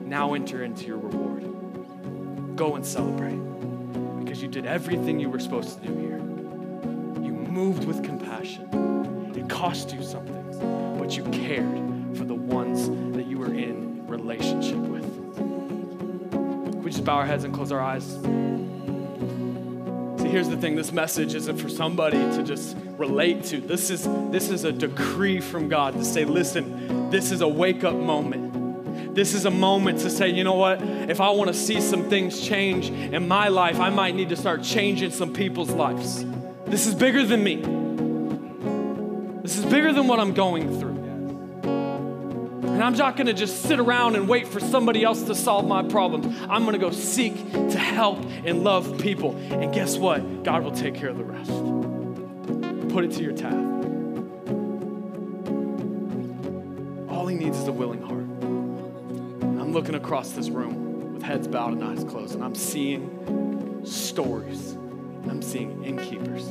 Now 0.06 0.34
enter 0.34 0.62
into 0.62 0.86
your 0.86 0.96
reward. 0.96 1.42
Go 2.54 2.76
and 2.76 2.86
celebrate 2.86 3.40
because 4.22 4.40
you 4.40 4.46
did 4.46 4.64
everything 4.64 5.18
you 5.18 5.28
were 5.28 5.40
supposed 5.40 5.82
to 5.82 5.88
do 5.88 5.92
here. 5.98 6.18
You 7.20 7.32
moved 7.32 7.84
with 7.84 8.04
compassion. 8.04 9.32
It 9.34 9.48
cost 9.48 9.92
you 9.92 10.04
something, 10.04 10.96
but 11.00 11.16
you 11.16 11.24
cared 11.24 12.16
for 12.16 12.22
the 12.22 12.36
ones 12.36 12.88
that 13.16 13.26
you 13.26 13.38
were 13.38 13.52
in 13.52 14.06
relationship 14.06 14.78
with. 14.78 15.04
We 16.84 16.92
just 16.92 17.04
bow 17.04 17.16
our 17.16 17.26
heads 17.26 17.42
and 17.42 17.52
close 17.52 17.72
our 17.72 17.80
eyes. 17.80 18.04
See, 20.22 20.28
here's 20.28 20.48
the 20.48 20.58
thing 20.58 20.76
this 20.76 20.92
message 20.92 21.34
isn't 21.34 21.56
for 21.56 21.68
somebody 21.68 22.18
to 22.18 22.44
just 22.44 22.76
relate 22.96 23.42
to. 23.46 23.60
This 23.60 23.90
is, 23.90 24.04
this 24.30 24.48
is 24.48 24.62
a 24.62 24.70
decree 24.70 25.40
from 25.40 25.68
God 25.68 25.94
to 25.94 26.04
say, 26.04 26.24
listen, 26.24 27.10
this 27.10 27.32
is 27.32 27.40
a 27.40 27.48
wake 27.48 27.82
up 27.82 27.96
moment 27.96 28.51
this 29.14 29.34
is 29.34 29.44
a 29.44 29.50
moment 29.50 30.00
to 30.00 30.10
say, 30.10 30.30
you 30.30 30.42
know 30.42 30.54
what? 30.54 30.80
If 30.82 31.20
I 31.20 31.30
want 31.30 31.48
to 31.48 31.54
see 31.54 31.80
some 31.80 32.08
things 32.08 32.40
change 32.40 32.88
in 32.90 33.28
my 33.28 33.48
life, 33.48 33.78
I 33.78 33.90
might 33.90 34.14
need 34.14 34.30
to 34.30 34.36
start 34.36 34.62
changing 34.62 35.10
some 35.10 35.34
people's 35.34 35.70
lives. 35.70 36.24
This 36.64 36.86
is 36.86 36.94
bigger 36.94 37.24
than 37.24 37.44
me. 37.44 37.56
This 39.42 39.58
is 39.58 39.66
bigger 39.66 39.92
than 39.92 40.06
what 40.06 40.18
I'm 40.18 40.32
going 40.32 40.80
through. 40.80 40.92
And 42.72 42.82
I'm 42.82 42.94
not 42.94 43.16
going 43.16 43.26
to 43.26 43.34
just 43.34 43.62
sit 43.62 43.78
around 43.78 44.16
and 44.16 44.26
wait 44.28 44.48
for 44.48 44.60
somebody 44.60 45.04
else 45.04 45.24
to 45.24 45.34
solve 45.34 45.66
my 45.66 45.82
problems. 45.82 46.34
I'm 46.48 46.62
going 46.62 46.72
to 46.72 46.78
go 46.78 46.90
seek 46.90 47.52
to 47.52 47.78
help 47.78 48.18
and 48.44 48.64
love 48.64 48.98
people. 48.98 49.36
And 49.36 49.74
guess 49.74 49.98
what? 49.98 50.42
God 50.42 50.64
will 50.64 50.72
take 50.72 50.94
care 50.94 51.10
of 51.10 51.18
the 51.18 51.24
rest. 51.24 51.50
Put 52.92 53.04
it 53.04 53.12
to 53.12 53.22
your 53.22 53.32
tab. 53.32 53.52
All 57.10 57.26
he 57.26 57.36
needs 57.36 57.58
is 57.58 57.68
a 57.68 57.72
willing 57.72 58.00
heart. 58.00 58.11
Looking 59.72 59.94
across 59.94 60.32
this 60.32 60.50
room 60.50 61.14
with 61.14 61.22
heads 61.22 61.48
bowed 61.48 61.72
and 61.72 61.82
eyes 61.82 62.04
closed, 62.04 62.34
and 62.34 62.44
I'm 62.44 62.54
seeing 62.54 63.80
stories. 63.86 64.72
I'm 65.26 65.40
seeing 65.40 65.82
innkeepers. 65.82 66.46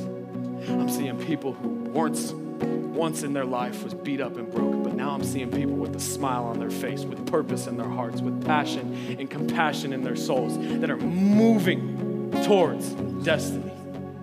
I'm 0.68 0.88
seeing 0.88 1.16
people 1.24 1.52
who 1.52 1.68
once, 1.68 2.32
once 2.32 3.22
in 3.22 3.32
their 3.32 3.44
life 3.44 3.84
was 3.84 3.94
beat 3.94 4.20
up 4.20 4.36
and 4.38 4.50
broken, 4.50 4.82
but 4.82 4.94
now 4.94 5.10
I'm 5.10 5.22
seeing 5.22 5.52
people 5.52 5.76
with 5.76 5.94
a 5.94 6.00
smile 6.00 6.42
on 6.46 6.58
their 6.58 6.68
face, 6.68 7.04
with 7.04 7.24
purpose 7.30 7.68
in 7.68 7.76
their 7.76 7.88
hearts, 7.88 8.20
with 8.20 8.44
passion 8.44 9.16
and 9.20 9.30
compassion 9.30 9.92
in 9.92 10.02
their 10.02 10.16
souls 10.16 10.58
that 10.80 10.90
are 10.90 10.96
moving 10.96 12.32
towards 12.42 12.88
destiny. 13.24 13.70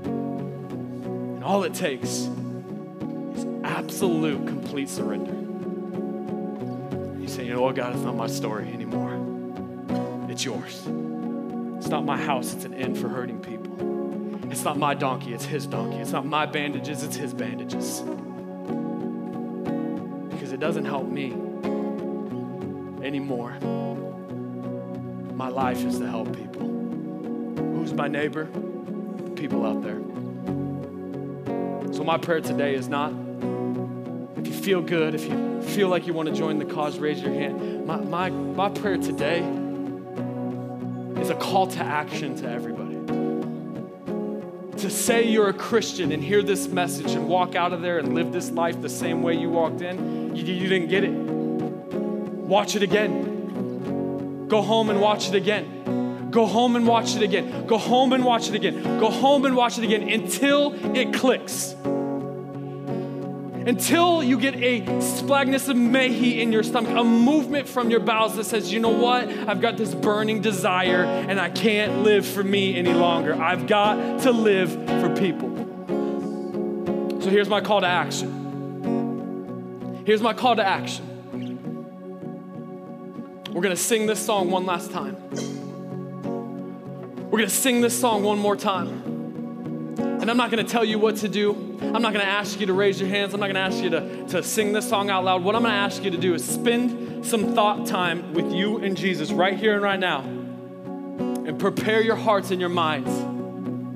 And 0.04 1.42
all 1.46 1.64
it 1.64 1.74
takes 1.74 2.28
is 3.38 3.46
absolute, 3.64 4.46
complete 4.46 4.90
surrender 4.90 5.39
you 7.50 7.56
know 7.56 7.62
what, 7.64 7.74
God, 7.74 7.96
it's 7.96 8.04
not 8.04 8.16
my 8.16 8.28
story 8.28 8.68
anymore. 8.72 9.16
It's 10.30 10.46
yours. 10.46 10.84
It's 11.80 11.88
not 11.88 12.06
my 12.06 12.16
house, 12.16 12.54
it's 12.54 12.64
an 12.64 12.76
inn 12.76 12.94
for 12.94 13.10
hurting 13.10 13.40
people. 13.40 14.52
It's 14.52 14.64
not 14.64 14.78
my 14.78 14.94
donkey, 14.94 15.34
it's 15.34 15.46
his 15.46 15.66
donkey. 15.66 15.98
It's 15.98 16.12
not 16.12 16.28
my 16.28 16.46
bandages, 16.46 17.02
it's 17.02 17.16
his 17.16 17.34
bandages. 17.34 18.02
Because 20.30 20.52
it 20.52 20.60
doesn't 20.60 20.86
help 20.86 21.08
me 21.08 21.32
anymore. 23.04 23.58
My 25.34 25.50
life 25.50 25.84
is 25.84 25.98
to 25.98 26.08
help 26.08 26.32
people. 26.38 26.68
Who's 27.74 27.96
my 27.96 28.08
neighbor? 28.08 28.44
The 28.44 29.32
people 29.32 29.66
out 29.66 29.82
there. 29.82 30.00
So, 31.96 32.04
my 32.04 32.20
prayer 32.20 32.42
today 32.42 32.76
is 32.76 32.88
not 32.88 33.12
if 34.40 34.48
you 34.48 34.54
feel 34.54 34.82
good, 34.82 35.16
if 35.16 35.26
you 35.26 35.62
feel 35.62 35.90
like 35.90 36.08
you 36.08 36.14
want 36.14 36.30
to 36.30 36.34
join 36.34 36.60
the 36.60 36.66
cause, 36.66 36.98
raise 36.98 37.22
your 37.22 37.34
hand. 37.34 37.86
My, 37.86 37.98
my, 37.98 38.30
my 38.30 38.70
prayer 38.70 38.96
today 38.96 39.40
is 41.20 41.30
a 41.30 41.36
call 41.36 41.68
to 41.68 41.80
action 41.80 42.38
to 42.38 42.50
everybody. 42.50 42.96
To 44.78 44.90
say 44.90 45.24
you're 45.24 45.50
a 45.50 45.54
Christian 45.54 46.14
and 46.14 46.24
hear 46.24 46.42
this 46.42 46.70
message 46.70 47.12
and 47.12 47.28
walk 47.28 47.56
out 47.56 47.74
of 47.74 47.82
there 47.82 48.00
and 48.00 48.16
live 48.16 48.32
this 48.32 48.50
life 48.50 48.82
the 48.82 48.88
same 48.88 49.22
way 49.24 49.34
you 49.36 49.50
walked 49.50 49.82
in, 49.82 50.34
you, 50.34 50.46
you 50.46 50.70
didn't 50.70 50.88
get 50.88 51.04
it. 51.04 51.12
Watch 51.12 52.78
it 52.78 52.84
again. 52.84 54.48
Go 54.48 54.62
home 54.62 54.90
and 54.90 55.02
watch 55.02 55.28
it 55.28 55.36
again. 55.36 56.32
Go 56.32 56.46
home 56.46 56.78
and 56.78 56.88
watch 56.88 57.14
it 57.18 57.24
again. 57.24 57.68
Go 57.68 57.78
home 57.78 58.14
and 58.14 58.24
watch 58.24 58.48
it 58.48 58.56
again. 58.56 59.00
Go 59.00 59.10
home 59.12 59.44
and 59.44 59.54
watch 59.54 59.78
it 59.78 59.84
again 59.84 60.08
until 60.08 60.74
it 60.96 61.14
clicks 61.14 61.76
until 63.70 64.24
you 64.24 64.40
get 64.40 64.56
a 64.56 64.82
splanchnizomai 64.82 66.40
in 66.40 66.52
your 66.52 66.64
stomach, 66.64 66.92
a 66.98 67.04
movement 67.04 67.70
from 67.70 67.92
your 67.92 68.00
bowels 68.00 68.36
that 68.36 68.46
says, 68.46 68.74
you 68.74 68.80
know 68.80 68.90
what? 68.90 69.30
I've 69.30 69.62
got 69.62 69.78
this 69.78 69.94
burning 69.94 70.42
desire 70.42 71.04
and 71.04 71.40
I 71.40 71.52
can't 71.52 72.04
live 72.04 72.26
for 72.26 72.44
me 72.44 72.76
any 72.76 72.96
longer. 72.96 73.36
I've 73.36 73.68
got 73.68 74.22
to 74.22 74.32
live 74.32 74.72
for 74.72 75.16
people. 75.16 75.56
So 77.22 77.30
here's 77.30 77.48
my 77.48 77.62
call 77.62 77.82
to 77.82 77.88
action. 77.88 78.38
Here's 80.04 80.22
my 80.22 80.34
call 80.34 80.56
to 80.56 80.66
action. 80.66 81.06
We're 83.54 83.62
going 83.62 83.76
to 83.76 83.82
sing 83.82 84.08
this 84.08 84.20
song 84.20 84.50
one 84.50 84.66
last 84.66 84.90
time. 84.90 85.16
We're 87.30 87.38
going 87.38 87.50
to 87.50 87.56
sing 87.56 87.82
this 87.82 88.00
song 88.00 88.24
one 88.24 88.40
more 88.40 88.56
time. 88.56 89.09
And 90.30 90.40
I'm 90.40 90.46
not 90.46 90.52
going 90.56 90.64
to 90.64 90.72
tell 90.72 90.86
you 90.86 91.00
what 91.00 91.16
to 91.18 91.28
do. 91.28 91.54
I'm 91.82 92.04
not 92.04 92.14
going 92.14 92.24
to 92.24 92.32
ask 92.32 92.60
you 92.60 92.68
to 92.68 92.74
raise 92.74 93.00
your 93.02 93.10
hands. 93.10 93.34
I'm 93.34 93.40
not 93.40 93.48
going 93.48 93.56
to 93.56 93.62
ask 93.62 93.82
you 93.84 93.90
to, 93.90 94.28
to 94.28 94.44
sing 94.44 94.74
this 94.74 94.88
song 94.88 95.10
out 95.10 95.24
loud. 95.24 95.44
What 95.44 95.56
I'm 95.56 95.64
going 95.64 95.74
to 95.74 95.80
ask 95.80 96.04
you 96.04 96.12
to 96.12 96.20
do 96.20 96.36
is 96.36 96.48
spend 96.48 97.26
some 97.26 97.56
thought 97.56 97.88
time 97.88 98.36
with 98.36 98.54
you 98.54 98.78
and 98.78 98.96
Jesus 98.96 99.32
right 99.32 99.58
here 99.58 99.74
and 99.74 99.82
right 99.82 100.00
now. 100.00 100.20
And 100.20 101.58
prepare 101.58 102.04
your 102.04 102.16
hearts 102.16 102.52
and 102.52 102.60
your 102.60 102.70
minds 102.70 103.10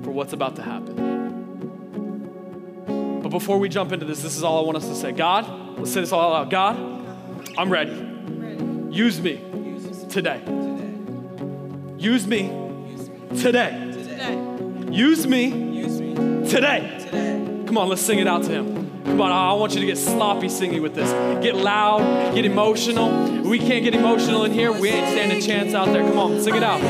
for 0.04 0.10
what's 0.10 0.32
about 0.32 0.56
to 0.56 0.62
happen. 0.62 0.96
But 3.22 3.28
before 3.28 3.60
we 3.60 3.68
jump 3.68 3.92
into 3.92 4.04
this, 4.04 4.20
this 4.20 4.36
is 4.36 4.42
all 4.42 4.58
I 4.58 4.62
want 4.66 4.76
us 4.78 4.88
to 4.88 4.96
say. 4.96 5.12
God, 5.12 5.78
let's 5.78 5.92
say 5.92 6.00
this 6.00 6.10
all 6.10 6.34
out 6.34 6.50
loud. 6.50 6.50
God, 6.50 6.76
I'm 7.56 7.70
ready. 7.70 7.92
Use 8.90 9.20
me 9.20 9.40
today. 10.10 10.42
Use 11.96 12.26
me 12.26 12.48
today. 13.40 13.92
Use 14.90 15.28
me 15.28 15.73
today. 16.14 17.64
Come 17.66 17.78
on, 17.78 17.88
let's 17.88 18.02
sing 18.02 18.18
it 18.18 18.26
out 18.26 18.42
to 18.44 18.50
him. 18.50 19.02
Come 19.04 19.20
on, 19.20 19.32
I 19.32 19.52
want 19.52 19.74
you 19.74 19.80
to 19.80 19.86
get 19.86 19.98
sloppy 19.98 20.48
singing 20.48 20.82
with 20.82 20.94
this. 20.94 21.10
Get 21.42 21.56
loud, 21.56 22.34
get 22.34 22.44
emotional. 22.44 23.42
We 23.42 23.58
can't 23.58 23.84
get 23.84 23.94
emotional 23.94 24.44
in 24.44 24.52
here. 24.52 24.72
We 24.72 24.88
ain't 24.88 25.08
stand 25.08 25.32
a 25.32 25.40
chance 25.40 25.74
out 25.74 25.86
there. 25.88 26.02
Come 26.02 26.18
on, 26.18 26.40
sing 26.40 26.54
it 26.54 26.62
out. 26.62 26.80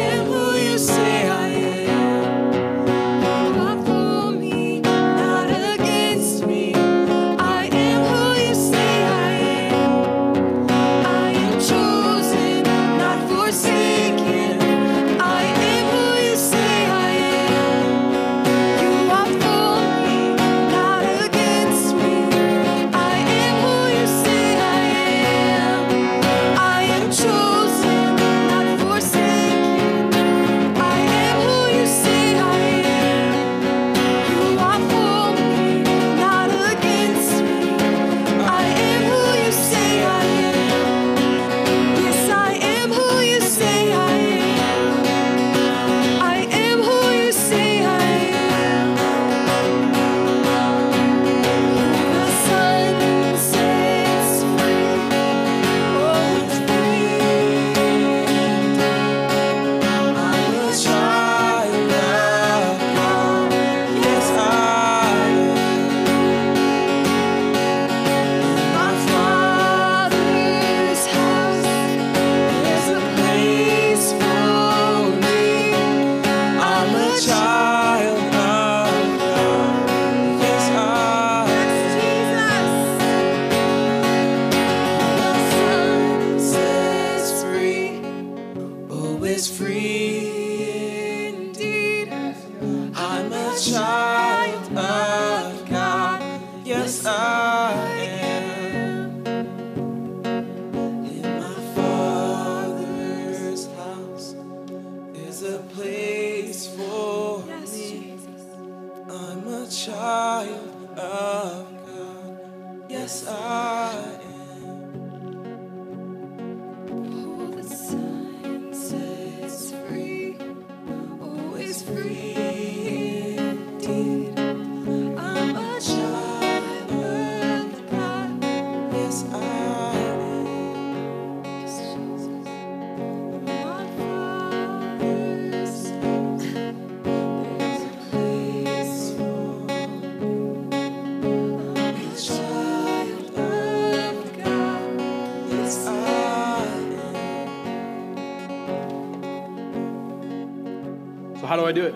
How 151.54 151.60
do 151.60 151.66
I 151.66 151.72
do 151.72 151.84
it? 151.84 151.94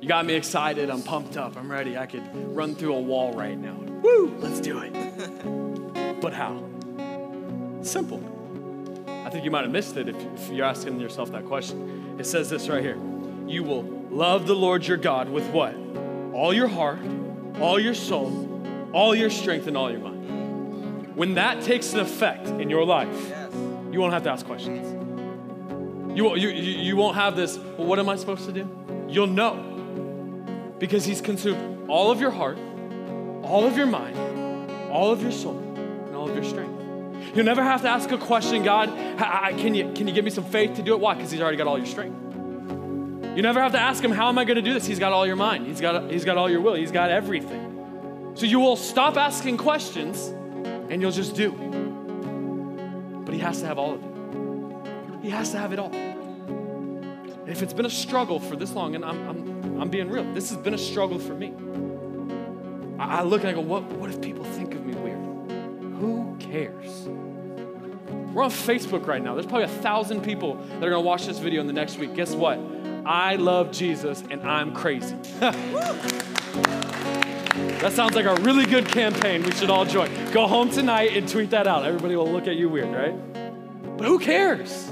You 0.00 0.08
got 0.08 0.24
me 0.24 0.32
excited. 0.32 0.88
I'm 0.88 1.02
pumped 1.02 1.36
up. 1.36 1.58
I'm 1.58 1.70
ready. 1.70 1.98
I 1.98 2.06
could 2.06 2.22
run 2.56 2.74
through 2.74 2.94
a 2.94 3.00
wall 3.00 3.34
right 3.34 3.58
now. 3.58 3.74
Woo! 3.74 4.34
Let's 4.38 4.60
do 4.60 4.78
it. 4.78 4.90
but 6.22 6.32
how? 6.32 6.64
Simple. 7.82 8.24
I 9.06 9.28
think 9.28 9.44
you 9.44 9.50
might 9.50 9.64
have 9.64 9.70
missed 9.70 9.98
it 9.98 10.08
if, 10.08 10.16
if 10.16 10.48
you're 10.50 10.64
asking 10.64 10.98
yourself 10.98 11.30
that 11.32 11.44
question. 11.44 12.16
It 12.18 12.24
says 12.24 12.48
this 12.48 12.66
right 12.70 12.82
here 12.82 12.96
You 13.46 13.62
will 13.62 13.82
love 14.10 14.46
the 14.46 14.56
Lord 14.56 14.86
your 14.86 14.96
God 14.96 15.28
with 15.28 15.46
what? 15.50 15.74
All 16.32 16.54
your 16.54 16.68
heart, 16.68 17.00
all 17.60 17.78
your 17.78 17.92
soul, 17.92 18.90
all 18.94 19.14
your 19.14 19.28
strength, 19.28 19.66
and 19.66 19.76
all 19.76 19.90
your 19.90 20.00
mind. 20.00 21.14
When 21.14 21.34
that 21.34 21.60
takes 21.60 21.92
an 21.92 22.00
effect 22.00 22.48
in 22.48 22.70
your 22.70 22.86
life, 22.86 23.34
you 23.92 24.00
won't 24.00 24.14
have 24.14 24.22
to 24.22 24.30
ask 24.30 24.46
questions. 24.46 24.99
You, 26.14 26.34
you, 26.36 26.48
you 26.48 26.96
won't 26.96 27.16
have 27.16 27.36
this, 27.36 27.56
well, 27.58 27.86
what 27.86 27.98
am 27.98 28.08
I 28.08 28.16
supposed 28.16 28.46
to 28.46 28.52
do? 28.52 28.68
You'll 29.08 29.26
know. 29.26 29.66
Because 30.78 31.04
He's 31.04 31.20
consumed 31.20 31.88
all 31.88 32.10
of 32.10 32.20
your 32.20 32.30
heart, 32.30 32.58
all 33.42 33.64
of 33.64 33.76
your 33.76 33.86
mind, 33.86 34.16
all 34.90 35.12
of 35.12 35.22
your 35.22 35.32
soul, 35.32 35.58
and 35.58 36.14
all 36.14 36.28
of 36.28 36.34
your 36.34 36.44
strength. 36.44 37.34
You'll 37.34 37.44
never 37.44 37.62
have 37.62 37.82
to 37.82 37.88
ask 37.88 38.10
a 38.10 38.18
question, 38.18 38.62
God, 38.62 38.88
can 39.58 39.74
you, 39.74 39.92
can 39.92 40.08
you 40.08 40.14
give 40.14 40.24
me 40.24 40.30
some 40.30 40.44
faith 40.44 40.74
to 40.76 40.82
do 40.82 40.94
it? 40.94 41.00
Why? 41.00 41.14
Because 41.14 41.30
He's 41.30 41.40
already 41.40 41.56
got 41.56 41.66
all 41.66 41.78
your 41.78 41.86
strength. 41.86 42.16
You 43.36 43.42
never 43.42 43.60
have 43.60 43.72
to 43.72 43.80
ask 43.80 44.02
Him, 44.02 44.10
how 44.10 44.28
am 44.28 44.38
I 44.38 44.44
going 44.44 44.56
to 44.56 44.62
do 44.62 44.74
this? 44.74 44.86
He's 44.86 44.98
got 44.98 45.12
all 45.12 45.26
your 45.26 45.36
mind, 45.36 45.66
He's 45.66 45.80
got, 45.80 46.10
he's 46.10 46.24
got 46.24 46.36
all 46.36 46.50
your 46.50 46.60
will, 46.60 46.74
He's 46.74 46.92
got 46.92 47.10
everything. 47.10 48.32
So 48.34 48.46
you 48.46 48.58
will 48.58 48.76
stop 48.76 49.16
asking 49.16 49.58
questions 49.58 50.26
and 50.90 51.00
you'll 51.00 51.12
just 51.12 51.36
do. 51.36 51.52
But 53.24 53.34
He 53.34 53.40
has 53.40 53.60
to 53.60 53.66
have 53.66 53.78
all 53.78 53.94
of 53.94 54.02
it. 54.02 54.09
He 55.22 55.30
has 55.30 55.50
to 55.52 55.58
have 55.58 55.72
it 55.72 55.78
all. 55.78 55.92
And 55.92 57.48
if 57.48 57.62
it's 57.62 57.72
been 57.72 57.86
a 57.86 57.90
struggle 57.90 58.40
for 58.40 58.56
this 58.56 58.72
long, 58.72 58.94
and 58.94 59.04
I'm, 59.04 59.28
I'm, 59.28 59.82
I'm 59.82 59.88
being 59.88 60.08
real, 60.08 60.24
this 60.32 60.50
has 60.50 60.58
been 60.58 60.74
a 60.74 60.78
struggle 60.78 61.18
for 61.18 61.34
me. 61.34 61.52
I, 62.98 63.18
I 63.18 63.22
look 63.22 63.40
and 63.42 63.50
I 63.50 63.52
go, 63.52 63.60
what, 63.60 63.84
what 63.84 64.10
if 64.10 64.20
people 64.20 64.44
think 64.44 64.74
of 64.74 64.84
me 64.84 64.94
weird? 64.94 65.18
Who 65.98 66.36
cares? 66.38 67.08
We're 68.32 68.44
on 68.44 68.50
Facebook 68.50 69.06
right 69.06 69.22
now. 69.22 69.34
There's 69.34 69.46
probably 69.46 69.64
a 69.64 69.80
thousand 69.80 70.22
people 70.22 70.54
that 70.54 70.84
are 70.84 70.90
gonna 70.90 71.00
watch 71.00 71.26
this 71.26 71.38
video 71.38 71.60
in 71.60 71.66
the 71.66 71.72
next 71.72 71.98
week. 71.98 72.14
Guess 72.14 72.34
what? 72.34 72.58
I 73.04 73.36
love 73.36 73.72
Jesus 73.72 74.22
and 74.30 74.42
I'm 74.42 74.72
crazy. 74.72 75.16
that 77.80 77.92
sounds 77.92 78.14
like 78.14 78.26
a 78.26 78.36
really 78.36 78.66
good 78.66 78.86
campaign 78.86 79.42
we 79.42 79.52
should 79.52 79.70
all 79.70 79.84
join. 79.84 80.10
Go 80.30 80.46
home 80.46 80.70
tonight 80.70 81.16
and 81.16 81.28
tweet 81.28 81.50
that 81.50 81.66
out. 81.66 81.84
Everybody 81.84 82.14
will 82.14 82.30
look 82.30 82.46
at 82.46 82.54
you 82.54 82.68
weird, 82.68 82.94
right? 82.94 83.96
But 83.96 84.06
who 84.06 84.20
cares? 84.20 84.90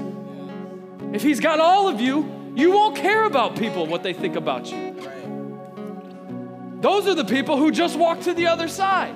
If 1.13 1.23
he's 1.23 1.39
got 1.39 1.59
all 1.59 1.87
of 1.87 1.99
you, 1.99 2.51
you 2.55 2.71
won't 2.71 2.95
care 2.95 3.23
about 3.23 3.57
people, 3.57 3.87
what 3.87 4.03
they 4.03 4.13
think 4.13 4.35
about 4.35 4.71
you. 4.71 4.95
Those 6.81 7.07
are 7.07 7.15
the 7.15 7.25
people 7.25 7.57
who 7.57 7.71
just 7.71 7.97
walk 7.97 8.21
to 8.21 8.33
the 8.33 8.47
other 8.47 8.67
side. 8.67 9.15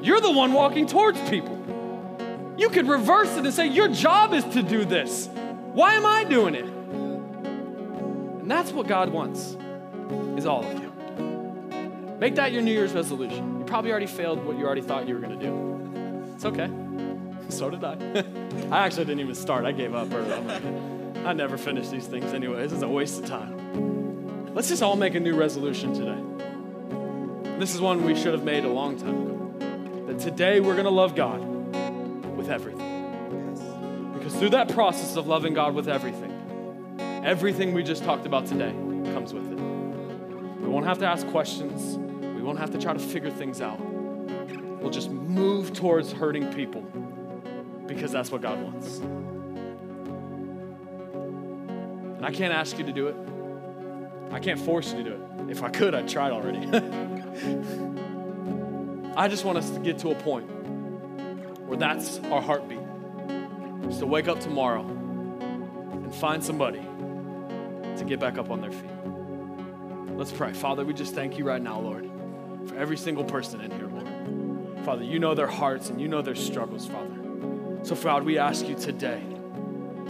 You're 0.00 0.20
the 0.20 0.30
one 0.30 0.52
walking 0.52 0.86
towards 0.86 1.20
people. 1.28 1.56
You 2.56 2.70
could 2.70 2.88
reverse 2.88 3.36
it 3.36 3.44
and 3.44 3.54
say, 3.54 3.66
Your 3.66 3.88
job 3.88 4.32
is 4.32 4.44
to 4.44 4.62
do 4.62 4.84
this. 4.84 5.28
Why 5.72 5.94
am 5.94 6.06
I 6.06 6.24
doing 6.24 6.54
it? 6.54 6.64
And 6.64 8.50
that's 8.50 8.72
what 8.72 8.86
God 8.86 9.10
wants, 9.10 9.56
is 10.36 10.46
all 10.46 10.64
of 10.64 10.80
you. 10.80 10.88
Make 12.18 12.36
that 12.36 12.52
your 12.52 12.62
New 12.62 12.72
Year's 12.72 12.92
resolution. 12.92 13.60
You 13.60 13.64
probably 13.64 13.90
already 13.90 14.06
failed 14.06 14.44
what 14.44 14.58
you 14.58 14.64
already 14.64 14.80
thought 14.80 15.06
you 15.06 15.14
were 15.14 15.20
going 15.20 15.38
to 15.38 15.46
do. 15.46 16.32
It's 16.34 16.44
okay. 16.44 16.70
So 17.50 17.70
did 17.70 17.82
I. 17.82 17.94
I 18.70 18.84
actually 18.84 19.06
didn't 19.06 19.20
even 19.20 19.34
start. 19.34 19.64
I 19.64 19.72
gave 19.72 19.94
up 19.94 20.12
early. 20.12 20.97
I 21.28 21.34
never 21.34 21.58
finish 21.58 21.88
these 21.88 22.06
things 22.06 22.32
anyway. 22.32 22.62
This 22.62 22.72
is 22.72 22.82
a 22.82 22.88
waste 22.88 23.22
of 23.22 23.26
time. 23.26 24.54
Let's 24.54 24.70
just 24.70 24.82
all 24.82 24.96
make 24.96 25.14
a 25.14 25.20
new 25.20 25.34
resolution 25.34 25.92
today. 25.92 27.58
This 27.58 27.74
is 27.74 27.82
one 27.82 28.02
we 28.06 28.14
should 28.14 28.32
have 28.32 28.44
made 28.44 28.64
a 28.64 28.72
long 28.72 28.96
time 28.96 29.26
ago. 29.26 30.06
That 30.06 30.20
today 30.20 30.60
we're 30.60 30.72
going 30.72 30.86
to 30.86 30.90
love 30.90 31.14
God 31.14 31.40
with 32.34 32.48
everything. 32.48 32.80
Yes. 32.80 33.60
Because 34.16 34.36
through 34.36 34.48
that 34.50 34.70
process 34.70 35.16
of 35.16 35.26
loving 35.26 35.52
God 35.52 35.74
with 35.74 35.86
everything, 35.86 36.32
everything 37.22 37.74
we 37.74 37.82
just 37.82 38.04
talked 38.04 38.24
about 38.24 38.46
today 38.46 38.72
comes 39.12 39.34
with 39.34 39.52
it. 39.52 39.58
We 40.62 40.68
won't 40.68 40.86
have 40.86 40.96
to 41.00 41.06
ask 41.06 41.26
questions, 41.26 41.98
we 41.98 42.40
won't 42.40 42.58
have 42.58 42.70
to 42.70 42.78
try 42.78 42.94
to 42.94 42.98
figure 42.98 43.30
things 43.30 43.60
out. 43.60 43.78
We'll 44.80 44.88
just 44.88 45.10
move 45.10 45.74
towards 45.74 46.10
hurting 46.10 46.54
people 46.54 46.80
because 47.86 48.12
that's 48.12 48.32
what 48.32 48.40
God 48.40 48.62
wants. 48.62 49.02
And 52.18 52.26
I 52.26 52.32
can't 52.32 52.52
ask 52.52 52.76
you 52.76 52.84
to 52.84 52.92
do 52.92 53.06
it. 53.06 53.16
I 54.32 54.40
can't 54.40 54.58
force 54.58 54.92
you 54.92 55.04
to 55.04 55.04
do 55.04 55.12
it. 55.12 55.50
If 55.50 55.62
I 55.62 55.70
could, 55.70 55.94
I'd 55.94 56.10
it 56.10 56.16
already. 56.16 56.58
I 59.16 59.28
just 59.28 59.44
want 59.44 59.56
us 59.56 59.70
to 59.70 59.78
get 59.78 60.00
to 60.00 60.10
a 60.10 60.16
point 60.16 60.50
where 61.66 61.78
that's 61.78 62.18
our 62.24 62.42
heartbeat. 62.42 62.80
Is 63.88 63.98
to 63.98 64.06
wake 64.06 64.26
up 64.26 64.40
tomorrow 64.40 64.82
and 64.82 66.12
find 66.12 66.42
somebody 66.42 66.80
to 66.80 68.04
get 68.04 68.18
back 68.18 68.36
up 68.36 68.50
on 68.50 68.60
their 68.60 68.72
feet. 68.72 68.90
Let's 70.16 70.32
pray. 70.32 70.52
Father, 70.52 70.84
we 70.84 70.94
just 70.94 71.14
thank 71.14 71.38
you 71.38 71.44
right 71.44 71.62
now, 71.62 71.78
Lord, 71.78 72.10
for 72.66 72.76
every 72.76 72.96
single 72.96 73.24
person 73.24 73.60
in 73.60 73.70
here, 73.70 73.86
Lord. 73.86 74.08
Father, 74.84 75.04
you 75.04 75.20
know 75.20 75.36
their 75.36 75.46
hearts 75.46 75.88
and 75.88 76.00
you 76.00 76.08
know 76.08 76.20
their 76.20 76.34
struggles, 76.34 76.84
Father. 76.84 77.14
So, 77.84 77.94
Father, 77.94 78.24
we 78.24 78.38
ask 78.38 78.66
you 78.66 78.74
today 78.74 79.22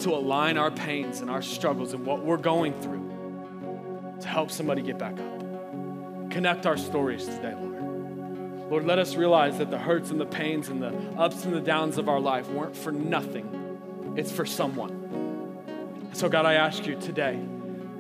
to 0.01 0.11
align 0.11 0.57
our 0.57 0.71
pains 0.71 1.21
and 1.21 1.31
our 1.31 1.43
struggles 1.43 1.93
and 1.93 2.07
what 2.07 2.25
we're 2.25 2.37
going 2.37 2.79
through 2.81 4.17
to 4.21 4.29
help 4.29 4.51
somebody 4.51 4.83
get 4.83 4.99
back 4.99 5.19
up. 5.19 6.31
Connect 6.31 6.67
our 6.67 6.77
stories 6.77 7.27
today, 7.27 7.55
Lord. 7.55 8.71
Lord, 8.71 8.85
let 8.85 8.99
us 8.99 9.15
realize 9.15 9.59
that 9.59 9.71
the 9.71 9.79
hurts 9.79 10.11
and 10.11 10.21
the 10.21 10.27
pains 10.27 10.69
and 10.69 10.83
the 10.83 10.95
ups 11.17 11.45
and 11.45 11.55
the 11.55 11.61
downs 11.61 11.97
of 11.97 12.09
our 12.09 12.21
life 12.21 12.49
weren't 12.51 12.77
for 12.77 12.93
nothing, 12.93 14.15
it's 14.17 14.31
for 14.31 14.45
someone. 14.45 16.11
So, 16.13 16.29
God, 16.29 16.47
I 16.47 16.55
ask 16.55 16.87
you 16.87 16.97
today, 16.97 17.39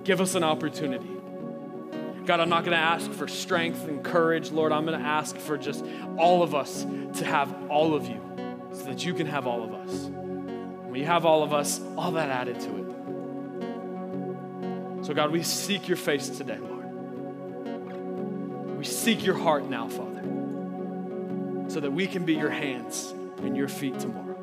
give 0.04 0.20
us 0.20 0.34
an 0.34 0.44
opportunity. 0.44 1.10
God, 2.26 2.40
I'm 2.40 2.50
not 2.50 2.64
going 2.64 2.76
to 2.76 2.82
ask 2.82 3.10
for 3.10 3.26
strength 3.26 3.84
and 3.84 4.04
courage, 4.04 4.50
Lord. 4.50 4.70
I'm 4.70 4.84
going 4.84 4.98
to 4.98 5.06
ask 5.06 5.36
for 5.36 5.56
just 5.56 5.84
all 6.18 6.42
of 6.42 6.54
us 6.54 6.84
to 7.14 7.24
have 7.24 7.54
all 7.70 7.94
of 7.94 8.06
you 8.06 8.20
so 8.72 8.84
that 8.84 9.04
you 9.04 9.14
can 9.14 9.26
have 9.26 9.46
all 9.46 9.64
of 9.64 9.72
us. 9.72 10.10
When 10.98 11.04
you 11.04 11.12
have 11.12 11.24
all 11.24 11.44
of 11.44 11.54
us, 11.54 11.80
all 11.96 12.10
that 12.10 12.28
added 12.28 12.58
to 12.58 12.76
it. 12.76 12.86
So, 15.06 15.14
God, 15.14 15.30
we 15.30 15.44
seek 15.44 15.86
your 15.86 15.96
face 15.96 16.28
today, 16.28 16.58
Lord. 16.58 16.86
We 18.76 18.84
seek 18.84 19.24
your 19.24 19.36
heart 19.36 19.70
now, 19.70 19.86
Father, 19.86 20.24
so 21.68 21.78
that 21.78 21.92
we 21.92 22.08
can 22.08 22.24
be 22.24 22.34
your 22.34 22.50
hands 22.50 23.14
and 23.44 23.56
your 23.56 23.68
feet 23.68 24.00
tomorrow 24.00 24.34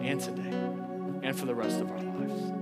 and 0.00 0.20
today 0.20 0.56
and 1.24 1.36
for 1.36 1.46
the 1.46 1.56
rest 1.56 1.80
of 1.80 1.90
our 1.90 1.98
lives. 1.98 2.52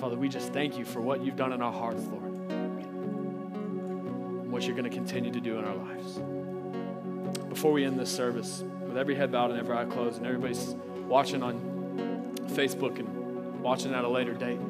Father, 0.00 0.16
we 0.16 0.28
just 0.28 0.52
thank 0.52 0.76
you 0.76 0.84
for 0.84 1.00
what 1.00 1.24
you've 1.24 1.36
done 1.36 1.52
in 1.52 1.62
our 1.62 1.72
hearts, 1.72 2.02
Lord, 2.06 2.50
and 2.50 4.50
what 4.50 4.64
you're 4.64 4.74
going 4.74 4.90
to 4.90 4.96
continue 4.96 5.30
to 5.30 5.40
do 5.40 5.56
in 5.56 5.64
our 5.64 5.76
lives. 5.76 6.18
Before 7.48 7.70
we 7.70 7.84
end 7.84 7.96
this 7.96 8.10
service, 8.10 8.64
with 8.88 8.96
every 8.96 9.14
head 9.14 9.30
bowed 9.30 9.52
and 9.52 9.60
every 9.60 9.76
eye 9.76 9.84
closed, 9.84 10.16
and 10.16 10.26
everybody's 10.26 10.74
watching 11.06 11.44
on 11.44 11.71
Facebook 12.52 12.98
and 12.98 13.60
watching 13.60 13.94
at 13.94 14.04
a 14.04 14.08
later 14.08 14.34
date. 14.34 14.60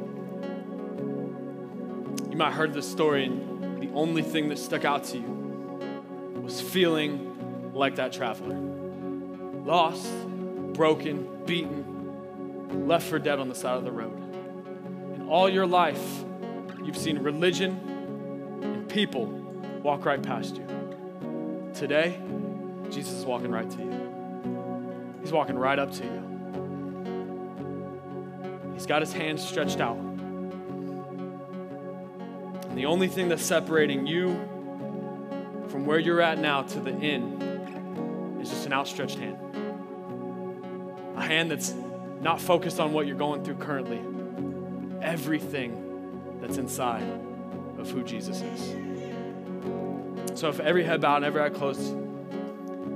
You 2.30 2.37
might 2.37 2.47
have 2.47 2.55
heard 2.55 2.72
this 2.72 2.91
story, 2.91 3.24
and 3.26 3.83
the 3.83 3.91
only 3.95 4.22
thing 4.22 4.49
that 4.49 4.59
stuck 4.59 4.85
out 4.85 5.05
to 5.05 5.18
you 5.18 6.41
was 6.43 6.61
feeling 6.61 7.72
like 7.74 7.97
that 7.97 8.12
traveler 8.12 8.57
lost, 9.64 10.11
broken, 10.72 11.45
beaten, 11.47 12.89
left 12.89 13.07
for 13.07 13.18
dead 13.18 13.39
on 13.39 13.49
the 13.49 13.55
side 13.55 13.76
of 13.76 13.85
the 13.85 13.93
road. 13.93 14.18
In 15.14 15.28
all 15.28 15.49
your 15.49 15.66
life, 15.66 16.24
you've 16.85 16.97
seen 16.97 17.18
religion 17.18 18.61
and 18.62 18.89
people 18.89 19.26
walk 19.83 20.05
right 20.05 20.22
past 20.22 20.57
you. 20.57 20.66
Today, 21.74 22.20
Jesus 22.91 23.14
is 23.14 23.24
walking 23.24 23.51
right 23.51 23.70
to 23.70 23.78
you. 23.78 25.18
He's 25.22 25.33
walking 25.33 25.57
right 25.57 25.78
up 25.78 25.93
to 25.93 26.05
you. 26.05 26.32
He's 28.83 28.89
got 28.89 29.01
his 29.01 29.12
hands 29.12 29.47
stretched 29.47 29.78
out. 29.78 29.97
And 32.66 32.76
the 32.76 32.87
only 32.87 33.07
thing 33.07 33.28
that's 33.28 33.45
separating 33.45 34.09
you 34.09 34.30
from 35.68 35.87
where 35.87 36.01
you're 36.01 36.20
at 36.20 36.41
now 36.41 36.62
to 36.62 36.80
the 36.80 36.91
end 36.91 37.41
is 38.43 38.49
just 38.51 38.66
an 38.66 38.72
outstretched 38.72 39.20
hand. 39.20 39.39
A 41.14 41.22
hand 41.22 41.49
that's 41.49 41.72
not 42.22 42.41
focused 42.41 42.80
on 42.80 42.93
what 42.93 43.07
you're 43.07 43.14
going 43.14 43.45
through 43.45 43.55
currently, 43.55 44.01
everything 45.01 46.41
that's 46.41 46.57
inside 46.57 47.05
of 47.78 47.89
who 47.89 48.03
Jesus 48.03 48.41
is. 48.41 48.74
So, 50.35 50.49
if 50.49 50.59
every 50.59 50.83
head 50.83 51.01
bowed 51.03 51.18
and 51.18 51.24
every 51.26 51.41
eye 51.41 51.51
closed, 51.51 51.95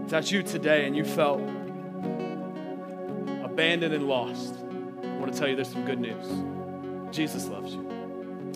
if 0.03 0.09
that's 0.09 0.33
you 0.33 0.43
today 0.43 0.85
and 0.85 0.97
you 0.97 1.05
felt 1.05 1.41
abandoned 3.45 3.95
and 3.95 4.09
lost, 4.09 4.66
want 5.27 5.35
to 5.35 5.41
tell 5.41 5.49
you 5.49 5.57
there's 5.57 5.73
some 5.73 5.85
good 5.85 5.99
news. 5.99 6.25
Jesus 7.13 7.49
loves 7.49 7.75
you. 7.75 7.81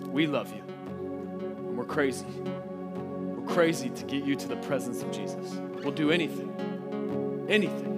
We 0.06 0.28
love 0.28 0.54
you. 0.54 0.62
And 0.62 1.76
we're 1.76 1.84
crazy. 1.84 2.26
We're 2.26 3.52
crazy 3.52 3.90
to 3.90 4.04
get 4.04 4.22
you 4.22 4.36
to 4.36 4.46
the 4.46 4.54
presence 4.54 5.02
of 5.02 5.10
Jesus. 5.10 5.60
We'll 5.82 5.90
do 5.90 6.12
anything, 6.12 7.46
anything 7.48 7.96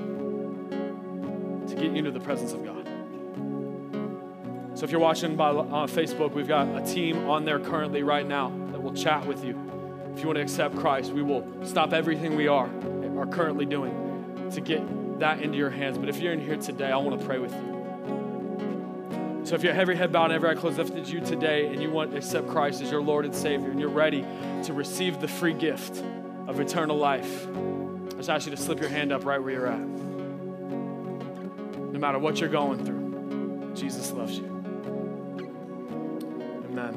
to 1.69 1.75
get 1.75 1.85
you 1.85 1.97
into 1.97 2.13
the 2.13 2.21
presence 2.21 2.55
of 2.55 2.65
God. 2.65 2.89
So 4.75 4.87
if 4.87 4.91
you're 4.91 5.01
watching 5.01 5.37
by 5.37 5.51
uh, 5.51 5.87
Facebook, 5.87 6.33
we've 6.33 6.49
got 6.49 6.67
a 6.75 6.83
team 6.83 7.29
on 7.29 7.45
there 7.45 7.61
currently 7.61 8.03
right 8.03 8.27
now 8.27 8.49
that 8.71 8.83
will 8.83 8.95
chat 8.95 9.27
with 9.27 9.45
you. 9.45 9.51
If 10.15 10.21
you 10.21 10.29
want 10.29 10.37
to 10.37 10.43
accept 10.43 10.77
Christ, 10.77 11.13
we 11.13 11.21
will 11.21 11.47
stop 11.63 11.93
everything 11.93 12.37
we 12.37 12.49
are 12.49 12.71
are 13.19 13.27
currently 13.27 13.67
doing 13.67 14.49
to 14.51 14.63
get 14.63 15.21
that 15.21 15.43
into 15.43 15.59
your 15.59 15.69
hands. 15.69 15.99
But 15.99 16.09
if 16.09 16.21
you're 16.21 16.33
in 16.33 16.41
here 16.41 16.57
today, 16.57 16.91
I 16.91 16.97
want 16.97 17.21
to 17.21 17.27
pray 17.27 17.39
with 17.39 17.53
you. 17.53 17.72
So 19.53 19.57
if 19.57 19.65
you 19.65 19.69
have 19.69 19.79
every 19.81 19.97
head 19.97 20.13
bowed 20.13 20.25
and 20.25 20.33
every 20.33 20.49
eye 20.49 20.55
closed, 20.55 20.79
if 20.79 20.91
it's 20.93 21.11
you 21.11 21.21
today 21.21 21.67
and 21.67 21.83
you 21.83 21.91
want 21.91 22.13
to 22.13 22.17
accept 22.17 22.49
Christ 22.49 22.81
as 22.81 22.91
your 22.91 23.03
Lord 23.03 23.27
and 23.27 23.35
Savior 23.35 23.71
and 23.71 23.79
you're 23.79 23.91
ready 23.91 24.25
to 24.63 24.73
receive 24.73 25.21
the 25.21 25.29
free 25.29 25.53
gift 25.53 26.03
of 26.47 26.59
eternal 26.59 26.97
life, 26.97 27.47
I 27.49 28.17
just 28.17 28.31
ask 28.31 28.47
you 28.47 28.53
to 28.53 28.57
slip 28.57 28.81
your 28.81 28.89
hand 28.89 29.13
up 29.13 29.27
right 29.27 29.39
where 29.39 29.53
you're 29.53 29.67
at. 29.67 29.79
No 31.93 31.99
matter 31.99 32.19
what 32.19 32.41
you're 32.41 32.49
going 32.49 32.83
through, 32.83 33.75
Jesus 33.75 34.11
loves 34.13 34.39
you. 34.39 34.47
Amen. 36.71 36.95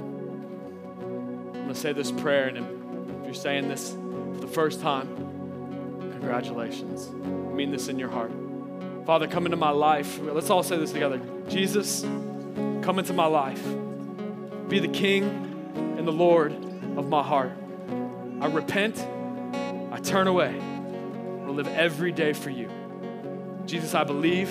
I'm 1.01 1.51
going 1.51 1.67
to 1.67 1.75
say 1.75 1.91
this 1.91 2.09
prayer, 2.09 2.47
and 2.47 2.57
if 3.19 3.25
you're 3.25 3.33
saying 3.33 3.67
this 3.67 3.91
for 3.91 4.39
the 4.39 4.47
first 4.47 4.79
time, 4.79 5.09
congratulations. 6.13 7.09
I 7.09 7.53
mean 7.53 7.71
this 7.71 7.89
in 7.89 7.99
your 7.99 8.11
heart. 8.11 8.31
Father, 9.05 9.27
come 9.27 9.43
into 9.43 9.57
my 9.57 9.71
life. 9.71 10.21
Let's 10.21 10.49
all 10.49 10.63
say 10.63 10.77
this 10.77 10.93
together. 10.93 11.19
Jesus, 11.49 12.05
come 12.85 12.99
into 12.99 13.13
my 13.13 13.25
life. 13.25 13.63
Be 14.69 14.77
the 14.77 14.87
King 14.87 15.23
and 15.97 16.07
the 16.07 16.11
Lord 16.11 16.53
of 16.95 17.09
my 17.09 17.23
heart. 17.23 17.51
I 18.39 18.45
repent. 18.45 18.99
I 19.91 19.99
turn 19.99 20.27
away. 20.27 20.55
I 20.55 21.49
live 21.49 21.67
every 21.67 22.11
day 22.11 22.33
for 22.33 22.51
you. 22.51 22.69
Jesus, 23.65 23.95
I 23.95 24.03
believe 24.03 24.49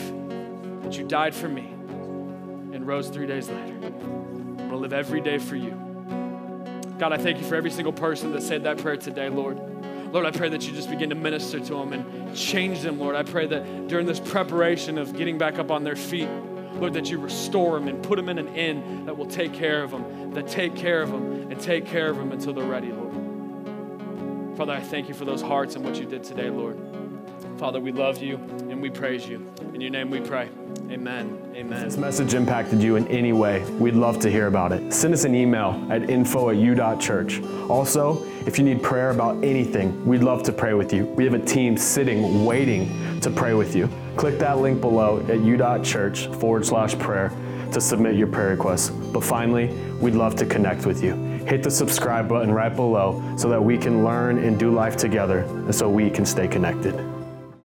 that 0.83 0.99
you 0.99 1.07
died 1.07 1.33
for 1.33 1.49
me 1.49 1.63
and 1.63 2.85
rose 2.85 3.09
three 3.09 3.29
days 3.29 3.49
later. 3.49 3.77
I'm 3.85 4.69
to 4.69 4.77
live 4.77 4.93
every 4.93 5.21
day 5.21 5.39
for 5.39 5.55
you. 5.55 5.71
God, 6.99 7.13
I 7.13 7.19
thank 7.19 7.39
you 7.39 7.45
for 7.45 7.55
every 7.55 7.71
single 7.71 7.93
person 7.93 8.33
that 8.33 8.43
said 8.43 8.65
that 8.65 8.79
prayer 8.79 8.97
today, 8.97 9.29
Lord. 9.29 9.61
Lord, 10.13 10.27
I 10.27 10.33
pray 10.33 10.49
that 10.49 10.67
you 10.67 10.73
just 10.73 10.91
begin 10.91 11.11
to 11.11 11.15
minister 11.15 11.61
to 11.61 11.75
them 11.75 11.93
and 11.93 12.37
change 12.37 12.81
them, 12.81 12.99
Lord. 12.99 13.15
I 13.15 13.23
pray 13.23 13.47
that 13.47 13.87
during 13.87 14.07
this 14.07 14.19
preparation 14.19 14.99
of 14.99 15.17
getting 15.17 15.39
back 15.39 15.61
up 15.61 15.71
on 15.71 15.85
their 15.85 15.97
feet, 15.97 16.29
Lord, 16.75 16.95
that 16.95 17.11
you 17.11 17.19
restore 17.19 17.79
them 17.79 17.89
and 17.89 18.03
put 18.03 18.17
them 18.17 18.29
in 18.29 18.39
an 18.39 18.49
inn 18.55 19.07
that 19.07 19.17
will 19.17 19.27
take 19.27 19.53
care 19.53 19.83
of 19.83 19.91
them, 19.91 20.33
that 20.33 20.49
take 20.49 20.75
care 20.75 21.03
of 21.03 21.11
them 21.11 21.51
and 21.51 21.61
take 21.61 21.87
care 21.87 22.11
of 22.11 22.17
them 22.17 22.33
until 22.33 22.53
they're 22.53 22.65
ready, 22.65 22.93
Lord. 22.93 24.57
Father, 24.57 24.73
I 24.73 24.81
thank 24.81 25.09
you 25.09 25.15
for 25.15 25.25
those 25.25 25.43
hearts 25.43 25.75
and 25.75 25.85
what 25.85 25.97
you 25.97 26.07
did 26.07 26.23
today, 26.23 26.51
Lord. 26.51 26.79
Father, 27.59 27.81
we 27.81 27.93
love 27.93 28.23
you 28.23 28.37
and 28.69 28.81
we 28.83 28.91
praise 28.91 29.29
you. 29.29 29.53
In 29.73 29.81
your 29.81 29.91
name 29.91 30.11
we 30.11 30.21
pray. 30.21 30.49
Amen. 30.91 31.53
Amen. 31.55 31.79
If 31.79 31.85
this 31.85 31.97
message 31.97 32.35
impacted 32.35 32.83
you 32.83 32.97
in 32.97 33.07
any 33.09 33.33
way, 33.33 33.65
we'd 33.73 33.95
love 33.95 34.19
to 34.21 34.31
hear 34.31 34.47
about 34.47 34.73
it. 34.73 34.93
Send 34.93 35.15
us 35.15 35.25
an 35.25 35.35
email 35.35 35.87
at 35.91 36.11
info 36.11 36.51
at 36.51 36.57
u.church. 36.57 37.41
Also, 37.69 38.25
if 38.47 38.59
you 38.59 38.65
need 38.65 38.83
prayer 38.83 39.11
about 39.11 39.43
anything, 39.43 40.05
we'd 40.05 40.23
love 40.23 40.43
to 40.45 40.53
pray 40.53 40.75
with 40.75 40.93
you. 40.93 41.05
We 41.05 41.25
have 41.25 41.35
a 41.35 41.45
team 41.45 41.77
sitting, 41.77 42.45
waiting 42.45 43.21
to 43.21 43.31
pray 43.31 43.55
with 43.55 43.75
you. 43.75 43.89
Click 44.17 44.39
that 44.39 44.59
link 44.59 44.81
below 44.81 45.25
at 45.29 45.41
u.church 45.41 46.27
forward 46.27 46.65
slash 46.65 46.99
prayer 46.99 47.33
to 47.73 47.81
submit 47.81 48.15
your 48.15 48.29
prayer 48.29 48.51
requests. 48.51 48.91
But 48.91 49.25
finally, 49.25 49.69
we'd 50.01 50.15
love 50.15 50.37
to 50.37 50.47
connect 50.47 50.87
with 50.87 51.03
you. 51.03 51.15
Hit 51.47 51.63
the 51.63 51.71
subscribe 51.71 52.29
button 52.29 52.53
right 52.53 52.75
below 52.75 53.23
so 53.37 53.49
that 53.49 53.63
we 53.63 53.77
can 53.77 54.05
learn 54.05 54.39
and 54.39 54.59
do 54.59 54.71
life 54.71 54.97
together 54.97 55.41
and 55.41 55.75
so 55.75 55.91
we 55.91 56.09
can 56.11 56.25
stay 56.25 56.49
connected. 56.49 57.14